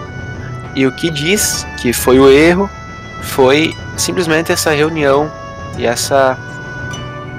E 0.76 0.86
o 0.86 0.92
que 0.92 1.10
diz 1.10 1.66
que 1.78 1.94
foi 1.94 2.20
o 2.20 2.30
erro 2.30 2.70
foi 3.22 3.74
simplesmente 3.96 4.52
essa 4.52 4.72
reunião 4.72 5.32
e 5.78 5.86
essa 5.86 6.38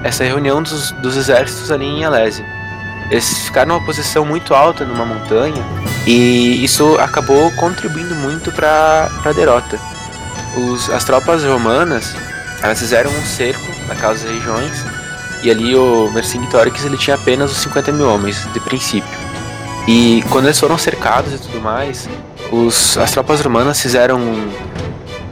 essa 0.03 0.23
reunião 0.23 0.63
dos, 0.63 0.91
dos 0.93 1.15
exércitos 1.15 1.69
ali 1.71 1.85
em 1.85 2.05
Alésia. 2.05 2.45
Eles 3.11 3.39
ficaram 3.39 3.75
numa 3.75 3.85
posição 3.85 4.25
muito 4.25 4.55
alta 4.55 4.83
numa 4.83 5.05
montanha 5.05 5.63
e 6.07 6.63
isso 6.63 6.97
acabou 6.99 7.51
contribuindo 7.51 8.15
muito 8.15 8.51
para 8.51 9.09
a 9.23 9.31
derrota 9.31 9.79
os, 10.57 10.89
as 10.89 11.03
tropas 11.03 11.43
romanas 11.43 12.15
elas 12.61 12.79
fizeram 12.79 13.11
um 13.11 13.25
cerco 13.25 13.65
naquelas 13.87 14.23
regiões 14.23 14.85
e 15.43 15.51
ali 15.51 15.75
o 15.75 16.09
Vercingetorix 16.09 16.83
ele 16.83 16.97
tinha 16.97 17.15
apenas 17.15 17.51
os 17.51 17.57
50 17.59 17.91
mil 17.91 18.09
homens 18.09 18.47
de 18.51 18.59
princípio. 18.59 19.09
E 19.87 20.23
quando 20.29 20.45
eles 20.45 20.59
foram 20.59 20.77
cercados 20.77 21.33
e 21.33 21.37
tudo 21.37 21.61
mais, 21.61 22.09
os, 22.51 22.97
as 22.97 23.11
tropas 23.11 23.39
romanas 23.41 23.79
fizeram 23.79 24.19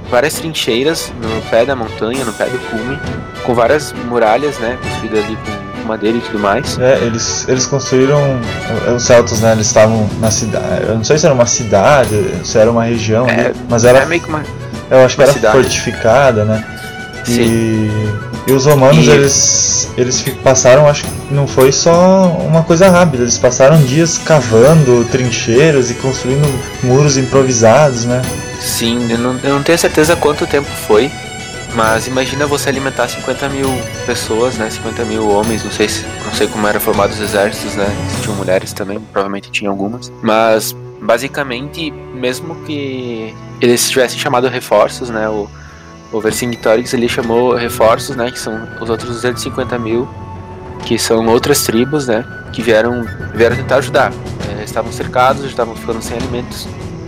várias 0.09 0.35
trincheiras 0.35 1.11
no 1.21 1.41
pé 1.49 1.65
da 1.65 1.75
montanha, 1.75 2.23
no 2.23 2.31
pé 2.31 2.45
do 2.45 2.59
cume, 2.69 2.97
com 3.43 3.53
várias 3.53 3.91
muralhas, 3.91 4.57
né, 4.59 4.77
construídas 4.81 5.25
ali 5.25 5.37
com 5.81 5.87
madeira 5.87 6.17
e 6.17 6.21
tudo 6.21 6.39
mais. 6.39 6.77
É, 6.79 6.99
eles, 7.03 7.47
eles 7.49 7.65
construíram 7.65 8.39
os 8.95 9.03
celtas, 9.03 9.41
né, 9.41 9.51
eles 9.51 9.67
estavam 9.67 10.09
na 10.19 10.31
cidade, 10.31 10.83
eu 10.87 10.95
não 10.95 11.03
sei 11.03 11.17
se 11.17 11.25
era 11.25 11.33
uma 11.33 11.45
cidade, 11.45 12.45
se 12.45 12.57
era 12.57 12.71
uma 12.71 12.85
região, 12.85 13.27
é, 13.27 13.47
ali, 13.47 13.55
mas 13.67 13.83
era 13.83 13.99
é 13.99 14.05
meio 14.05 14.21
que 14.21 14.29
uma 14.29 14.43
eu 14.89 15.05
acho 15.05 15.15
que 15.15 15.23
era 15.23 15.31
cidade. 15.33 15.53
fortificada, 15.57 16.45
né? 16.45 16.63
Sim. 17.23 17.41
E, 17.41 18.51
e 18.51 18.53
os 18.53 18.65
romanos, 18.65 19.07
E- 19.07 19.09
eles, 19.09 19.89
eles 19.97 20.21
passaram, 20.43 20.87
acho 20.87 21.03
que 21.05 21.33
não 21.33 21.47
foi 21.47 21.71
só 21.71 22.27
uma 22.47 22.61
coisa 22.63 22.89
rápida, 22.89 23.23
eles 23.23 23.37
passaram 23.37 23.81
dias 23.81 24.19
cavando 24.19 25.03
trincheiras 25.05 25.89
e 25.89 25.95
construindo 25.95 26.45
muros 26.83 27.17
improvisados, 27.17 28.05
né? 28.05 28.21
Sim, 28.61 29.07
eu 29.11 29.17
não, 29.17 29.39
eu 29.43 29.55
não 29.55 29.63
tenho 29.63 29.77
certeza 29.77 30.15
quanto 30.15 30.45
tempo 30.45 30.69
foi, 30.87 31.11
mas 31.73 32.05
imagina 32.07 32.45
você 32.45 32.69
alimentar 32.69 33.07
50 33.07 33.49
mil 33.49 33.69
pessoas, 34.05 34.55
né? 34.55 34.69
50 34.69 35.03
mil 35.05 35.27
homens, 35.29 35.63
não 35.63 35.71
sei 35.71 35.89
se 35.89 36.05
não 36.25 36.33
sei 36.33 36.47
como 36.47 36.67
eram 36.67 36.79
formados 36.79 37.17
os 37.19 37.23
exércitos, 37.23 37.75
né? 37.75 37.87
Se 38.09 38.21
tinham 38.21 38.35
mulheres 38.35 38.71
também, 38.71 38.99
provavelmente 39.11 39.49
tinha 39.51 39.69
algumas. 39.69 40.11
Mas 40.21 40.75
basicamente, 41.01 41.91
mesmo 41.91 42.55
que 42.65 43.33
eles 43.61 43.89
tivessem 43.89 44.19
chamado 44.19 44.47
reforços, 44.47 45.09
né? 45.09 45.27
O, 45.29 45.49
o 46.11 46.21
Vercingetorix 46.21 46.93
ele 46.93 47.07
chamou 47.09 47.55
reforços, 47.55 48.15
né? 48.15 48.31
Que 48.31 48.39
são 48.39 48.67
os 48.81 48.89
outros 48.89 49.09
250 49.09 49.77
mil, 49.79 50.07
que 50.85 50.97
são 50.97 51.25
outras 51.27 51.63
tribos, 51.63 52.07
né? 52.07 52.25
Que 52.53 52.61
vieram, 52.61 53.05
vieram 53.33 53.55
tentar 53.55 53.77
ajudar. 53.77 54.11
É, 54.57 54.63
estavam 54.63 54.91
cercados, 54.91 55.45
estavam 55.45 55.75
ficando 55.75 56.01
sem 56.01 56.17
alimentos. 56.17 56.67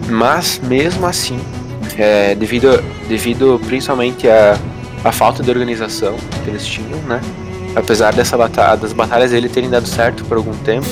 Mas 0.10 0.60
mesmo 0.60 1.06
assim, 1.06 1.40
é, 1.98 2.36
devido, 2.36 2.82
devido 3.08 3.60
principalmente 3.66 4.28
à 4.28 4.58
à 5.04 5.12
falta 5.12 5.44
de 5.44 5.50
organização 5.50 6.16
que 6.44 6.50
eles 6.50 6.66
tinham, 6.66 7.00
né? 7.04 7.22
Apesar 7.76 8.14
dessa 8.14 8.38
batalha, 8.38 8.78
das 8.78 8.94
batalhas 8.94 9.32
dele 9.32 9.50
terem 9.50 9.70
dado 9.70 9.88
certo 9.88 10.26
por 10.26 10.38
algum 10.38 10.56
tempo, 10.58 10.88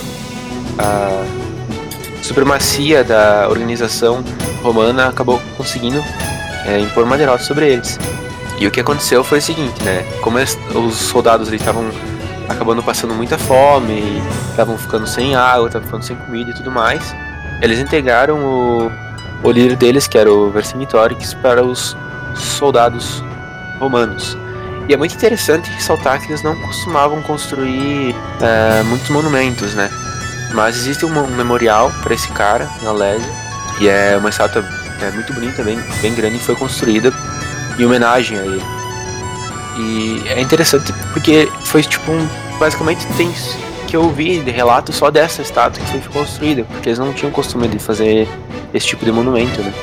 a 0.77 1.25
supremacia 2.25 3.03
da 3.03 3.47
organização 3.47 4.23
romana 4.61 5.07
acabou 5.07 5.39
conseguindo 5.55 6.03
é, 6.65 6.79
impor 6.79 7.03
uma 7.03 7.17
derrota 7.17 7.43
sobre 7.43 7.71
eles. 7.71 7.99
E 8.59 8.65
o 8.65 8.71
que 8.71 8.79
aconteceu 8.79 9.23
foi 9.23 9.39
o 9.39 9.41
seguinte, 9.41 9.83
né? 9.83 10.03
Como 10.21 10.37
os 10.39 10.95
soldados 10.95 11.51
estavam 11.51 11.89
acabando 12.49 12.81
passando 12.81 13.13
muita 13.13 13.37
fome, 13.37 14.21
estavam 14.49 14.77
ficando 14.77 15.05
sem 15.05 15.35
água, 15.35 15.67
estavam 15.67 15.85
ficando 15.85 16.03
sem 16.03 16.15
comida 16.15 16.51
e 16.51 16.53
tudo 16.53 16.71
mais, 16.71 17.15
eles 17.61 17.79
integraram 17.79 18.39
o, 18.43 18.91
o 19.43 19.51
líder 19.51 19.75
deles, 19.75 20.07
que 20.07 20.17
era 20.17 20.31
o 20.31 20.49
Vercingetorix, 20.51 21.33
para 21.35 21.63
os 21.63 21.95
soldados 22.35 23.23
romanos. 23.79 24.37
E 24.87 24.93
é 24.93 24.97
muito 24.97 25.15
interessante 25.15 25.69
ressaltar 25.71 26.19
que 26.21 26.27
eles 26.27 26.43
não 26.43 26.55
costumavam 26.55 27.21
construir 27.23 28.13
uh, 28.13 28.85
muitos 28.85 29.09
monumentos, 29.09 29.73
né? 29.73 29.89
Mas 30.53 30.77
existe 30.77 31.05
um, 31.05 31.27
memorial 31.27 31.91
para 32.01 32.13
esse 32.13 32.29
cara, 32.29 32.69
na 32.81 32.91
Lésia, 32.91 33.29
e 33.79 33.87
é 33.87 34.15
uma 34.17 34.29
estátua 34.29 34.63
é, 35.01 35.11
muito 35.11 35.33
bonita, 35.33 35.63
bem, 35.63 35.79
bem 36.01 36.13
grande, 36.13 36.37
e 36.37 36.39
foi 36.39 36.55
construída 36.55 37.11
em 37.77 37.85
homenagem 37.85 38.37
a 38.37 38.41
ele. 38.43 38.63
E 39.77 40.23
é 40.27 40.39
interessante 40.39 40.93
porque 41.11 41.51
foi 41.65 41.83
tipo 41.83 42.11
um. 42.11 42.27
Basicamente 42.57 43.05
tem 43.17 43.33
que 43.87 43.95
eu 43.95 44.09
vi 44.09 44.39
de 44.39 44.49
relato 44.49 44.93
só 44.93 45.11
dessa 45.11 45.41
estátua 45.41 45.83
que 45.83 45.91
foi 45.91 46.21
construída, 46.21 46.63
porque 46.63 46.89
eles 46.89 46.99
não 46.99 47.11
tinham 47.13 47.31
costume 47.31 47.67
de 47.67 47.77
fazer 47.77 48.27
esse 48.73 48.87
tipo 48.87 49.03
de 49.03 49.11
monumento, 49.11 49.61
né? 49.61 49.73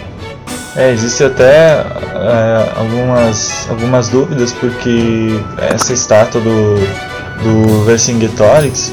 É, 0.75 0.91
existe 0.91 1.23
até 1.23 1.85
é, 2.15 2.73
algumas, 2.77 3.69
algumas 3.69 4.09
dúvidas 4.09 4.53
porque 4.53 5.39
essa 5.59 5.93
estátua 5.93 6.41
do, 6.41 6.77
do 7.43 7.85
Vercingetorix 7.85 8.93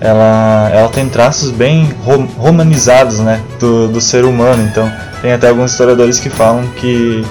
ela, 0.00 0.70
ela 0.72 0.88
tem 0.88 1.08
traços 1.08 1.50
bem 1.50 1.94
romanizados 2.36 3.18
né, 3.18 3.40
do, 3.58 3.88
do 3.88 4.00
ser 4.00 4.24
humano, 4.24 4.62
então 4.62 4.90
tem 5.20 5.32
até 5.32 5.48
alguns 5.48 5.72
historiadores 5.72 6.20
que 6.20 6.30
falam 6.30 6.66
que, 6.76 7.24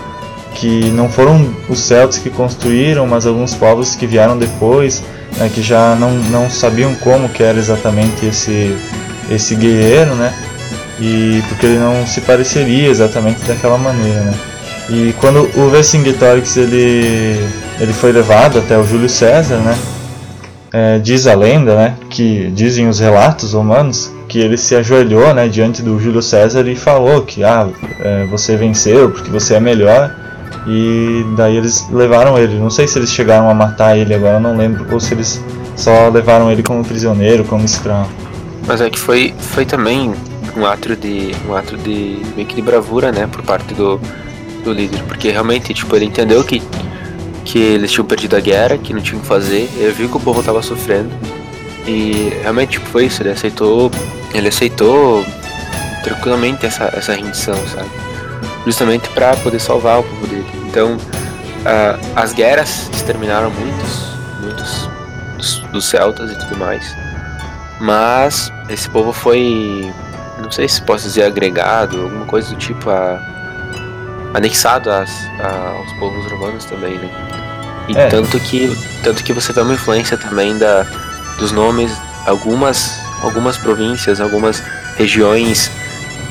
que 0.55 0.91
não 0.91 1.09
foram 1.09 1.53
os 1.69 1.79
celtas 1.79 2.17
que 2.17 2.29
construíram, 2.29 3.07
mas 3.07 3.25
alguns 3.25 3.55
povos 3.55 3.95
que 3.95 4.05
vieram 4.05 4.37
depois, 4.37 5.01
né, 5.37 5.49
que 5.53 5.61
já 5.61 5.95
não, 5.95 6.11
não 6.11 6.49
sabiam 6.49 6.93
como 6.95 7.29
que 7.29 7.41
era 7.41 7.57
exatamente 7.57 8.25
esse, 8.25 8.75
esse 9.29 9.55
guerreiro, 9.55 10.15
né? 10.15 10.33
e 10.99 11.43
porque 11.47 11.65
ele 11.65 11.77
não 11.77 12.05
se 12.05 12.21
pareceria 12.21 12.89
exatamente 12.89 13.41
daquela 13.43 13.77
maneira, 13.77 14.21
né? 14.21 14.33
E 14.89 15.13
quando 15.19 15.49
o 15.55 15.69
Vercingetorix 15.69 16.57
ele 16.57 17.45
ele 17.79 17.93
foi 17.93 18.11
levado 18.11 18.59
até 18.59 18.77
o 18.77 18.83
Júlio 18.83 19.09
César, 19.09 19.57
né? 19.57 19.77
É, 20.79 20.99
diz 20.99 21.25
a 21.25 21.33
lenda, 21.33 21.75
né? 21.75 21.95
Que 22.07 22.51
dizem 22.51 22.87
os 22.87 22.99
relatos 22.99 23.53
romanos 23.53 24.13
que 24.27 24.37
ele 24.37 24.57
se 24.57 24.75
ajoelhou, 24.75 25.33
né? 25.33 25.47
Diante 25.47 25.81
do 25.81 25.99
Júlio 25.99 26.21
César 26.21 26.67
e 26.67 26.75
falou 26.75 27.23
que 27.23 27.43
ah 27.43 27.67
é, 27.99 28.25
você 28.25 28.55
venceu 28.55 29.09
porque 29.09 29.31
você 29.31 29.55
é 29.55 29.59
melhor. 29.59 30.15
E 30.67 31.25
daí 31.35 31.57
eles 31.57 31.89
levaram 31.89 32.37
ele. 32.37 32.59
Não 32.59 32.69
sei 32.69 32.87
se 32.87 32.99
eles 32.99 33.11
chegaram 33.11 33.49
a 33.49 33.55
matar 33.55 33.97
ele 33.97 34.13
agora, 34.13 34.39
não 34.39 34.55
lembro, 34.55 34.85
ou 34.91 34.99
se 34.99 35.15
eles 35.15 35.43
só 35.75 36.09
levaram 36.09 36.51
ele 36.51 36.61
como 36.61 36.85
prisioneiro, 36.85 37.43
como 37.43 37.65
escravo. 37.65 38.11
Mas 38.67 38.79
é 38.79 38.87
que 38.87 38.99
foi, 38.99 39.33
foi 39.39 39.65
também 39.65 40.13
um 40.55 40.63
ato 40.63 40.95
de 40.95 41.31
um 41.49 41.55
ato 41.55 41.75
de 41.75 42.21
meio 42.35 42.47
que 42.47 42.55
de 42.55 42.61
bravura, 42.61 43.11
né, 43.11 43.25
por 43.25 43.41
parte 43.41 43.73
do, 43.73 43.99
do 44.63 44.73
líder, 44.73 45.01
porque 45.07 45.31
realmente, 45.31 45.73
tipo, 45.73 45.95
ele 45.95 46.05
entendeu 46.05 46.43
que 46.43 46.61
que 47.47 47.57
eles 47.57 47.91
tinham 47.91 48.05
perdido 48.05 48.35
a 48.35 48.41
guerra, 48.41 48.77
que 48.77 48.93
não 48.93 49.01
tinham 49.01 49.19
o 49.19 49.21
que 49.21 49.27
fazer, 49.27 49.69
ele 49.77 49.93
viu 49.93 50.09
que 50.09 50.17
o 50.17 50.19
povo 50.19 50.43
tava 50.43 50.61
sofrendo 50.61 51.09
e 51.85 52.37
realmente 52.41 52.71
tipo, 52.71 52.85
foi 52.87 53.05
isso, 53.05 53.23
ele 53.23 53.29
aceitou, 53.29 53.89
ele 54.33 54.49
aceitou 54.49 55.25
tranquilamente 56.03 56.65
essa 56.65 56.91
essa 56.93 57.13
rendição, 57.13 57.55
sabe? 57.67 57.89
Justamente 58.65 59.07
para 59.09 59.35
poder 59.37 59.59
salvar 59.59 60.01
o 60.01 60.03
povo 60.03 60.27
dele. 60.27 60.45
Então, 60.67 60.95
uh, 60.95 62.11
as 62.17 62.33
guerras 62.33 62.89
exterminaram 62.93 63.49
muitos, 63.49 64.17
muitos 64.41 64.89
dos, 65.37 65.59
dos 65.71 65.85
celtas 65.85 66.29
e 66.29 66.39
tudo 66.39 66.57
mais. 66.57 66.83
Mas 67.79 68.51
esse 68.69 68.89
povo 68.89 69.13
foi 69.13 69.89
não 70.41 70.51
sei 70.51 70.67
se 70.67 70.81
posso 70.81 71.05
dizer 71.05 71.23
agregado, 71.23 72.01
alguma 72.01 72.25
coisa 72.25 72.49
do 72.49 72.57
tipo, 72.57 72.89
a, 72.89 73.19
anexado 74.33 74.91
às, 74.91 75.09
a, 75.39 75.77
aos 75.77 75.93
povos 75.93 76.29
romanos 76.29 76.65
também, 76.65 76.97
né? 76.97 77.36
E 77.87 77.97
é. 77.97 78.07
tanto 78.07 78.39
que 78.39 78.75
tanto 79.03 79.23
que 79.23 79.33
você 79.33 79.53
vê 79.53 79.61
uma 79.61 79.73
influência 79.73 80.17
também 80.17 80.57
da, 80.57 80.85
dos 81.37 81.51
nomes, 81.51 81.91
algumas 82.25 82.99
algumas 83.21 83.57
províncias, 83.57 84.19
algumas 84.19 84.61
regiões 84.95 85.71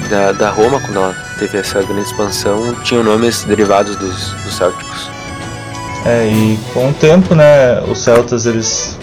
da, 0.08 0.32
da 0.32 0.50
Roma, 0.50 0.80
quando 0.80 0.96
ela 0.96 1.16
teve 1.38 1.58
essa 1.58 1.82
grande 1.82 2.02
expansão, 2.02 2.74
tinham 2.82 3.02
nomes 3.02 3.44
derivados 3.44 3.96
dos, 3.96 4.30
dos 4.44 4.54
célticos. 4.54 5.10
É, 6.04 6.26
e 6.28 6.58
com 6.72 6.90
o 6.90 6.92
tempo, 6.94 7.34
né, 7.34 7.80
os 7.88 7.98
celtas 7.98 8.46
eles 8.46 8.96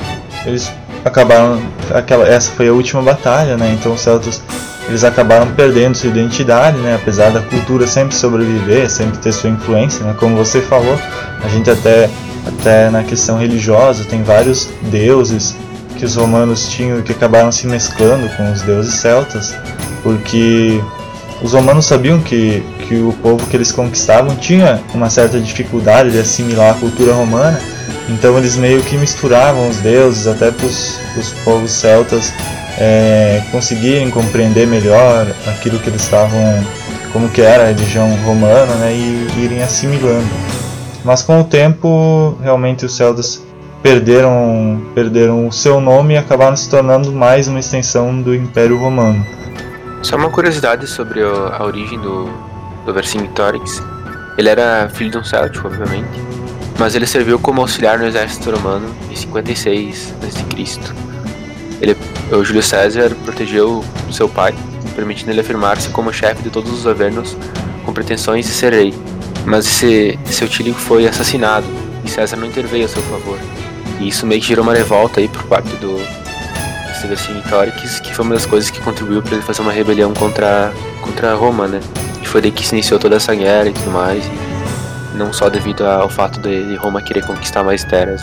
eles 0.46 0.72
acabaram 1.04 1.62
aquela 1.94 2.28
essa 2.28 2.52
foi 2.52 2.68
a 2.70 2.74
última 2.74 3.02
batalha, 3.02 3.58
né? 3.58 3.76
Então 3.78 3.94
os 3.94 4.02
celtas 4.02 4.42
eles 4.88 5.04
acabaram 5.04 5.48
perdendo 5.48 5.96
sua 5.96 6.10
identidade, 6.10 6.78
né? 6.78 6.96
Apesar 6.96 7.32
da 7.32 7.42
cultura 7.42 7.88
sempre 7.88 8.16
sobreviver, 8.16 8.90
sempre 8.90 9.18
ter 9.18 9.32
sua 9.32 9.50
influência, 9.50 10.06
né? 10.06 10.16
Como 10.18 10.36
você 10.36 10.62
falou, 10.62 10.98
a 11.44 11.48
gente 11.48 11.70
até 11.70 12.10
até 12.46 12.90
na 12.90 13.04
questão 13.04 13.38
religiosa 13.38 14.04
tem 14.06 14.24
vários 14.24 14.70
deuses 14.84 15.56
que 15.98 16.06
os 16.06 16.16
romanos 16.16 16.70
tinham 16.70 17.02
que 17.02 17.12
acabaram 17.12 17.52
se 17.52 17.68
mesclando 17.68 18.28
com 18.36 18.52
os 18.52 18.62
deuses 18.62 18.96
celtas, 18.96 19.56
porque 20.02 20.82
os 21.42 21.54
romanos 21.54 21.86
sabiam 21.86 22.20
que, 22.20 22.64
que 22.88 22.96
o 22.96 23.14
povo 23.22 23.46
que 23.48 23.56
eles 23.56 23.72
conquistavam 23.72 24.36
tinha 24.36 24.82
uma 24.94 25.10
certa 25.10 25.40
dificuldade 25.40 26.12
de 26.12 26.20
assimilar 26.20 26.72
a 26.72 26.80
cultura 26.80 27.14
romana, 27.14 27.60
então 28.10 28.38
eles 28.38 28.56
meio 28.56 28.82
que 28.82 28.98
misturavam 28.98 29.70
os 29.70 29.78
deuses 29.78 30.28
até 30.28 30.52
para 30.52 30.66
os 30.66 31.34
povos 31.44 31.72
celtas 31.72 32.34
é, 32.78 33.42
conseguirem 33.52 34.10
compreender 34.10 34.68
melhor 34.68 35.28
aquilo 35.48 35.80
que 35.80 35.90
eles 35.90 36.02
estavam, 36.02 36.42
como 37.12 37.30
que 37.30 37.42
era 37.42 37.64
a 37.64 37.68
religião 37.68 38.10
romana, 38.26 38.74
né, 38.76 38.94
e 38.94 39.44
irem 39.44 39.62
assimilando. 39.62 40.28
Mas 41.04 41.22
com 41.22 41.42
o 41.42 41.44
tempo, 41.44 42.38
realmente 42.42 42.86
os 42.86 42.96
celtas 42.96 43.44
perderam, 43.82 44.82
perderam 44.96 45.48
o 45.48 45.52
seu 45.52 45.82
nome 45.82 46.14
e 46.14 46.18
acabaram 46.18 46.56
se 46.56 46.70
tornando 46.70 47.12
mais 47.12 47.48
uma 47.48 47.60
extensão 47.60 48.22
do 48.22 48.34
Império 48.34 48.78
Romano. 48.78 49.26
Só 50.02 50.16
uma 50.16 50.30
curiosidade 50.30 50.88
sobre 50.88 51.22
a 51.22 51.64
origem 51.64 52.00
do, 52.00 52.30
do 52.86 52.94
Vercingetorix. 52.94 53.82
Ele 54.38 54.50
era 54.50 54.90
filho 54.90 55.12
de 55.12 55.18
um 55.18 55.24
céltico, 55.24 55.68
obviamente, 55.68 56.10
mas 56.80 56.96
ele 56.96 57.06
serviu 57.06 57.38
como 57.38 57.62
auxiliar 57.62 58.00
no 58.00 58.06
exército 58.06 58.52
romano 58.52 58.94
em 59.12 59.16
56 59.16 60.14
a.C. 60.24 60.80
Ele, 61.82 61.98
o 62.32 62.44
Júlio 62.44 62.64
César 62.64 63.16
protegeu 63.26 63.84
seu 64.14 64.30
pai, 64.30 64.56
permitindo 64.96 65.32
ele 65.32 65.42
afirmar-se 65.42 65.90
como 65.90 66.14
chefe 66.14 66.44
de 66.44 66.50
todos 66.50 66.72
os 66.72 66.84
governos 66.84 67.36
com 67.86 67.92
pretensões 67.92 68.46
de 68.46 68.52
ser 68.52 68.72
rei. 68.72 68.94
Mas 69.46 69.66
esse 69.66 70.20
seu 70.26 70.48
tio 70.48 70.74
foi 70.74 71.08
assassinado 71.08 71.66
e 72.04 72.10
César 72.10 72.38
não 72.38 72.48
interveio 72.48 72.86
a 72.86 72.88
seu 72.88 73.02
favor. 73.04 73.38
E 74.00 74.08
isso 74.08 74.26
meio 74.26 74.42
que 74.42 74.48
gerou 74.48 74.64
uma 74.64 74.74
revolta 74.74 75.20
aí 75.20 75.28
por 75.28 75.44
parte 75.44 75.76
do 75.78 75.98
Vercingetorix, 77.08 78.00
que 78.00 78.14
foi 78.14 78.26
uma 78.26 78.36
das 78.36 78.46
coisas 78.46 78.70
que 78.70 78.80
contribuiu 78.82 79.22
para 79.22 79.34
ele 79.34 79.42
fazer 79.42 79.62
uma 79.62 79.72
rebelião 79.72 80.14
contra, 80.14 80.72
contra 81.02 81.36
Roma, 81.36 81.68
né? 81.68 81.80
E 82.22 82.26
foi 82.26 82.42
daí 82.42 82.52
que 82.52 82.66
se 82.66 82.74
iniciou 82.74 83.00
toda 83.00 83.16
essa 83.16 83.36
guerra 83.36 83.70
e 83.70 83.74
tudo 83.74 83.92
mais, 83.92 84.24
e 84.26 85.18
não 85.18 85.34
só 85.34 85.50
devido 85.50 85.86
ao 85.86 86.10
fato 86.10 86.40
de 86.40 86.76
Roma 86.76 87.02
querer 87.02 87.26
conquistar 87.26 87.64
mais 87.64 87.84
terras. 87.84 88.22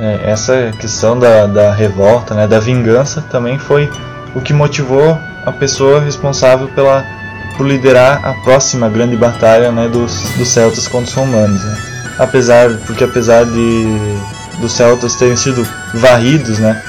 É, 0.00 0.30
essa 0.30 0.72
questão 0.78 1.18
da, 1.18 1.46
da 1.46 1.72
revolta, 1.72 2.34
né, 2.34 2.46
da 2.46 2.58
vingança, 2.58 3.22
também 3.30 3.58
foi 3.58 3.90
o 4.34 4.40
que 4.40 4.52
motivou 4.52 5.18
a 5.44 5.52
pessoa 5.52 6.00
responsável 6.00 6.68
pela, 6.68 7.04
por 7.56 7.66
liderar 7.66 8.24
a 8.24 8.34
próxima 8.34 8.88
grande 8.88 9.16
batalha 9.16 9.70
né, 9.70 9.88
dos, 9.88 10.22
dos 10.36 10.48
celtas 10.48 10.88
contra 10.88 11.08
os 11.08 11.14
romanos. 11.14 11.62
Né. 11.62 11.78
Apesar, 12.18 12.70
porque 12.86 13.04
apesar 13.04 13.44
de 13.44 14.16
dos 14.60 14.72
celtas 14.72 15.16
terem 15.16 15.36
sido 15.36 15.66
varridos 15.94 16.58
né, 16.58 16.80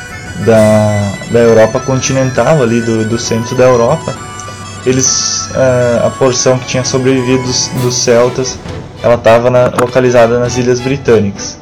da, 0.46 1.12
da 1.32 1.40
Europa 1.40 1.80
continental, 1.80 2.62
ali 2.62 2.82
do, 2.82 3.06
do 3.06 3.18
centro 3.18 3.56
da 3.56 3.64
Europa, 3.64 4.14
eles 4.86 5.50
uh, 5.52 6.08
a 6.08 6.10
porção 6.12 6.58
que 6.60 6.68
tinha 6.68 6.84
sobrevivido 6.84 7.44
dos, 7.44 7.68
dos 7.82 7.96
celtas 7.96 8.58
ela 9.02 9.16
estava 9.16 9.50
localizada 9.80 10.40
nas 10.40 10.58
ilhas 10.58 10.80
britânicas 10.80 11.58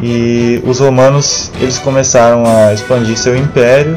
e 0.00 0.62
os 0.66 0.80
romanos 0.80 1.50
eles 1.60 1.78
começaram 1.78 2.44
a 2.44 2.72
expandir 2.72 3.16
seu 3.16 3.36
império 3.36 3.96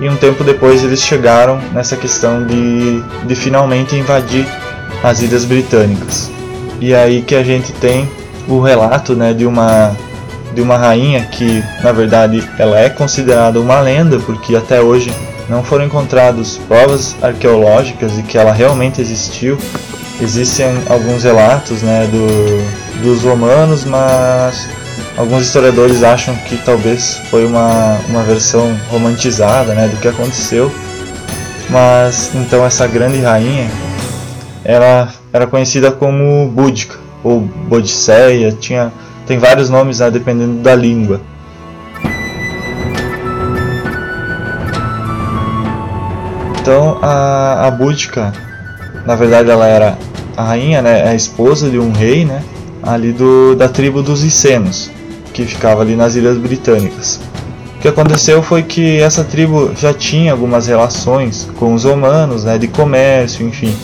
e 0.00 0.08
um 0.08 0.16
tempo 0.16 0.44
depois 0.44 0.84
eles 0.84 1.00
chegaram 1.02 1.58
nessa 1.72 1.96
questão 1.96 2.44
de, 2.44 3.02
de 3.26 3.34
finalmente 3.34 3.96
invadir 3.96 4.46
as 5.02 5.22
ilhas 5.22 5.44
britânicas. 5.44 6.30
E 6.80 6.92
é 6.92 7.02
aí 7.02 7.22
que 7.22 7.34
a 7.34 7.42
gente 7.42 7.72
tem 7.72 8.08
o 8.46 8.60
relato 8.60 9.14
né, 9.14 9.32
de 9.32 9.46
uma 9.46 9.96
de 10.54 10.62
uma 10.62 10.78
rainha 10.78 11.22
que 11.26 11.62
na 11.82 11.92
verdade 11.92 12.42
ela 12.58 12.78
é 12.80 12.88
considerada 12.88 13.60
uma 13.60 13.78
lenda 13.80 14.18
porque 14.20 14.56
até 14.56 14.80
hoje 14.80 15.12
não 15.50 15.62
foram 15.62 15.84
encontradas 15.84 16.58
provas 16.66 17.14
arqueológicas 17.22 18.16
de 18.16 18.22
que 18.22 18.38
ela 18.38 18.52
realmente 18.52 19.00
existiu. 19.00 19.58
Existem 20.20 20.66
alguns 20.88 21.24
relatos 21.24 21.82
né, 21.82 22.08
do, 22.10 23.02
dos 23.02 23.22
romanos 23.22 23.84
mas 23.84 24.66
Alguns 25.16 25.46
historiadores 25.46 26.02
acham 26.02 26.34
que 26.36 26.56
talvez 26.58 27.18
foi 27.30 27.46
uma, 27.46 27.98
uma 28.08 28.22
versão 28.22 28.78
romantizada 28.90 29.74
né, 29.74 29.88
do 29.88 29.96
que 29.96 30.08
aconteceu, 30.08 30.70
mas 31.70 32.34
então 32.34 32.64
essa 32.64 32.86
grande 32.86 33.18
rainha 33.20 33.70
ela 34.64 35.12
era 35.32 35.46
conhecida 35.46 35.90
como 35.90 36.48
Búdica 36.48 36.96
ou 37.24 37.40
Bodicéia, 37.40 38.52
tinha 38.52 38.92
tem 39.26 39.38
vários 39.38 39.70
nomes 39.70 40.00
né, 40.00 40.10
dependendo 40.10 40.62
da 40.62 40.74
língua. 40.74 41.20
Então 46.60 46.98
a, 47.00 47.66
a 47.66 47.70
Búdica, 47.70 48.32
na 49.04 49.14
verdade 49.14 49.50
ela 49.50 49.66
era 49.66 49.96
a 50.36 50.42
rainha, 50.42 50.82
né, 50.82 51.08
a 51.08 51.14
esposa 51.14 51.70
de 51.70 51.78
um 51.78 51.92
rei, 51.92 52.24
né, 52.24 52.42
ali 52.86 53.12
do, 53.12 53.54
da 53.56 53.68
tribo 53.68 54.02
dos 54.02 54.24
Icenos, 54.24 54.90
que 55.34 55.44
ficava 55.44 55.82
ali 55.82 55.96
nas 55.96 56.14
Ilhas 56.14 56.38
Britânicas. 56.38 57.20
O 57.76 57.80
que 57.80 57.88
aconteceu 57.88 58.42
foi 58.42 58.62
que 58.62 59.00
essa 59.00 59.22
tribo 59.22 59.72
já 59.76 59.92
tinha 59.92 60.32
algumas 60.32 60.66
relações 60.66 61.48
com 61.56 61.74
os 61.74 61.84
romanos, 61.84 62.44
né, 62.44 62.56
de 62.56 62.68
comércio, 62.68 63.46
enfim. 63.46 63.76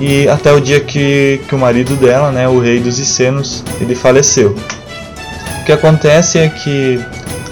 E 0.00 0.28
até 0.28 0.52
o 0.52 0.60
dia 0.60 0.80
que, 0.80 1.40
que 1.48 1.54
o 1.54 1.58
marido 1.58 1.94
dela, 1.96 2.30
né, 2.30 2.48
o 2.48 2.58
rei 2.58 2.80
dos 2.80 2.98
Icenos, 2.98 3.64
ele 3.80 3.94
faleceu. 3.94 4.54
O 5.60 5.64
que 5.64 5.72
acontece 5.72 6.38
é 6.38 6.48
que 6.48 6.98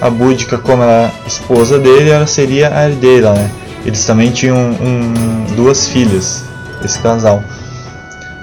a 0.01 0.09
Búdica, 0.09 0.57
como 0.57 0.83
é 0.83 1.11
esposa 1.25 1.77
dele, 1.77 2.09
ela 2.09 2.25
seria 2.25 2.73
a 2.73 2.89
herdeira, 2.89 3.33
né? 3.33 3.51
Eles 3.85 4.05
também 4.05 4.31
tinham 4.31 4.57
um, 4.57 5.55
duas 5.55 5.87
filhas, 5.87 6.43
esse 6.83 6.99
casal. 6.99 7.43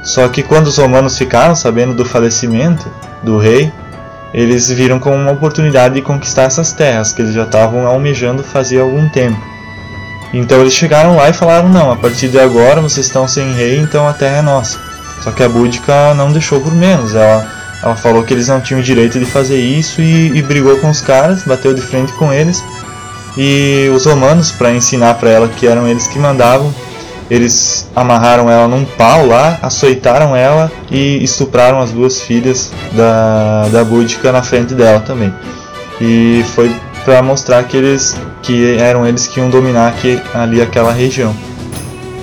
Só 0.05 0.29
que 0.29 0.43
quando 0.43 0.67
os 0.67 0.77
romanos 0.77 1.17
ficaram 1.17 1.57
sabendo 1.57 1.95
do 1.95 2.05
falecimento 2.05 2.87
do 3.23 3.39
rei, 3.39 3.73
eles 4.35 4.69
viram 4.69 4.99
como 4.99 5.17
uma 5.17 5.33
oportunidade 5.33 5.95
de 5.95 6.03
conquistar 6.03 6.43
essas 6.43 6.73
terras 6.73 7.13
que 7.13 7.23
eles 7.23 7.33
já 7.33 7.45
estavam 7.45 7.87
almejando 7.87 8.43
fazia 8.43 8.83
algum 8.83 9.09
tempo. 9.09 9.41
Então 10.33 10.61
eles 10.61 10.75
chegaram 10.75 11.17
lá 11.17 11.31
e 11.31 11.33
falaram: 11.33 11.69
não, 11.69 11.93
a 11.93 11.97
partir 11.97 12.29
de 12.29 12.39
agora 12.39 12.81
vocês 12.81 13.07
estão 13.07 13.27
sem 13.29 13.55
rei, 13.55 13.79
então 13.79 14.07
a 14.07 14.13
terra 14.13 14.39
é 14.39 14.43
nossa. 14.43 14.79
Só 15.23 15.31
que 15.31 15.43
a 15.43 15.49
Búdica 15.49 16.13
não 16.15 16.33
deixou 16.33 16.61
por 16.61 16.75
menos. 16.75 17.15
Ela, 17.15 17.49
ela 17.83 17.97
falou 17.97 18.25
que 18.25 18.35
eles 18.35 18.49
não 18.49 18.61
tinham 18.61 18.83
direito 18.83 19.19
de 19.19 19.25
fazer 19.25 19.59
isso 19.59 20.03
e, 20.03 20.37
e 20.37 20.43
brigou 20.43 20.77
com 20.79 20.91
os 20.91 21.01
caras, 21.01 21.45
bateu 21.45 21.73
de 21.73 21.81
frente 21.81 22.13
com 22.15 22.33
eles. 22.33 22.63
E 23.37 23.91
os 23.95 24.05
romanos, 24.05 24.51
para 24.51 24.73
ensinar 24.73 25.15
para 25.15 25.31
ela 25.31 25.49
que 25.49 25.67
eram 25.67 25.89
eles 25.89 26.07
que 26.09 26.19
mandavam, 26.19 26.75
eles 27.31 27.89
amarraram 27.97 28.51
ela 28.51 28.69
num 28.69 28.85
pau 28.85 29.27
lá, 29.27 29.59
açoitaram 29.63 30.37
ela 30.37 30.71
e 30.91 31.23
estupraram 31.25 31.81
as 31.81 31.91
duas 31.91 32.21
filhas 32.21 32.71
da, 32.93 33.69
da 33.69 33.85
Búdica 33.85 34.31
na 34.31 34.43
frente 34.43 34.75
dela 34.75 35.01
também. 35.01 35.33
E 36.01 36.45
foi 36.55 36.75
para 37.05 37.23
mostrar 37.23 37.63
que 37.65 37.77
eles 37.77 38.17
que 38.43 38.77
eram 38.79 39.07
eles 39.07 39.27
que 39.27 39.41
iam 39.41 39.49
dominar 39.49 39.89
aqui, 39.89 40.21
ali 40.35 40.61
aquela 40.61 40.93
região. 40.93 41.35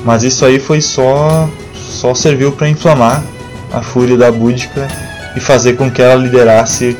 Mas 0.05 0.23
isso 0.23 0.45
aí 0.45 0.59
foi 0.59 0.81
só 0.81 1.49
só 1.73 2.13
serviu 2.13 2.51
para 2.51 2.69
inflamar 2.69 3.23
a 3.73 3.81
fúria 3.81 4.17
da 4.17 4.31
Búdica 4.31 4.87
e 5.35 5.39
fazer 5.39 5.73
com 5.73 5.89
que 5.89 6.01
ela 6.01 6.15
liderasse 6.15 6.97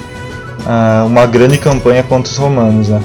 uh, 0.66 1.06
uma 1.06 1.26
grande 1.26 1.58
campanha 1.58 2.04
contra 2.04 2.32
os 2.32 2.38
romanos. 2.38 2.90
Né? 2.90 3.02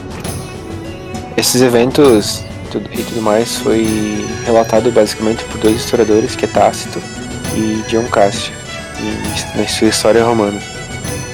Esses 1.36 1.61
eventos 1.61 2.44
e 2.93 3.03
tudo 3.03 3.22
mais 3.22 3.57
foi 3.57 3.87
relatado 4.45 4.91
basicamente 4.91 5.45
por 5.45 5.59
dois 5.59 5.77
historiadores, 5.77 6.37
que 6.37 6.45
é 6.45 6.49
Tácito 6.49 7.01
e 7.55 7.83
Dion 7.89 8.05
Cássio, 8.07 8.53
na 9.55 9.66
sua 9.66 9.89
história 9.89 10.24
romana. 10.24 10.61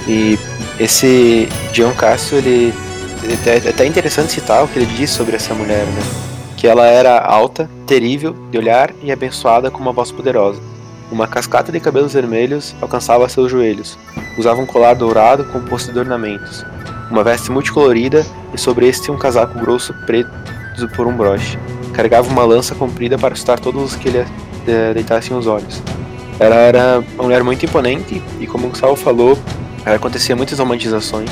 E 0.06 0.38
esse 0.78 1.48
Dion 1.72 1.92
Cássio, 1.92 2.38
ele 2.38 2.74
é 3.46 3.68
até 3.68 3.86
interessante 3.86 4.32
citar 4.32 4.64
o 4.64 4.68
que 4.68 4.78
ele 4.78 4.86
diz 4.86 5.10
sobre 5.10 5.36
essa 5.36 5.54
mulher, 5.54 5.84
né? 5.86 6.02
Que 6.56 6.66
ela 6.66 6.86
era 6.86 7.18
alta, 7.18 7.68
terrível 7.86 8.34
de 8.50 8.58
olhar 8.58 8.90
e 9.02 9.12
abençoada 9.12 9.70
com 9.70 9.78
uma 9.78 9.92
voz 9.92 10.10
poderosa. 10.10 10.60
Uma 11.10 11.28
cascata 11.28 11.70
de 11.70 11.78
cabelos 11.78 12.14
vermelhos 12.14 12.74
alcançava 12.80 13.28
seus 13.28 13.50
joelhos. 13.50 13.98
Usava 14.38 14.60
um 14.60 14.66
colar 14.66 14.94
dourado 14.94 15.44
composto 15.44 15.92
de 15.92 15.98
ornamentos. 15.98 16.64
Uma 17.10 17.22
veste 17.22 17.50
multicolorida 17.50 18.24
e 18.54 18.58
sobre 18.58 18.88
este 18.88 19.10
um 19.10 19.18
casaco 19.18 19.58
grosso 19.58 19.92
preto 20.06 20.30
por 20.96 21.06
um 21.06 21.16
broche. 21.16 21.58
Carregava 21.92 22.28
uma 22.28 22.44
lança 22.44 22.74
comprida 22.74 23.18
para 23.18 23.34
assustar 23.34 23.60
todos 23.60 23.92
os 23.92 23.96
que 23.96 24.10
lhe 24.10 24.24
eh, 24.66 24.94
deitassem 24.94 25.36
os 25.36 25.46
olhos. 25.46 25.82
Ela 26.38 26.56
era 26.56 27.04
uma 27.14 27.24
mulher 27.24 27.44
muito 27.44 27.64
imponente 27.64 28.22
e, 28.40 28.46
como 28.46 28.66
o 28.66 28.70
Gustavo 28.70 28.96
falou, 28.96 29.38
acontecia 29.84 30.34
muitas 30.34 30.58
romantizações. 30.58 31.30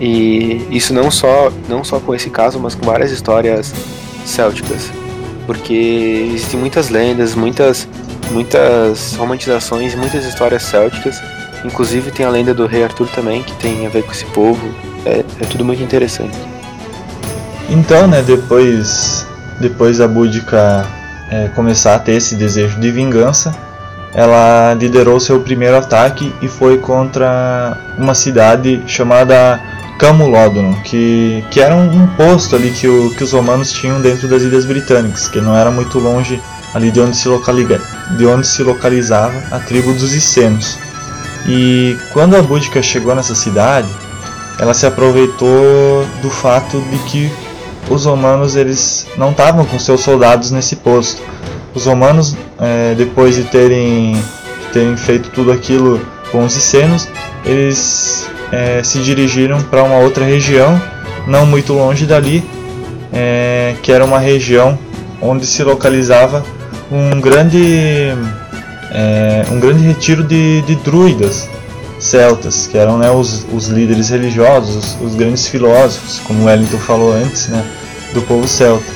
E 0.00 0.66
isso 0.70 0.94
não 0.94 1.10
só, 1.10 1.52
não 1.68 1.82
só 1.82 1.98
com 1.98 2.14
esse 2.14 2.30
caso, 2.30 2.58
mas 2.60 2.74
com 2.74 2.86
várias 2.86 3.10
histórias 3.10 3.72
célticas. 4.24 4.90
Porque 5.46 6.30
existem 6.34 6.60
muitas 6.60 6.88
lendas, 6.88 7.34
muitas, 7.34 7.88
muitas 8.30 9.14
romantizações, 9.16 9.94
muitas 9.94 10.24
histórias 10.24 10.62
célticas. 10.62 11.20
Inclusive 11.64 12.10
tem 12.12 12.24
a 12.24 12.30
lenda 12.30 12.54
do 12.54 12.66
rei 12.66 12.84
Arthur 12.84 13.08
também, 13.08 13.42
que 13.42 13.52
tem 13.54 13.86
a 13.86 13.88
ver 13.88 14.04
com 14.04 14.12
esse 14.12 14.26
povo. 14.26 14.68
É, 15.04 15.24
é 15.40 15.46
tudo 15.46 15.64
muito 15.64 15.82
interessante. 15.82 16.36
Então, 17.68 18.06
né, 18.06 18.22
depois, 18.22 19.26
depois 19.60 19.98
da 19.98 20.08
Búdica 20.08 20.86
é, 21.30 21.48
começar 21.48 21.94
a 21.94 21.98
ter 21.98 22.12
esse 22.12 22.34
desejo 22.34 22.80
de 22.80 22.90
vingança, 22.90 23.54
ela 24.14 24.74
liderou 24.74 25.20
seu 25.20 25.40
primeiro 25.40 25.76
ataque 25.76 26.34
e 26.40 26.48
foi 26.48 26.78
contra 26.78 27.76
uma 27.98 28.14
cidade 28.14 28.82
chamada 28.86 29.60
Camulódromo, 29.98 30.80
que, 30.82 31.44
que 31.50 31.60
era 31.60 31.74
um, 31.74 32.06
posto 32.16 32.56
ali 32.56 32.70
que, 32.70 32.88
o, 32.88 33.10
que 33.10 33.24
os 33.24 33.32
romanos 33.32 33.72
tinham 33.72 34.00
dentro 34.00 34.28
das 34.28 34.42
Ilhas 34.42 34.64
Britânicas, 34.64 35.28
que 35.28 35.40
não 35.40 35.54
era 35.54 35.70
muito 35.70 35.98
longe 35.98 36.40
ali 36.72 36.90
de 36.90 37.00
onde 37.00 37.16
se, 37.16 37.28
de 38.16 38.26
onde 38.26 38.46
se 38.46 38.62
localizava 38.62 39.42
a 39.50 39.58
tribo 39.58 39.92
dos 39.92 40.14
Icenos. 40.14 40.78
E 41.46 41.98
quando 42.12 42.36
a 42.36 42.42
Búdica 42.42 42.80
chegou 42.80 43.14
nessa 43.14 43.34
cidade, 43.34 43.88
ela 44.58 44.72
se 44.72 44.86
aproveitou 44.86 46.06
do 46.22 46.30
fato 46.30 46.80
de 46.90 46.98
que 47.10 47.32
os 47.90 48.04
romanos 48.04 48.56
eles 48.56 49.06
não 49.16 49.30
estavam 49.30 49.64
com 49.64 49.78
seus 49.78 50.00
soldados 50.00 50.50
nesse 50.50 50.76
posto. 50.76 51.22
Os 51.74 51.86
romanos, 51.86 52.36
é, 52.58 52.94
depois 52.94 53.36
de 53.36 53.44
terem, 53.44 54.20
terem 54.72 54.96
feito 54.96 55.30
tudo 55.30 55.52
aquilo 55.52 56.00
com 56.30 56.44
os 56.44 56.56
icenos, 56.56 57.08
eles 57.44 58.28
é, 58.52 58.82
se 58.82 58.98
dirigiram 58.98 59.62
para 59.62 59.82
uma 59.82 59.98
outra 59.98 60.24
região, 60.24 60.80
não 61.26 61.46
muito 61.46 61.72
longe 61.72 62.06
dali, 62.06 62.44
é, 63.12 63.74
que 63.82 63.92
era 63.92 64.04
uma 64.04 64.18
região 64.18 64.78
onde 65.20 65.46
se 65.46 65.62
localizava 65.62 66.44
um 66.90 67.20
grande, 67.20 68.12
é, 68.90 69.44
um 69.50 69.60
grande 69.60 69.82
retiro 69.86 70.22
de, 70.22 70.62
de 70.62 70.74
druidas 70.76 71.48
celtas, 71.98 72.66
que 72.66 72.78
eram 72.78 72.96
né, 72.96 73.10
os, 73.10 73.44
os 73.52 73.66
líderes 73.68 74.10
religiosos, 74.10 74.76
os, 74.76 75.00
os 75.00 75.14
grandes 75.14 75.48
filósofos, 75.48 76.20
como 76.20 76.44
Wellington 76.44 76.78
falou 76.78 77.12
antes, 77.12 77.48
né, 77.48 77.64
do 78.12 78.22
povo 78.22 78.46
celta. 78.46 78.86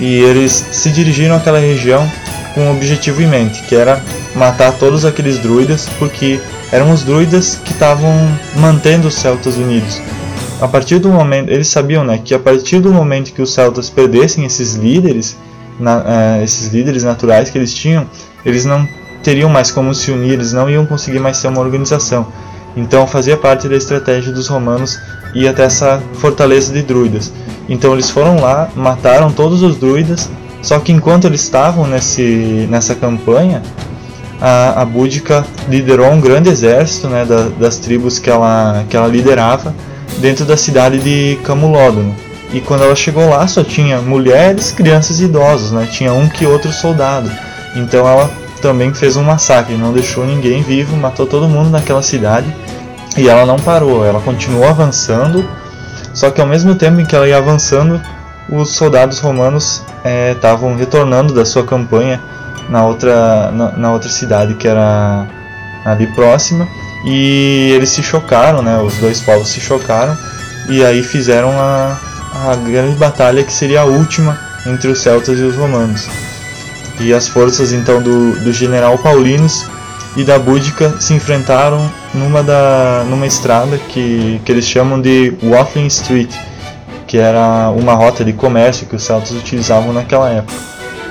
E 0.00 0.20
eles 0.20 0.66
se 0.72 0.90
dirigiram 0.90 1.36
àquela 1.36 1.58
região 1.58 2.10
com 2.54 2.62
um 2.62 2.70
objetivo 2.72 3.22
em 3.22 3.26
mente, 3.26 3.62
que 3.62 3.74
era 3.74 4.02
matar 4.34 4.72
todos 4.72 5.04
aqueles 5.04 5.38
druidas, 5.38 5.88
porque 5.98 6.40
eram 6.70 6.90
os 6.90 7.02
druidas 7.02 7.58
que 7.64 7.72
estavam 7.72 8.12
mantendo 8.56 9.08
os 9.08 9.14
celtas 9.14 9.56
unidos. 9.56 10.00
A 10.60 10.68
partir 10.68 10.98
do 10.98 11.08
momento, 11.08 11.50
eles 11.50 11.68
sabiam, 11.68 12.04
né, 12.04 12.20
que 12.24 12.34
a 12.34 12.38
partir 12.38 12.80
do 12.80 12.92
momento 12.92 13.32
que 13.32 13.42
os 13.42 13.52
celtas 13.52 13.90
perdessem 13.90 14.44
esses 14.44 14.74
líderes, 14.74 15.36
na, 15.78 15.98
uh, 15.98 16.44
esses 16.44 16.72
líderes 16.72 17.02
naturais 17.02 17.50
que 17.50 17.58
eles 17.58 17.74
tinham, 17.74 18.06
eles 18.44 18.64
não 18.64 18.88
teriam 19.22 19.48
mais 19.48 19.70
como 19.70 19.94
se 19.94 20.10
unir, 20.10 20.32
eles 20.32 20.52
não 20.52 20.68
iam 20.70 20.86
conseguir 20.86 21.18
mais 21.18 21.36
ser 21.36 21.48
uma 21.48 21.60
organização. 21.60 22.26
Então 22.76 23.06
fazia 23.06 23.36
parte 23.36 23.68
da 23.68 23.76
estratégia 23.76 24.32
dos 24.32 24.48
romanos 24.48 24.98
ir 25.34 25.48
até 25.48 25.64
essa 25.64 26.02
fortaleza 26.14 26.72
de 26.72 26.82
druidas. 26.82 27.32
Então 27.68 27.92
eles 27.92 28.10
foram 28.10 28.40
lá, 28.40 28.68
mataram 28.74 29.30
todos 29.30 29.62
os 29.62 29.76
druidas, 29.76 30.30
só 30.62 30.78
que 30.78 30.92
enquanto 30.92 31.26
eles 31.26 31.42
estavam 31.42 31.86
nesse, 31.86 32.66
nessa 32.70 32.94
campanha, 32.94 33.62
a, 34.40 34.82
a 34.82 34.84
Búdica 34.84 35.44
liderou 35.68 36.10
um 36.10 36.20
grande 36.20 36.48
exército 36.48 37.08
né, 37.08 37.24
da, 37.24 37.48
das 37.48 37.76
tribos 37.76 38.18
que 38.18 38.28
ela, 38.28 38.84
que 38.88 38.96
ela 38.96 39.06
liderava 39.06 39.74
dentro 40.18 40.44
da 40.44 40.56
cidade 40.56 40.98
de 40.98 41.38
Camulódono. 41.44 42.14
E 42.52 42.60
quando 42.60 42.84
ela 42.84 42.94
chegou 42.94 43.28
lá, 43.30 43.46
só 43.46 43.64
tinha 43.64 44.00
mulheres, 44.02 44.72
crianças 44.72 45.20
e 45.20 45.24
idosos, 45.24 45.72
né? 45.72 45.88
tinha 45.90 46.12
um 46.12 46.28
que 46.28 46.44
outro 46.44 46.70
soldado. 46.70 47.30
Então 47.74 48.06
ela 48.06 48.30
também 48.62 48.94
fez 48.94 49.16
um 49.16 49.24
massacre, 49.24 49.76
não 49.76 49.92
deixou 49.92 50.24
ninguém 50.24 50.62
vivo, 50.62 50.96
matou 50.96 51.26
todo 51.26 51.48
mundo 51.48 51.68
naquela 51.68 52.00
cidade 52.00 52.46
e 53.16 53.28
ela 53.28 53.44
não 53.44 53.58
parou, 53.58 54.06
ela 54.06 54.20
continuou 54.20 54.66
avançando, 54.66 55.44
só 56.14 56.30
que 56.30 56.40
ao 56.40 56.46
mesmo 56.46 56.74
tempo 56.76 57.00
em 57.00 57.04
que 57.04 57.14
ela 57.14 57.28
ia 57.28 57.36
avançando, 57.36 58.00
os 58.48 58.70
soldados 58.70 59.18
romanos 59.18 59.82
estavam 60.32 60.72
é, 60.72 60.76
retornando 60.76 61.34
da 61.34 61.44
sua 61.44 61.64
campanha 61.64 62.20
na 62.68 62.84
outra, 62.86 63.50
na, 63.50 63.72
na, 63.72 63.92
outra 63.92 64.08
cidade 64.08 64.54
que 64.54 64.68
era 64.68 65.26
ali 65.84 66.06
próxima 66.14 66.66
e 67.04 67.72
eles 67.74 67.90
se 67.90 68.02
chocaram, 68.02 68.62
né, 68.62 68.78
os 68.78 68.94
dois 68.96 69.20
povos 69.20 69.48
se 69.48 69.60
chocaram 69.60 70.16
e 70.68 70.84
aí 70.84 71.02
fizeram 71.02 71.50
a, 71.50 71.98
a 72.48 72.56
grande 72.56 72.94
batalha 72.94 73.42
que 73.42 73.52
seria 73.52 73.80
a 73.80 73.84
última 73.84 74.38
entre 74.64 74.88
os 74.88 75.00
celtas 75.00 75.38
e 75.38 75.42
os 75.42 75.56
romanos. 75.56 76.08
E 77.02 77.12
as 77.12 77.26
forças 77.26 77.72
então 77.72 78.00
do, 78.00 78.32
do 78.40 78.52
general 78.52 78.96
Paulinus 78.96 79.66
e 80.16 80.22
da 80.22 80.38
Búdica 80.38 80.94
se 81.00 81.12
enfrentaram 81.14 81.90
numa, 82.14 82.42
da, 82.42 83.04
numa 83.08 83.26
estrada 83.26 83.76
que, 83.88 84.40
que 84.44 84.52
eles 84.52 84.64
chamam 84.64 85.00
de 85.00 85.34
Watling 85.42 85.86
Street, 85.88 86.30
que 87.06 87.18
era 87.18 87.70
uma 87.70 87.94
rota 87.94 88.24
de 88.24 88.32
comércio 88.32 88.86
que 88.86 88.94
os 88.94 89.02
celtas 89.02 89.32
utilizavam 89.32 89.92
naquela 89.92 90.30
época. 90.30 90.54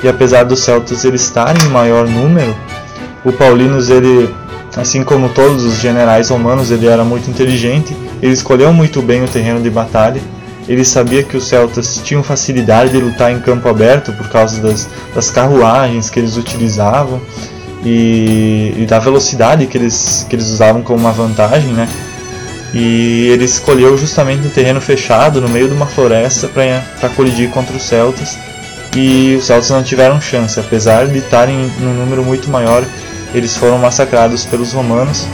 E 0.01 0.07
apesar 0.07 0.45
dos 0.45 0.59
celtas 0.59 1.03
eles 1.03 1.21
estarem 1.21 1.61
em 1.65 1.69
maior 1.69 2.07
número, 2.07 2.55
o 3.25 3.33
Paulinus 3.33 3.89
ele, 3.89 4.33
assim 4.77 5.03
como 5.03 5.29
todos 5.29 5.63
os 5.63 5.75
generais 5.75 6.29
romanos, 6.29 6.71
ele 6.71 6.87
era 6.87 7.03
muito 7.03 7.29
inteligente, 7.29 7.95
ele 8.21 8.33
escolheu 8.33 8.71
muito 8.71 9.01
bem 9.01 9.23
o 9.23 9.27
terreno 9.27 9.61
de 9.61 9.69
batalha. 9.69 10.21
Ele 10.71 10.85
sabia 10.85 11.21
que 11.21 11.35
os 11.35 11.49
celtas 11.49 11.99
tinham 12.01 12.23
facilidade 12.23 12.91
de 12.91 12.97
lutar 12.97 13.29
em 13.29 13.41
campo 13.41 13.67
aberto 13.67 14.13
por 14.13 14.29
causa 14.29 14.61
das, 14.61 14.87
das 15.13 15.29
carruagens 15.29 16.09
que 16.09 16.17
eles 16.17 16.37
utilizavam 16.37 17.21
e, 17.83 18.73
e 18.77 18.85
da 18.85 18.97
velocidade 18.97 19.67
que 19.67 19.77
eles, 19.77 20.25
que 20.29 20.33
eles 20.33 20.47
usavam 20.47 20.81
como 20.81 20.97
uma 20.97 21.11
vantagem, 21.11 21.73
né? 21.73 21.89
E 22.73 23.27
ele 23.27 23.43
escolheu 23.43 23.97
justamente 23.97 24.47
um 24.47 24.49
terreno 24.49 24.79
fechado 24.79 25.41
no 25.41 25.49
meio 25.49 25.67
de 25.67 25.73
uma 25.73 25.85
floresta 25.85 26.47
para 26.47 27.09
colidir 27.09 27.49
contra 27.49 27.75
os 27.75 27.83
celtas. 27.83 28.37
E 28.95 29.35
os 29.37 29.43
celtas 29.47 29.71
não 29.71 29.83
tiveram 29.83 30.21
chance, 30.21 30.57
apesar 30.57 31.05
de 31.05 31.17
estarem 31.17 31.69
num 31.79 31.93
número 31.93 32.23
muito 32.23 32.49
maior, 32.49 32.81
eles 33.35 33.57
foram 33.57 33.77
massacrados 33.77 34.45
pelos 34.45 34.71
romanos. 34.71 35.27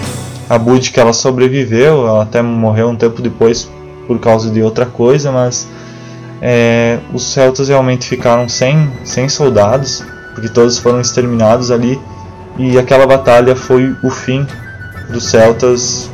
A 0.49 0.57
Búdica 0.57 0.99
ela 0.99 1.13
sobreviveu, 1.13 2.07
ela 2.07 2.23
até 2.23 2.41
morreu 2.41 2.89
um 2.89 2.95
tempo 2.95 3.21
depois 3.21 3.69
por 4.08 4.20
causa 4.20 4.49
de 4.49 4.64
outra 4.64 4.86
coisa, 4.86 5.32
mas 5.32 5.68
é, 6.41 6.99
os 7.14 7.24
celtas 7.24 7.68
realmente 7.68 8.08
ficaram 8.08 8.47
sem, 8.47 8.89
sem 9.03 9.28
soldados, 9.28 10.03
porque 10.34 10.49
todos 10.49 10.78
foram 10.78 11.01
exterminados 11.01 11.72
ali 11.72 11.99
e 12.58 12.78
aquela 12.78 13.05
batalha 13.05 13.55
foi 13.55 13.95
o 14.03 14.10
fim 14.10 14.45
dos 15.10 15.26
celtas 15.26 16.10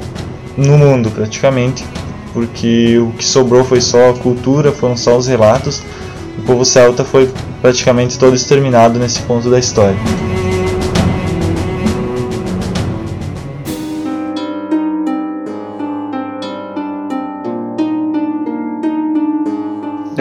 no 0.58 0.78
mundo 0.78 1.10
praticamente, 1.10 1.86
porque 2.34 2.98
o 3.00 3.12
que 3.12 3.24
sobrou 3.26 3.64
foi 3.64 3.82
só 3.82 4.10
a 4.10 4.14
cultura, 4.14 4.72
foram 4.72 4.98
só 4.98 5.18
os 5.18 5.28
relatos. 5.28 5.82
O 6.38 6.42
povo 6.42 6.66
celta 6.66 7.04
foi 7.04 7.32
praticamente 7.62 8.18
todo 8.18 8.36
exterminado 8.36 9.00
nesse 9.00 9.22
ponto 9.22 9.50
da 9.50 9.60
história. 9.60 9.98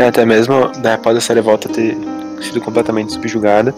É, 0.03 0.09
até 0.09 0.25
mesmo 0.25 0.69
né, 0.83 0.95
após 0.95 1.17
essa 1.17 1.33
revolta 1.33 1.69
ter 1.69 1.97
sido 2.41 2.61
completamente 2.61 3.13
subjugada, 3.13 3.75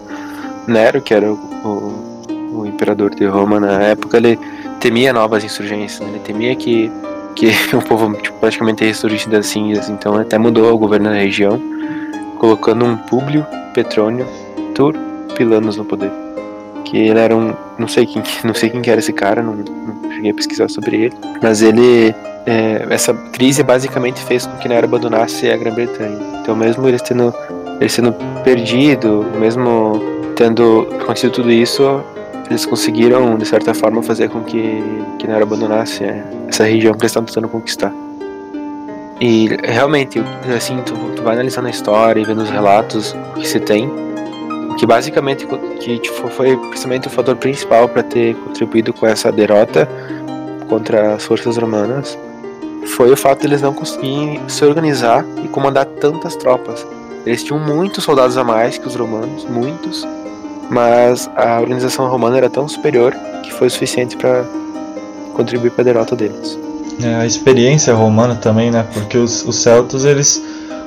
Nero, 0.67 1.01
que 1.01 1.13
era 1.13 1.31
o, 1.31 1.35
o 1.35 2.15
o 2.55 2.65
imperador 2.65 3.13
de 3.13 3.25
Roma 3.25 3.59
na 3.59 3.81
época, 3.83 4.17
ele 4.17 4.39
temia 4.79 5.11
novas 5.11 5.43
insurgências, 5.43 5.99
né? 5.99 6.07
ele 6.09 6.19
temia 6.19 6.55
que, 6.55 6.91
que 7.35 7.51
o 7.75 7.81
povo 7.81 8.13
tipo, 8.15 8.37
praticamente 8.39 8.83
ressurgisse 8.83 9.29
das 9.29 9.47
cinzas, 9.47 9.89
então 9.89 10.15
até 10.15 10.37
mudou 10.37 10.73
o 10.73 10.77
governo 10.77 11.09
da 11.09 11.15
região, 11.15 11.61
colocando 12.39 12.85
um 12.85 12.97
Públio 12.97 13.45
Petrônio 13.73 14.25
Turpilanus 14.73 15.75
no 15.77 15.85
poder. 15.85 16.11
Que 16.85 16.97
ele 16.97 17.19
era 17.19 17.35
um. 17.35 17.53
Não 17.79 17.87
sei 17.87 18.05
quem, 18.05 18.21
não 18.43 18.53
sei 18.53 18.69
quem 18.69 18.81
era 18.85 18.99
esse 18.99 19.11
cara, 19.11 19.41
não, 19.41 19.55
não 19.55 20.11
cheguei 20.11 20.31
a 20.31 20.33
pesquisar 20.33 20.69
sobre 20.69 21.05
ele. 21.05 21.13
Mas 21.41 21.61
ele. 21.61 22.13
É, 22.45 22.85
essa 22.91 23.13
crise 23.13 23.63
basicamente 23.63 24.21
fez 24.21 24.45
com 24.45 24.55
que 24.57 24.69
Nero 24.69 24.85
abandonasse 24.85 25.49
a 25.49 25.57
Grã-Bretanha. 25.57 26.19
Então, 26.41 26.55
mesmo 26.55 26.87
eles 26.87 27.01
tendo, 27.01 27.33
ele 27.79 27.89
sendo 27.89 28.13
perdido, 28.43 29.25
mesmo 29.39 29.99
tendo 30.35 30.87
acontecido 31.01 31.31
tudo 31.31 31.51
isso, 31.51 32.03
eles 32.47 32.65
conseguiram, 32.65 33.35
de 33.37 33.45
certa 33.45 33.73
forma, 33.73 34.03
fazer 34.03 34.29
com 34.29 34.43
que, 34.43 34.83
que 35.17 35.27
Nero 35.27 35.43
abandonasse 35.43 36.03
é, 36.03 36.23
essa 36.47 36.63
região 36.63 36.93
que 36.93 37.01
eles 37.01 37.11
estavam 37.11 37.25
tentando 37.25 37.49
conquistar. 37.49 37.91
E 39.19 39.49
realmente, 39.63 40.21
assim, 40.55 40.81
tu, 40.85 40.93
tu 41.15 41.23
vai 41.23 41.33
analisando 41.33 41.67
a 41.67 41.71
história 41.71 42.21
e 42.21 42.25
vendo 42.25 42.43
os 42.43 42.49
relatos 42.49 43.15
que 43.35 43.47
se 43.47 43.59
tem, 43.59 43.89
que 44.77 44.85
basicamente 44.85 45.47
que 45.79 45.97
tipo, 45.99 46.27
foi 46.29 46.55
precisamente 46.57 47.07
o 47.07 47.09
fator 47.09 47.35
principal 47.37 47.87
para 47.87 48.03
ter 48.03 48.35
contribuído 48.35 48.93
com 48.93 49.07
essa 49.07 49.31
derrota 49.31 49.87
contra 50.67 51.13
as 51.15 51.23
forças 51.23 51.55
romanas 51.55 52.17
foi 52.85 53.11
o 53.11 53.17
fato 53.17 53.41
de 53.41 53.47
eles 53.47 53.61
não 53.61 53.73
conseguirem 53.73 54.41
se 54.47 54.63
organizar 54.63 55.25
e 55.43 55.47
comandar 55.47 55.85
tantas 55.85 56.35
tropas. 56.35 56.85
Eles 57.25 57.43
tinham 57.43 57.59
muitos 57.59 58.03
soldados 58.03 58.37
a 58.37 58.43
mais 58.43 58.77
que 58.77 58.87
os 58.87 58.95
romanos, 58.95 59.45
muitos, 59.45 60.07
mas 60.69 61.29
a 61.35 61.59
organização 61.59 62.07
romana 62.07 62.37
era 62.37 62.49
tão 62.49 62.67
superior 62.67 63.15
que 63.43 63.51
foi 63.51 63.69
suficiente 63.69 64.15
para 64.15 64.45
contribuir 65.33 65.71
para 65.71 65.81
a 65.81 65.85
derrota 65.85 66.15
deles. 66.15 66.57
É, 67.01 67.15
a 67.15 67.25
experiência 67.25 67.93
romana 67.93 68.35
também, 68.35 68.71
né? 68.71 68.85
Porque 68.93 69.17
os, 69.17 69.43
os 69.45 69.57
celtas, 69.57 70.05
eles, 70.05 70.41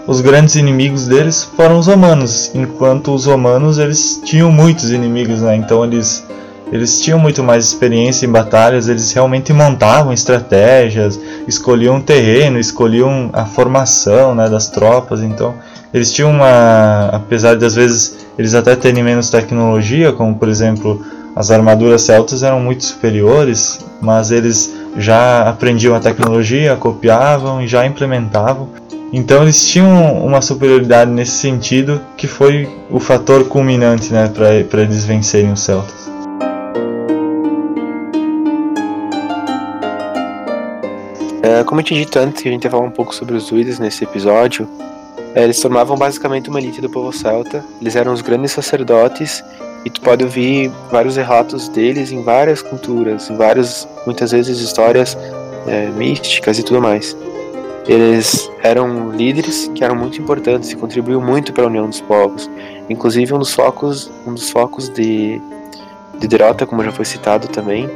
os 0.07 0.21
grandes 0.21 0.55
inimigos 0.55 1.07
deles 1.07 1.45
foram 1.45 1.79
os 1.79 1.87
romanos, 1.87 2.51
enquanto 2.55 3.15
os 3.15 3.27
romanos 3.27 3.79
eles 3.79 4.21
tinham 4.25 4.51
muitos 4.51 4.91
inimigos, 4.91 5.43
né? 5.43 5.57
Então 5.57 5.85
eles 5.85 6.25
eles 6.73 7.01
tinham 7.01 7.19
muito 7.19 7.43
mais 7.43 7.65
experiência 7.65 8.27
em 8.27 8.31
batalhas, 8.31 8.89
eles 8.89 9.13
realmente 9.13 9.53
montavam 9.53 10.13
estratégias, 10.13 11.19
escolhiam 11.47 11.97
o 11.97 12.03
terreno, 12.03 12.59
escolhiam 12.59 13.31
a 13.33 13.45
formação 13.45 14.35
né, 14.35 14.49
das 14.49 14.69
tropas, 14.69 15.23
então 15.23 15.55
eles 15.93 16.13
tinham 16.13 16.31
uma. 16.31 17.09
apesar 17.13 17.57
de 17.57 17.65
às 17.65 17.75
vezes 17.75 18.27
eles 18.39 18.55
até 18.55 18.77
terem 18.77 19.03
menos 19.03 19.31
tecnologia, 19.31 20.13
como 20.13 20.35
por 20.35 20.49
exemplo 20.49 21.05
as 21.35 21.51
armaduras 21.51 22.03
celtas 22.03 22.43
eram 22.43 22.61
muito 22.61 22.85
superiores, 22.85 23.79
mas 24.01 24.31
eles 24.31 24.75
já 24.97 25.49
aprendiam 25.49 25.95
a 25.95 26.01
tecnologia, 26.01 26.77
copiavam 26.77 27.63
e 27.63 27.69
já 27.69 27.87
implementavam. 27.87 28.69
Então 29.13 29.43
eles 29.43 29.65
tinham 29.65 30.25
uma 30.25 30.43
superioridade 30.43 31.11
nesse 31.11 31.33
sentido 31.33 32.01
que 32.17 32.27
foi 32.27 32.69
o 32.91 33.01
fator 33.01 33.45
culminante 33.45 34.13
né, 34.13 34.29
para 34.29 34.83
eles 34.83 35.05
vencerem 35.05 35.53
os 35.53 35.61
celtas. 35.61 36.08
É, 41.49 41.65
como 41.65 41.81
eu 41.81 41.85
tinha 41.85 41.99
dito 41.99 42.19
antes, 42.19 42.43
que 42.43 42.49
a 42.49 42.53
gente 42.53 42.65
ia 42.65 42.71
falar 42.71 42.85
um 42.85 42.91
pouco 42.91 43.15
sobre 43.15 43.35
os 43.35 43.47
druidas 43.47 43.79
nesse 43.79 44.05
episódio, 44.05 44.69
é, 45.35 45.45
eles 45.45 45.61
formavam 45.63 45.97
basicamente 45.97 46.51
uma 46.51 46.61
elite 46.61 46.79
do 46.79 46.91
povo 46.91 47.11
celta. 47.11 47.65
Eles 47.81 47.97
eram 47.97 48.13
os 48.13 48.21
grandes 48.21 48.53
sacerdotes 48.53 49.43
e 49.83 49.89
tu 49.89 50.03
pode 50.03 50.23
ouvir 50.23 50.71
vários 50.91 51.17
relatos 51.17 51.67
deles 51.71 52.13
em 52.13 52.23
várias 52.23 52.61
culturas, 52.61 53.31
em 53.31 53.37
várias, 53.37 53.89
muitas 54.05 54.31
vezes 54.33 54.61
histórias 54.61 55.17
é, 55.67 55.87
místicas 55.87 56.59
e 56.59 56.63
tudo 56.63 56.83
mais. 56.83 57.17
Eles 57.87 58.51
eram 58.63 59.11
líderes 59.13 59.71
que 59.75 59.83
eram 59.83 59.97
muito 59.97 60.21
importantes 60.21 60.71
e 60.71 60.77
contribuíam 60.77 61.23
muito 61.23 61.55
para 61.55 61.65
a 61.65 61.67
união 61.69 61.89
dos 61.89 62.03
povos. 62.03 62.51
Inclusive 62.91 63.33
um 63.33 63.39
dos 63.39 63.55
focos, 63.55 64.11
um 64.27 64.35
dos 64.35 64.51
focos 64.51 64.91
de, 64.91 65.41
de 66.19 66.29
derrota, 66.29 66.67
como 66.67 66.85
já 66.85 66.93
foi 66.93 67.07
citado 67.07 67.49
também, 67.49 67.89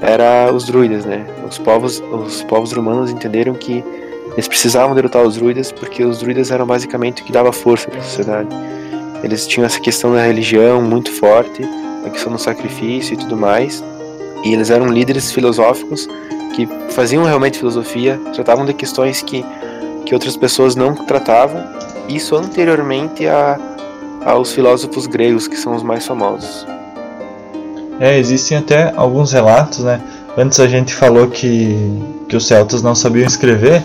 era 0.00 0.52
os 0.52 0.64
druidas, 0.64 1.04
né? 1.04 1.26
Os 1.48 1.58
povos, 1.58 2.00
os 2.00 2.42
povos 2.44 2.72
romanos 2.72 3.10
entenderam 3.10 3.54
que 3.54 3.84
eles 4.32 4.46
precisavam 4.46 4.94
derrotar 4.94 5.22
os 5.22 5.36
druidas 5.36 5.72
porque 5.72 6.04
os 6.04 6.18
druidas 6.18 6.50
eram 6.50 6.66
basicamente 6.66 7.22
o 7.22 7.24
que 7.24 7.32
dava 7.32 7.52
força 7.52 7.90
para 7.90 7.98
a 7.98 8.02
sociedade. 8.02 8.48
Eles 9.22 9.46
tinham 9.46 9.66
essa 9.66 9.80
questão 9.80 10.12
da 10.12 10.22
religião 10.22 10.80
muito 10.80 11.10
forte, 11.10 11.64
a 12.06 12.10
questão 12.10 12.32
do 12.32 12.38
sacrifício 12.38 13.14
e 13.14 13.16
tudo 13.16 13.36
mais. 13.36 13.82
E 14.44 14.52
eles 14.52 14.70
eram 14.70 14.86
líderes 14.86 15.32
filosóficos 15.32 16.08
que 16.54 16.68
faziam 16.90 17.24
realmente 17.24 17.58
filosofia, 17.58 18.20
tratavam 18.32 18.64
de 18.64 18.72
questões 18.72 19.22
que, 19.22 19.44
que 20.06 20.14
outras 20.14 20.36
pessoas 20.36 20.76
não 20.76 20.94
tratavam. 20.94 21.64
Isso 22.08 22.36
anteriormente 22.36 23.26
a, 23.26 23.58
aos 24.24 24.52
filósofos 24.52 25.06
gregos, 25.06 25.48
que 25.48 25.56
são 25.56 25.74
os 25.74 25.82
mais 25.82 26.06
famosos. 26.06 26.64
É, 28.00 28.18
existem 28.18 28.58
até 28.58 28.92
alguns 28.96 29.32
relatos, 29.32 29.80
né? 29.80 30.00
Antes 30.36 30.60
a 30.60 30.68
gente 30.68 30.94
falou 30.94 31.26
que, 31.28 31.76
que 32.28 32.36
os 32.36 32.46
celtas 32.46 32.80
não 32.80 32.94
sabiam 32.94 33.26
escrever, 33.26 33.82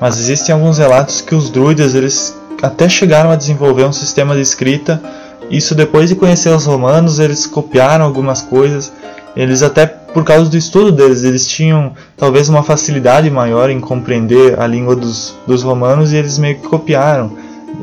mas 0.00 0.18
existem 0.18 0.54
alguns 0.54 0.78
relatos 0.78 1.20
que 1.20 1.34
os 1.34 1.50
druidas 1.50 1.94
eles 1.94 2.36
até 2.62 2.88
chegaram 2.88 3.30
a 3.30 3.36
desenvolver 3.36 3.84
um 3.84 3.92
sistema 3.92 4.34
de 4.34 4.40
escrita. 4.40 5.02
Isso 5.50 5.74
depois 5.74 6.08
de 6.08 6.14
conhecer 6.14 6.50
os 6.50 6.64
romanos, 6.64 7.18
eles 7.18 7.46
copiaram 7.46 8.04
algumas 8.04 8.40
coisas. 8.40 8.92
Eles 9.36 9.62
até 9.62 9.86
por 9.86 10.24
causa 10.24 10.48
do 10.48 10.56
estudo 10.56 10.90
deles, 10.90 11.22
eles 11.22 11.46
tinham 11.46 11.92
talvez 12.16 12.48
uma 12.48 12.62
facilidade 12.62 13.30
maior 13.30 13.68
em 13.68 13.78
compreender 13.78 14.58
a 14.58 14.66
língua 14.66 14.96
dos, 14.96 15.34
dos 15.46 15.62
romanos 15.62 16.12
e 16.12 16.16
eles 16.16 16.38
meio 16.38 16.56
que 16.56 16.68
copiaram. 16.68 17.32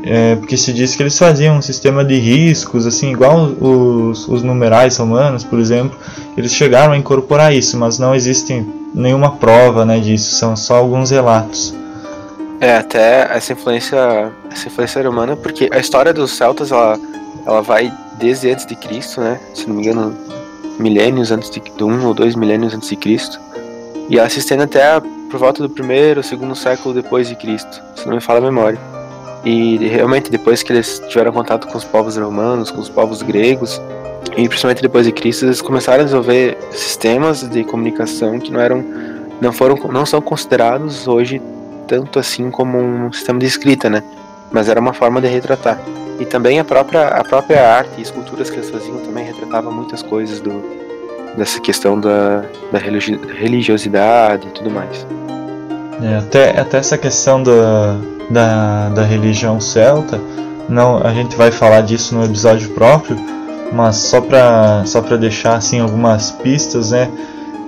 É, 0.02 0.36
porque 0.36 0.56
se 0.56 0.72
diz 0.72 0.94
que 0.96 1.02
eles 1.02 1.18
faziam 1.18 1.56
um 1.56 1.62
sistema 1.62 2.04
de 2.04 2.18
riscos, 2.18 2.86
assim, 2.86 3.10
igual 3.10 3.44
os, 3.44 4.28
os 4.28 4.42
numerais 4.42 4.96
romanos, 4.96 5.44
por 5.44 5.58
exemplo, 5.58 5.98
eles 6.36 6.52
chegaram 6.52 6.92
a 6.92 6.96
incorporar 6.96 7.54
isso, 7.54 7.78
mas 7.78 7.98
não 7.98 8.14
existe 8.14 8.64
nenhuma 8.94 9.36
prova 9.36 9.84
né, 9.84 9.98
disso, 9.98 10.34
são 10.34 10.56
só 10.56 10.76
alguns 10.76 11.10
relatos. 11.10 11.74
É, 12.60 12.76
até 12.76 13.28
essa 13.30 13.52
influência, 13.52 14.32
essa 14.50 14.68
influência 14.68 15.02
romana, 15.02 15.36
porque 15.36 15.68
a 15.72 15.78
história 15.78 16.12
dos 16.12 16.32
celtas, 16.32 16.70
ela, 16.70 16.98
ela 17.46 17.60
vai 17.60 17.92
desde 18.18 18.50
antes 18.50 18.64
de 18.64 18.76
Cristo, 18.76 19.20
né? 19.20 19.40
Se 19.54 19.66
não 19.66 19.74
me 19.74 19.82
engano, 19.82 20.16
milênios 20.78 21.30
antes 21.30 21.50
de, 21.50 21.60
de 21.60 21.84
um 21.84 22.06
ou 22.06 22.14
dois 22.14 22.34
milênios 22.34 22.72
antes 22.72 22.88
de 22.88 22.96
Cristo. 22.96 23.40
E 24.08 24.18
ela 24.18 24.28
se 24.28 24.38
estende 24.38 24.62
até 24.62 25.00
por 25.30 25.38
volta 25.38 25.62
do 25.62 25.68
primeiro 25.68 26.20
ou 26.20 26.24
segundo 26.24 26.54
século 26.54 26.94
depois 26.94 27.28
de 27.28 27.34
Cristo, 27.34 27.82
se 27.96 28.06
não 28.06 28.14
me 28.14 28.20
fala 28.20 28.38
a 28.38 28.42
memória. 28.42 28.93
E 29.44 29.76
realmente 29.88 30.30
depois 30.30 30.62
que 30.62 30.72
eles 30.72 31.00
tiveram 31.08 31.32
contato 31.32 31.66
com 31.66 31.76
os 31.76 31.84
povos 31.84 32.16
romanos, 32.16 32.70
com 32.70 32.80
os 32.80 32.88
povos 32.88 33.20
gregos, 33.20 33.80
e 34.36 34.48
principalmente 34.48 34.80
depois 34.80 35.06
de 35.06 35.12
Cristo, 35.12 35.44
eles 35.44 35.60
começaram 35.60 36.00
a 36.00 36.04
desenvolver 36.04 36.56
sistemas 36.70 37.48
de 37.48 37.62
comunicação 37.64 38.38
que 38.38 38.50
não 38.50 38.60
eram 38.60 38.84
não 39.40 39.52
foram 39.52 39.76
não 39.92 40.06
são 40.06 40.20
considerados 40.20 41.06
hoje 41.06 41.42
tanto 41.86 42.18
assim 42.18 42.50
como 42.50 42.78
um 42.78 43.12
sistema 43.12 43.38
de 43.38 43.46
escrita, 43.46 43.90
né? 43.90 44.02
Mas 44.50 44.68
era 44.68 44.80
uma 44.80 44.94
forma 44.94 45.20
de 45.20 45.28
retratar. 45.28 45.78
E 46.18 46.24
também 46.24 46.58
a 46.58 46.64
própria 46.64 47.08
a 47.08 47.22
própria 47.22 47.68
arte 47.68 47.90
e 47.98 48.02
esculturas 48.02 48.48
que 48.48 48.56
eles 48.56 48.70
faziam 48.70 48.98
também 48.98 49.24
retratavam 49.24 49.72
muitas 49.72 50.02
coisas 50.02 50.40
do 50.40 50.62
dessa 51.36 51.60
questão 51.60 52.00
da, 52.00 52.44
da 52.72 52.78
religiosidade 52.78 54.46
e 54.46 54.50
tudo 54.52 54.70
mais. 54.70 55.04
É, 56.02 56.16
até, 56.16 56.60
até 56.60 56.78
essa 56.78 56.98
questão 56.98 57.42
da, 57.42 57.96
da, 58.30 58.88
da 58.90 59.02
religião 59.02 59.60
celta, 59.60 60.20
não, 60.68 60.98
a 60.98 61.12
gente 61.12 61.36
vai 61.36 61.50
falar 61.50 61.82
disso 61.82 62.14
no 62.14 62.24
episódio 62.24 62.70
próprio, 62.70 63.16
mas 63.72 63.96
só 63.96 64.20
para 64.20 64.84
só 64.86 65.00
deixar 65.00 65.56
assim 65.56 65.80
algumas 65.80 66.30
pistas, 66.30 66.90
né? 66.90 67.10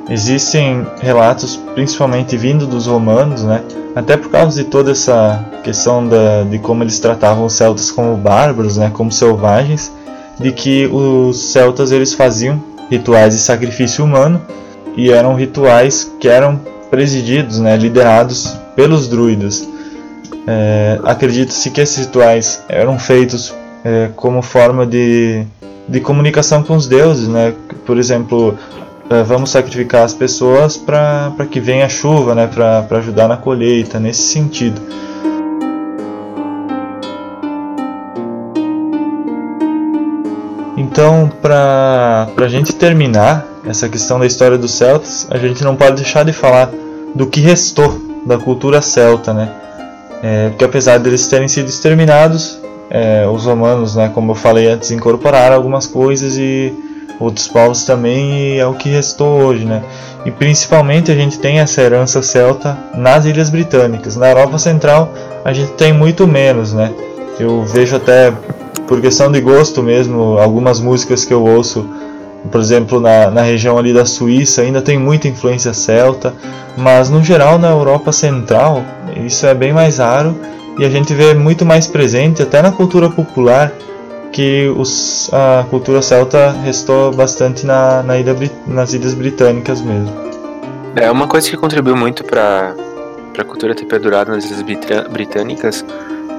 Existem 0.08 0.86
relatos, 1.00 1.56
principalmente 1.74 2.36
vindo 2.36 2.66
dos 2.66 2.86
romanos, 2.86 3.42
né? 3.42 3.62
Até 3.94 4.16
por 4.16 4.30
causa 4.30 4.62
de 4.62 4.68
toda 4.68 4.92
essa 4.92 5.44
questão 5.64 6.06
da, 6.06 6.44
de 6.44 6.58
como 6.58 6.82
eles 6.82 7.00
tratavam 7.00 7.44
os 7.44 7.54
celtas 7.54 7.90
como 7.90 8.16
bárbaros, 8.16 8.76
né? 8.76 8.90
Como 8.92 9.10
selvagens, 9.10 9.92
de 10.38 10.52
que 10.52 10.86
os 10.86 11.50
celtas 11.50 11.90
eles 11.92 12.14
faziam 12.14 12.62
rituais 12.88 13.34
de 13.34 13.40
sacrifício 13.40 14.04
humano 14.04 14.40
e 14.96 15.10
eram 15.10 15.34
rituais 15.34 16.10
que 16.20 16.28
eram 16.28 16.60
presididos, 16.90 17.58
né? 17.58 17.76
Liderados 17.76 18.56
pelos 18.74 19.08
druidas. 19.08 19.68
É, 20.46 20.98
Acredita-se 21.04 21.70
que 21.70 21.80
esses 21.80 22.06
rituais 22.06 22.62
eram 22.68 22.98
feitos 22.98 23.54
é, 23.84 24.10
como 24.16 24.42
forma 24.42 24.86
de, 24.86 25.44
de 25.88 26.00
comunicação 26.00 26.62
com 26.62 26.76
os 26.76 26.86
deuses, 26.86 27.28
né? 27.28 27.54
Por 27.84 27.98
exemplo, 27.98 28.56
é, 29.08 29.22
vamos 29.22 29.50
sacrificar 29.50 30.02
as 30.02 30.14
pessoas 30.14 30.76
para 30.76 31.32
que 31.50 31.60
venha 31.60 31.86
a 31.86 31.88
chuva, 31.88 32.34
né, 32.34 32.48
para 32.48 32.98
ajudar 32.98 33.28
na 33.28 33.36
colheita, 33.36 34.00
nesse 34.00 34.22
sentido. 34.22 34.80
Então, 40.76 41.30
para 41.40 42.28
a 42.36 42.48
gente 42.48 42.74
terminar 42.74 43.46
essa 43.66 43.88
questão 43.88 44.18
da 44.18 44.26
história 44.26 44.56
dos 44.56 44.72
celtas, 44.72 45.26
a 45.30 45.36
gente 45.38 45.62
não 45.64 45.76
pode 45.76 45.96
deixar 45.96 46.24
de 46.24 46.32
falar 46.32 46.70
do 47.14 47.26
que 47.26 47.40
restou 47.40 48.00
da 48.24 48.38
cultura 48.38 48.80
celta, 48.80 49.34
né? 49.34 49.50
É, 50.22 50.48
porque 50.50 50.64
apesar 50.64 50.98
deles 50.98 51.26
terem 51.28 51.48
sido 51.48 51.68
exterminados, 51.68 52.60
é, 52.90 53.26
os 53.26 53.44
romanos, 53.44 53.96
né, 53.96 54.10
como 54.14 54.32
eu 54.32 54.34
falei 54.34 54.68
antes, 54.68 54.90
incorporaram 54.90 55.56
algumas 55.56 55.86
coisas 55.86 56.36
e 56.38 56.72
outros 57.18 57.48
povos 57.48 57.84
também 57.84 58.54
e 58.54 58.58
é 58.58 58.66
o 58.66 58.74
que 58.74 58.88
restou 58.88 59.40
hoje, 59.42 59.64
né? 59.64 59.82
E 60.24 60.30
principalmente 60.30 61.10
a 61.10 61.14
gente 61.14 61.38
tem 61.38 61.60
essa 61.60 61.80
herança 61.80 62.22
celta 62.22 62.76
nas 62.94 63.24
Ilhas 63.24 63.48
Britânicas. 63.50 64.16
Na 64.16 64.28
Europa 64.28 64.58
Central 64.58 65.12
a 65.44 65.52
gente 65.52 65.72
tem 65.72 65.92
muito 65.92 66.26
menos, 66.26 66.72
né? 66.72 66.92
Eu 67.38 67.64
vejo 67.64 67.96
até 67.96 68.32
por 68.86 69.00
questão 69.00 69.30
de 69.30 69.40
gosto 69.40 69.82
mesmo, 69.82 70.38
algumas 70.38 70.80
músicas 70.80 71.24
que 71.24 71.34
eu 71.34 71.44
ouço, 71.44 71.88
por 72.50 72.60
exemplo, 72.60 73.00
na, 73.00 73.30
na 73.30 73.42
região 73.42 73.78
ali 73.78 73.92
da 73.92 74.04
Suíça 74.04 74.62
ainda 74.62 74.80
tem 74.80 74.98
muita 74.98 75.28
influência 75.28 75.74
celta, 75.74 76.34
mas 76.76 77.10
no 77.10 77.22
geral 77.22 77.58
na 77.58 77.70
Europa 77.70 78.12
Central 78.12 78.82
isso 79.24 79.46
é 79.46 79.54
bem 79.54 79.72
mais 79.72 79.98
raro 79.98 80.36
e 80.78 80.84
a 80.84 80.90
gente 80.90 81.14
vê 81.14 81.34
muito 81.34 81.64
mais 81.64 81.86
presente 81.86 82.42
até 82.42 82.60
na 82.60 82.70
cultura 82.70 83.08
popular 83.08 83.72
que 84.30 84.68
os, 84.76 85.30
a 85.32 85.64
cultura 85.70 86.02
celta 86.02 86.50
restou 86.62 87.10
bastante 87.12 87.64
na, 87.64 88.02
na 88.02 88.18
ilha, 88.18 88.36
nas 88.66 88.92
ilhas 88.92 89.14
britânicas 89.14 89.80
mesmo. 89.80 90.12
É 90.94 91.10
uma 91.10 91.26
coisa 91.26 91.48
que 91.48 91.56
contribuiu 91.56 91.96
muito 91.96 92.24
para 92.24 92.74
a 93.38 93.44
cultura 93.44 93.74
ter 93.74 93.86
perdurado 93.86 94.30
nas 94.30 94.44
ilhas 94.44 94.62
britânicas, 95.10 95.84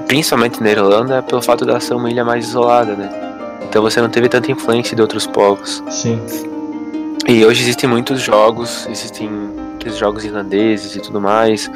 principalmente 0.06 0.62
na 0.62 0.70
Irlanda, 0.70 1.22
pelo 1.22 1.42
fato 1.42 1.66
de 1.66 1.80
ser 1.82 1.94
uma 1.94 2.10
ilha 2.10 2.24
mais 2.24 2.46
isolada, 2.46 2.94
né? 2.94 3.27
Então 3.68 3.82
você 3.82 4.00
não 4.00 4.08
teve 4.08 4.28
tanta 4.28 4.50
influência 4.50 4.96
de 4.96 5.02
outros 5.02 5.26
povos. 5.26 5.82
Sim. 5.90 6.20
E 7.28 7.44
hoje 7.44 7.62
existem 7.62 7.88
muitos 7.88 8.22
jogos, 8.22 8.86
existem 8.90 9.28
aqueles 9.74 9.98
jogos 9.98 10.24
irlandeses 10.24 10.96
e 10.96 11.00
tudo 11.00 11.20
mais, 11.20 11.70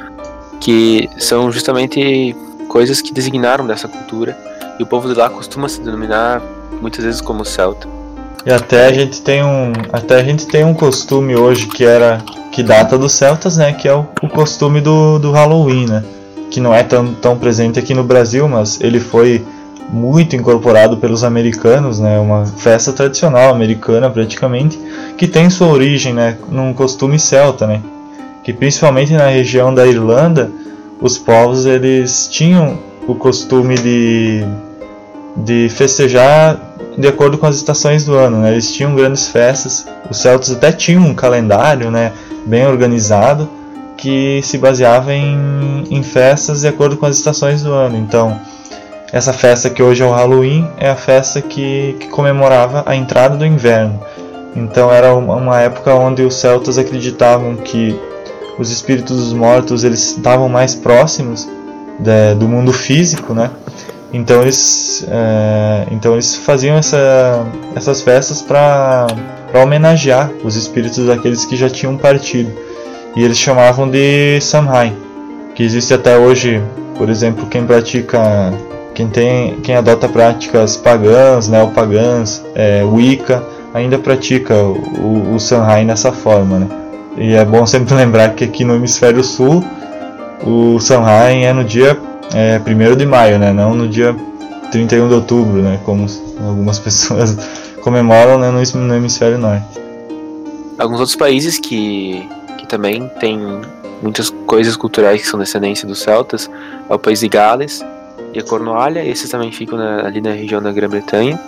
que 0.61 1.11
são 1.19 1.53
justamente 1.53 2.35
coisas 2.69 3.03
que 3.03 3.13
designaram 3.13 3.67
dessa 3.67 3.87
cultura 3.87 4.37
e 4.79 4.83
o 4.83 4.87
povo 4.87 5.07
de 5.09 5.15
lá 5.15 5.29
costuma 5.29 5.69
se 5.69 5.81
denominar 5.81 6.41
muitas 6.81 7.05
vezes 7.05 7.21
como 7.21 7.45
celta. 7.45 7.87
E 8.47 8.51
até 8.51 8.87
a 8.87 8.93
gente 8.93 9.21
tem 9.21 9.45
um, 9.45 9.73
até 9.93 10.17
a 10.17 10.25
gente 10.25 10.47
tem 10.47 10.65
um 10.65 10.75
costume 10.75 11.37
hoje 11.37 11.67
que 11.67 11.85
era 11.85 12.23
que 12.51 12.63
data 12.63 12.97
dos 12.99 13.13
celtas, 13.13 13.57
né, 13.57 13.73
que 13.73 13.87
é 13.87 13.95
o, 13.95 14.07
o 14.23 14.29
costume 14.29 14.81
do, 14.81 15.19
do 15.19 15.31
Halloween, 15.31 15.87
né, 15.87 16.03
que 16.51 16.59
não 16.59 16.75
é 16.75 16.83
tão, 16.83 17.15
tão 17.15 17.39
presente 17.39 17.79
aqui 17.79 17.95
no 17.95 18.03
Brasil, 18.03 18.49
mas 18.49 18.81
ele 18.81 18.99
foi 18.99 19.45
muito 19.91 20.37
incorporado 20.37 20.97
pelos 20.97 21.25
americanos, 21.25 21.99
né, 21.99 22.19
uma 22.19 22.47
festa 22.47 22.93
tradicional 22.93 23.51
americana 23.51 24.09
praticamente, 24.11 24.79
que 25.17 25.27
tem 25.27 25.51
sua 25.51 25.69
origem, 25.69 26.13
né, 26.15 26.37
num 26.49 26.73
costume 26.73 27.19
celta, 27.19 27.67
né, 27.67 27.81
que 28.43 28.53
principalmente 28.53 29.13
na 29.13 29.27
região 29.27 29.75
da 29.75 29.87
Irlanda, 29.87 30.51
os 31.01 31.19
povos 31.19 31.67
eles 31.67 32.29
tinham 32.29 32.79
o 33.07 33.15
costume 33.15 33.75
de 33.75 34.47
de 35.37 35.69
festejar 35.71 36.61
de 36.97 37.09
acordo 37.09 37.39
com 37.39 37.47
as 37.47 37.57
estações 37.57 38.05
do 38.05 38.15
ano. 38.15 38.39
Né? 38.39 38.53
Eles 38.53 38.73
tinham 38.73 38.95
grandes 38.95 39.29
festas. 39.29 39.87
Os 40.11 40.19
celtas 40.19 40.51
até 40.51 40.73
tinham 40.73 41.05
um 41.05 41.15
calendário 41.15 41.91
né, 41.91 42.13
bem 42.47 42.67
organizado 42.67 43.49
que 43.97 44.41
se 44.43 44.59
baseava 44.59 45.13
em, 45.15 45.85
em 45.91 46.03
festas 46.03 46.63
de 46.63 46.69
acordo 46.69 46.97
com 46.97 47.07
as 47.07 47.17
estações 47.17 47.63
do 47.63 47.73
ano. 47.73 47.97
Então, 47.97 48.39
essa 49.13 49.33
festa 49.33 49.69
que 49.69 49.83
hoje 49.83 50.03
é 50.03 50.07
o 50.07 50.11
Halloween 50.11 50.67
é 50.79 50.89
a 50.89 50.97
festa 50.97 51.43
que, 51.43 51.95
que 52.01 52.09
comemorava 52.09 52.83
a 52.87 52.97
entrada 52.97 53.37
do 53.37 53.45
inverno. 53.45 54.01
Então 54.57 54.91
era 54.91 55.15
uma 55.15 55.61
época 55.61 55.95
onde 55.95 56.23
os 56.23 56.35
celtas 56.35 56.79
acreditavam 56.79 57.57
que 57.57 57.99
os 58.59 58.71
espíritos 58.71 59.17
dos 59.19 59.33
mortos 59.33 59.85
eles 59.85 60.17
estavam 60.17 60.49
mais 60.49 60.75
próximos 60.75 61.49
de, 61.99 62.35
do 62.37 62.49
mundo 62.49 62.73
físico, 62.73 63.35
né? 63.35 63.51
Então 64.13 64.43
eles, 64.43 65.07
é, 65.09 65.87
então 65.91 66.15
eles 66.15 66.37
faziam 66.37 66.77
essa, 66.77 67.47
essas 67.75 68.03
festas 68.03 68.43
para 68.43 69.07
homenagear 69.55 70.31
os 70.45 70.57
espíritos 70.57 71.07
daqueles 71.07 71.45
que 71.45 71.57
já 71.57 71.69
tinham 71.69 71.97
partido. 71.97 72.53
E 73.15 73.23
eles 73.23 73.39
chamavam 73.39 73.89
de 73.89 74.39
Samhain, 74.41 74.97
que 75.55 75.63
existe 75.63 75.93
até 75.93 76.17
hoje, 76.17 76.63
por 76.97 77.11
exemplo, 77.11 77.47
quem 77.47 77.65
pratica, 77.65 78.53
quem 78.95 79.09
tem, 79.09 79.61
quem 79.61 79.75
adota 79.75 80.09
práticas 80.09 80.77
pagãs, 80.77 81.49
neopagãs, 81.49 82.45
é, 82.55 82.83
Wicca, 82.85 83.43
ainda 83.73 83.99
pratica 83.99 84.55
o, 84.55 85.35
o 85.35 85.41
Samhain 85.41 85.85
nessa 85.85 86.13
forma, 86.13 86.59
né? 86.59 86.69
E 87.17 87.35
é 87.35 87.45
bom 87.45 87.67
sempre 87.67 87.95
lembrar 87.97 88.35
que 88.35 88.45
aqui 88.45 88.65
no 88.65 88.75
hemisfério 88.75 89.23
sul 89.23 89.65
o 90.45 90.79
Samhain 90.81 91.45
é 91.45 91.53
no 91.53 91.65
dia 91.65 91.99
é, 92.35 92.61
1 92.65 92.97
de 92.97 93.07
maio, 93.07 93.39
né? 93.39 93.53
Não 93.53 93.75
no 93.75 93.89
dia 93.89 94.15
31 94.71 95.09
de 95.09 95.15
outubro, 95.15 95.63
né? 95.63 95.81
Como 95.85 96.07
algumas 96.47 96.79
pessoas 96.81 97.37
comemoram 97.81 98.39
né? 98.39 98.51
no, 98.51 98.81
no 98.81 98.95
hemisfério 98.95 99.39
norte. 99.39 99.81
Alguns 100.79 101.01
outros 101.01 101.17
países 101.17 101.59
que, 101.59 102.29
que 102.59 102.67
também 102.67 103.09
têm 103.21 103.61
muitas 104.03 104.31
coisas 104.47 104.77
culturais 104.77 105.21
que 105.21 105.29
são 105.29 105.39
descendência 105.39 105.87
dos 105.87 106.01
celtas 106.01 106.51
é 106.89 106.95
o 106.95 106.99
país 106.99 107.21
de 107.21 107.29
Gales 107.29 107.85
e 108.33 108.39
a 108.39 108.43
Cornualha, 108.43 109.05
esses 109.05 109.29
também 109.31 109.53
ficam 109.53 109.79
na, 109.79 110.07
ali 110.07 110.21
na 110.21 110.33
região 110.33 110.63
da 110.63 110.73
Grã-Bretanha. 110.73 111.39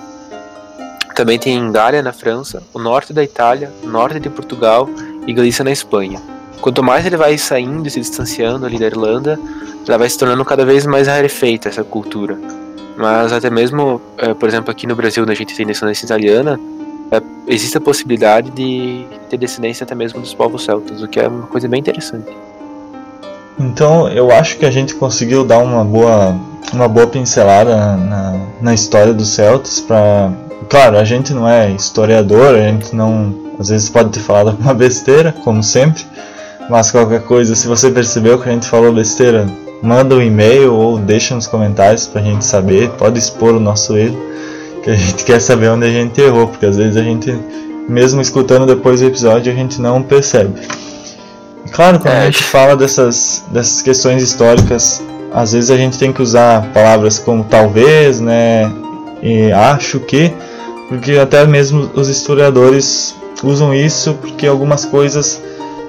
Também 1.14 1.38
tem 1.38 1.70
Gália 1.70 2.02
na 2.02 2.12
França, 2.12 2.62
o 2.72 2.78
norte 2.78 3.12
da 3.12 3.22
Itália, 3.22 3.72
norte 3.84 4.18
de 4.18 4.28
Portugal 4.28 4.88
e 5.26 5.32
Galícia 5.32 5.64
na 5.64 5.70
Espanha. 5.70 6.20
Quanto 6.60 6.82
mais 6.82 7.06
ele 7.06 7.16
vai 7.16 7.38
saindo 7.38 7.86
e 7.86 7.90
se 7.90 8.00
distanciando 8.00 8.66
ali 8.66 8.78
da 8.78 8.86
Irlanda, 8.86 9.38
ela 9.86 9.98
vai 9.98 10.08
se 10.08 10.18
tornando 10.18 10.44
cada 10.44 10.64
vez 10.64 10.86
mais 10.86 11.06
rarefeita 11.06 11.68
essa 11.68 11.84
cultura. 11.84 12.38
Mas 12.96 13.32
até 13.32 13.50
mesmo, 13.50 14.00
é, 14.16 14.34
por 14.34 14.48
exemplo, 14.48 14.70
aqui 14.70 14.86
no 14.86 14.96
Brasil, 14.96 15.22
onde 15.22 15.32
a 15.32 15.36
gente 15.36 15.54
tem 15.54 15.66
descendência 15.66 16.04
italiana, 16.04 16.58
é, 17.10 17.20
existe 17.46 17.76
a 17.76 17.80
possibilidade 17.80 18.50
de 18.50 19.06
ter 19.28 19.36
descendência 19.36 19.84
até 19.84 19.94
mesmo 19.94 20.20
dos 20.20 20.34
povos 20.34 20.64
celtas, 20.64 21.02
o 21.02 21.08
que 21.08 21.20
é 21.20 21.28
uma 21.28 21.46
coisa 21.46 21.68
bem 21.68 21.80
interessante. 21.80 22.30
Então, 23.58 24.08
eu 24.08 24.30
acho 24.30 24.58
que 24.58 24.66
a 24.66 24.70
gente 24.70 24.94
conseguiu 24.94 25.44
dar 25.44 25.58
uma 25.58 25.84
boa, 25.84 26.36
uma 26.72 26.88
boa 26.88 27.06
pincelada 27.06 27.96
na, 27.96 28.40
na 28.60 28.74
história 28.74 29.14
dos 29.14 29.28
celtas 29.28 29.80
para 29.80 30.32
Claro, 30.68 30.98
a 30.98 31.04
gente 31.04 31.32
não 31.32 31.48
é 31.48 31.70
historiador, 31.70 32.54
a 32.54 32.62
gente 32.70 32.94
não. 32.94 33.34
Às 33.58 33.68
vezes 33.68 33.88
pode 33.88 34.10
ter 34.10 34.20
falado 34.20 34.50
alguma 34.50 34.74
besteira, 34.74 35.32
como 35.44 35.62
sempre. 35.62 36.04
Mas 36.68 36.90
qualquer 36.90 37.22
coisa, 37.22 37.54
se 37.54 37.68
você 37.68 37.90
percebeu 37.90 38.38
que 38.38 38.48
a 38.48 38.52
gente 38.52 38.66
falou 38.66 38.92
besteira, 38.92 39.46
manda 39.82 40.14
um 40.14 40.22
e-mail 40.22 40.74
ou 40.74 40.98
deixa 40.98 41.34
nos 41.34 41.46
comentários 41.46 42.06
pra 42.06 42.22
gente 42.22 42.44
saber. 42.44 42.90
Pode 42.90 43.18
expor 43.18 43.54
o 43.54 43.60
nosso 43.60 43.96
erro, 43.96 44.18
que 44.82 44.90
a 44.90 44.94
gente 44.94 45.22
quer 45.24 45.40
saber 45.40 45.68
onde 45.68 45.86
a 45.86 45.90
gente 45.90 46.20
errou, 46.20 46.48
porque 46.48 46.66
às 46.66 46.76
vezes 46.76 46.96
a 46.96 47.02
gente, 47.02 47.36
mesmo 47.88 48.20
escutando 48.20 48.66
depois 48.66 49.00
do 49.00 49.06
episódio, 49.06 49.52
a 49.52 49.54
gente 49.54 49.80
não 49.80 50.02
percebe. 50.02 50.60
Claro, 51.72 51.98
quando 51.98 52.14
a 52.14 52.18
É. 52.18 52.26
gente 52.26 52.42
fala 52.44 52.76
dessas, 52.76 53.44
dessas 53.50 53.82
questões 53.82 54.22
históricas, 54.22 55.02
às 55.32 55.52
vezes 55.52 55.70
a 55.70 55.76
gente 55.76 55.98
tem 55.98 56.12
que 56.12 56.22
usar 56.22 56.62
palavras 56.72 57.18
como 57.18 57.44
talvez, 57.44 58.20
né? 58.20 58.70
E 59.22 59.50
acho 59.50 59.98
que, 60.00 60.32
porque 60.88 61.12
até 61.18 61.44
mesmo 61.46 61.90
os 61.94 62.08
historiadores 62.08 63.14
usam 63.42 63.74
isso 63.74 64.14
porque 64.20 64.46
algumas 64.46 64.84
coisas 64.84 65.40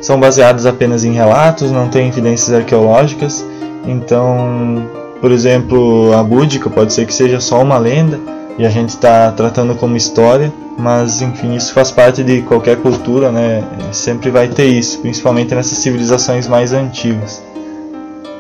são 0.02 0.20
baseadas 0.20 0.66
apenas 0.66 1.04
em 1.04 1.14
relatos, 1.14 1.72
não 1.72 1.88
tem 1.88 2.08
evidências 2.08 2.56
arqueológicas. 2.56 3.46
Então, 3.86 4.84
por 5.22 5.32
exemplo, 5.32 6.14
a 6.18 6.24
búdica 6.24 6.70
pode 6.70 6.94
ser 6.94 7.06
que 7.06 7.14
seja 7.14 7.40
só 7.40 7.62
uma 7.62 7.78
lenda 7.78 8.20
e 8.58 8.66
a 8.66 8.70
gente 8.70 8.90
está 8.90 9.32
tratando 9.32 9.76
como 9.76 9.98
história, 9.98 10.52
mas 10.78 11.22
enfim, 11.22 11.56
isso 11.56 11.74
faz 11.74 11.92
parte 11.92 12.24
de 12.24 12.42
qualquer 12.42 12.78
cultura, 12.78 13.32
né? 13.32 13.64
Sempre 13.92 14.30
vai 14.30 14.48
ter 14.48 14.66
isso, 14.66 15.00
principalmente 15.00 15.54
nessas 15.54 15.78
civilizações 15.78 16.48
mais 16.48 16.74
antigas. 16.74 17.44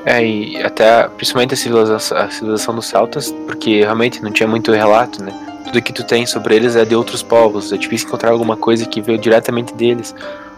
É, 0.05 0.23
e 0.23 0.61
até 0.61 1.07
principalmente 1.09 1.53
a 1.53 1.57
civilização, 1.57 2.17
a 2.17 2.29
civilização 2.29 2.75
dos 2.75 2.85
celtas, 2.85 3.31
porque 3.45 3.81
realmente 3.81 4.21
não 4.21 4.31
tinha 4.31 4.47
muito 4.47 4.71
relato, 4.71 5.23
né? 5.23 5.33
Tudo 5.65 5.81
que 5.81 5.91
tu 5.91 6.03
tem 6.03 6.25
sobre 6.25 6.55
eles 6.55 6.75
é 6.75 6.85
de 6.85 6.95
outros 6.95 7.23
povos, 7.23 7.73
é 7.73 7.77
difícil 7.77 8.07
encontrar 8.07 8.31
alguma 8.31 8.55
coisa 8.55 8.85
que 8.85 9.01
veio 9.01 9.17
diretamente 9.17 9.73
deles, 9.73 10.13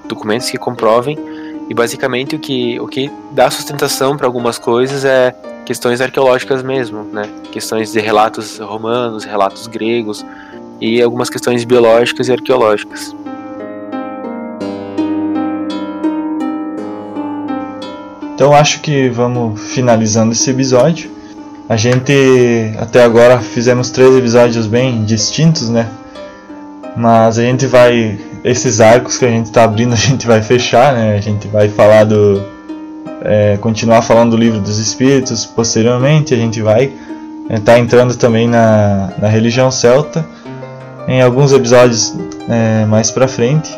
documentos 0.05 0.49
que 0.49 0.58
comprovem, 0.58 1.18
e 1.70 1.74
basicamente 1.74 2.36
o 2.36 2.39
que, 2.39 2.80
o 2.80 2.88
que 2.88 3.12
dá 3.32 3.49
sustentação 3.49 4.18
para 4.18 4.28
algumas 4.28 4.58
coisas 4.58 5.05
é 5.05 5.34
questões 5.68 5.99
arqueológicas 5.99 6.63
mesmo, 6.63 7.03
né? 7.03 7.24
Questões 7.51 7.91
de 7.91 7.99
relatos 7.99 8.57
romanos, 8.57 9.26
relatos 9.26 9.68
gregos 9.68 10.26
e 10.80 11.01
algumas 11.01 11.30
questões 11.30 11.65
biológicas 11.65 12.30
e 12.30 12.32
arqueológicas. 12.32 13.13
Então 18.34 18.53
acho 18.53 18.80
que 18.80 19.09
vamos 19.09 19.59
finalizando 19.59 20.32
esse 20.32 20.49
episódio. 20.49 21.11
A 21.68 21.76
gente 21.76 22.13
até 22.80 23.03
agora 23.03 23.38
fizemos 23.39 23.91
três 23.91 24.15
episódios 24.15 24.68
bem 24.68 25.03
distintos, 25.03 25.68
né? 25.68 25.89
Mas 26.95 27.38
a 27.38 27.41
gente 27.41 27.65
vai. 27.65 28.18
Esses 28.41 28.80
arcos 28.80 29.18
que 29.18 29.26
a 29.26 29.30
gente 29.30 29.47
está 29.47 29.65
abrindo, 29.65 29.91
a 29.91 29.97
gente 29.97 30.26
vai 30.26 30.41
fechar, 30.41 30.93
né? 30.93 31.18
A 31.18 31.20
gente 31.20 31.45
vai 31.49 31.68
falar 31.68 32.05
do. 32.05 32.57
É, 33.22 33.57
continuar 33.57 34.01
falando 34.01 34.32
do 34.32 34.38
livro 34.38 34.59
dos 34.59 34.78
Espíritos 34.78 35.45
posteriormente. 35.45 36.34
A 36.34 36.38
gente 36.38 36.61
vai 36.61 36.91
estar 37.49 37.80
entrando 37.80 38.15
também 38.15 38.47
na, 38.47 39.11
na 39.18 39.28
religião 39.28 39.72
celta 39.72 40.26
em 41.07 41.22
alguns 41.22 41.53
episódios 41.53 42.13
é, 42.49 42.86
mais 42.86 43.09
pra 43.11 43.28
frente. 43.28 43.72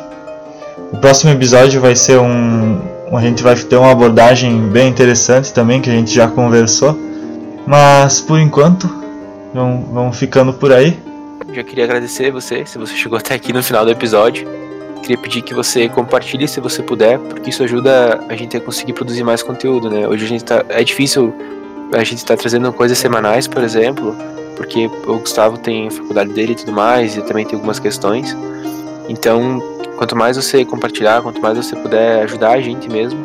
O 0.91 0.97
próximo 0.97 1.31
episódio 1.31 1.79
vai 1.79 1.95
ser 1.95 2.19
um. 2.19 2.81
A 3.11 3.21
gente 3.21 3.43
vai 3.43 3.55
ter 3.55 3.75
uma 3.75 3.91
abordagem 3.91 4.67
bem 4.69 4.87
interessante 4.87 5.53
também, 5.53 5.81
que 5.81 5.89
a 5.89 5.93
gente 5.93 6.13
já 6.13 6.27
conversou. 6.27 6.97
Mas 7.65 8.21
por 8.21 8.39
enquanto, 8.39 8.89
vamos, 9.53 9.87
vamos 9.91 10.17
ficando 10.17 10.53
por 10.53 10.71
aí. 10.73 10.99
Já 11.53 11.63
queria 11.63 11.83
agradecer 11.83 12.31
você, 12.31 12.65
se 12.65 12.77
você 12.77 12.95
chegou 12.95 13.17
até 13.17 13.35
aqui 13.35 13.51
no 13.53 13.63
final 13.63 13.85
do 13.85 13.91
episódio. 13.91 14.47
Queria 15.09 15.23
pedir 15.23 15.41
que 15.41 15.55
você 15.55 15.89
compartilhe 15.89 16.47
se 16.47 16.59
você 16.59 16.83
puder, 16.83 17.17
porque 17.17 17.49
isso 17.49 17.63
ajuda 17.63 18.23
a 18.29 18.35
gente 18.35 18.55
a 18.55 18.61
conseguir 18.61 18.93
produzir 18.93 19.23
mais 19.23 19.41
conteúdo, 19.41 19.89
né? 19.89 20.07
Hoje 20.07 20.23
a 20.23 20.27
gente 20.27 20.43
tá. 20.43 20.63
É 20.69 20.83
difícil 20.83 21.33
a 21.91 22.03
gente 22.03 22.19
estar 22.19 22.37
trazendo 22.37 22.71
coisas 22.71 22.95
semanais, 22.95 23.47
por 23.47 23.63
exemplo, 23.63 24.15
porque 24.55 24.85
o 25.07 25.17
Gustavo 25.17 25.57
tem 25.57 25.87
a 25.87 25.91
faculdade 25.91 26.31
dele 26.31 26.51
e 26.51 26.55
tudo 26.55 26.71
mais, 26.73 27.17
e 27.17 27.23
também 27.23 27.43
tem 27.43 27.55
algumas 27.55 27.79
questões. 27.79 28.37
Então, 29.07 29.59
quanto 29.97 30.15
mais 30.15 30.37
você 30.37 30.63
compartilhar, 30.63 31.23
quanto 31.23 31.41
mais 31.41 31.57
você 31.57 31.75
puder 31.75 32.21
ajudar 32.25 32.51
a 32.51 32.61
gente 32.61 32.87
mesmo, 32.87 33.19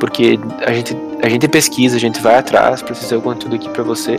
porque 0.00 0.40
a 0.64 0.72
gente, 0.72 0.96
a 1.22 1.28
gente 1.28 1.46
pesquisa, 1.46 1.94
a 1.94 2.00
gente 2.00 2.22
vai 2.22 2.36
atrás 2.36 2.80
para 2.80 2.94
trazer 2.94 3.16
o 3.16 3.20
conteúdo 3.20 3.56
aqui 3.56 3.68
para 3.68 3.82
você. 3.82 4.18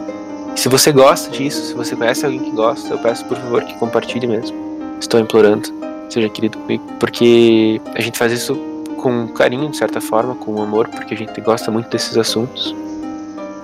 Se 0.55 0.69
você 0.69 0.91
gosta 0.91 1.31
disso, 1.31 1.59
se 1.69 1.73
você 1.73 1.95
conhece 1.95 2.23
alguém 2.23 2.41
que 2.41 2.51
gosta, 2.51 2.93
eu 2.93 2.99
peço 2.99 3.25
por 3.25 3.35
favor 3.35 3.63
que 3.63 3.73
compartilhe 3.79 4.27
mesmo. 4.27 4.55
Estou 4.99 5.19
implorando, 5.19 5.73
seja 6.13 6.29
querido 6.29 6.57
comigo, 6.57 6.83
porque 6.99 7.81
a 7.95 8.01
gente 8.01 8.17
faz 8.17 8.31
isso 8.31 8.55
com 8.97 9.27
carinho, 9.27 9.69
de 9.69 9.77
certa 9.77 9.99
forma, 9.99 10.35
com 10.35 10.61
amor, 10.61 10.87
porque 10.87 11.13
a 11.13 11.17
gente 11.17 11.39
gosta 11.41 11.69
muito 11.69 11.89
desses 11.89 12.17
assuntos. 12.17 12.73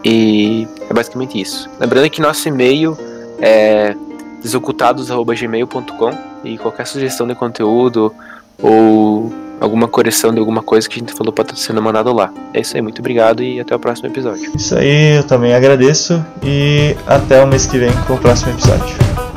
E 0.04 0.68
é 0.90 0.94
basicamente 0.94 1.40
isso. 1.40 1.70
Lembrando 1.80 2.10
que 2.10 2.22
nosso 2.22 2.48
e-mail 2.48 2.98
é 3.40 3.96
desocultados.gmail.com 4.42 6.12
e 6.44 6.58
qualquer 6.58 6.88
sugestão 6.88 7.28
de 7.28 7.36
conteúdo 7.36 8.14
ou 8.62 9.32
alguma 9.60 9.88
correção 9.88 10.34
de 10.34 10.40
alguma 10.40 10.62
coisa 10.62 10.88
que 10.88 10.96
a 10.96 11.00
gente 11.00 11.14
falou 11.14 11.34
pode 11.34 11.52
estar 11.52 11.62
sendo 11.62 11.82
mandado 11.82 12.14
lá. 12.14 12.32
É 12.54 12.62
isso 12.62 12.76
aí, 12.76 12.82
muito 12.82 13.00
obrigado 13.00 13.44
e 13.44 13.60
até 13.60 13.76
o 13.76 13.80
próximo 13.80 14.08
episódio. 14.08 14.52
Isso 14.56 14.76
aí, 14.76 15.18
eu 15.18 15.24
também 15.24 15.54
agradeço 15.54 16.24
e 16.44 16.96
até 17.06 17.44
o 17.44 17.48
mês 17.48 17.66
que 17.66 17.78
vem 17.78 17.92
com 18.08 18.14
o 18.14 18.18
próximo 18.18 18.52
episódio. 18.52 19.29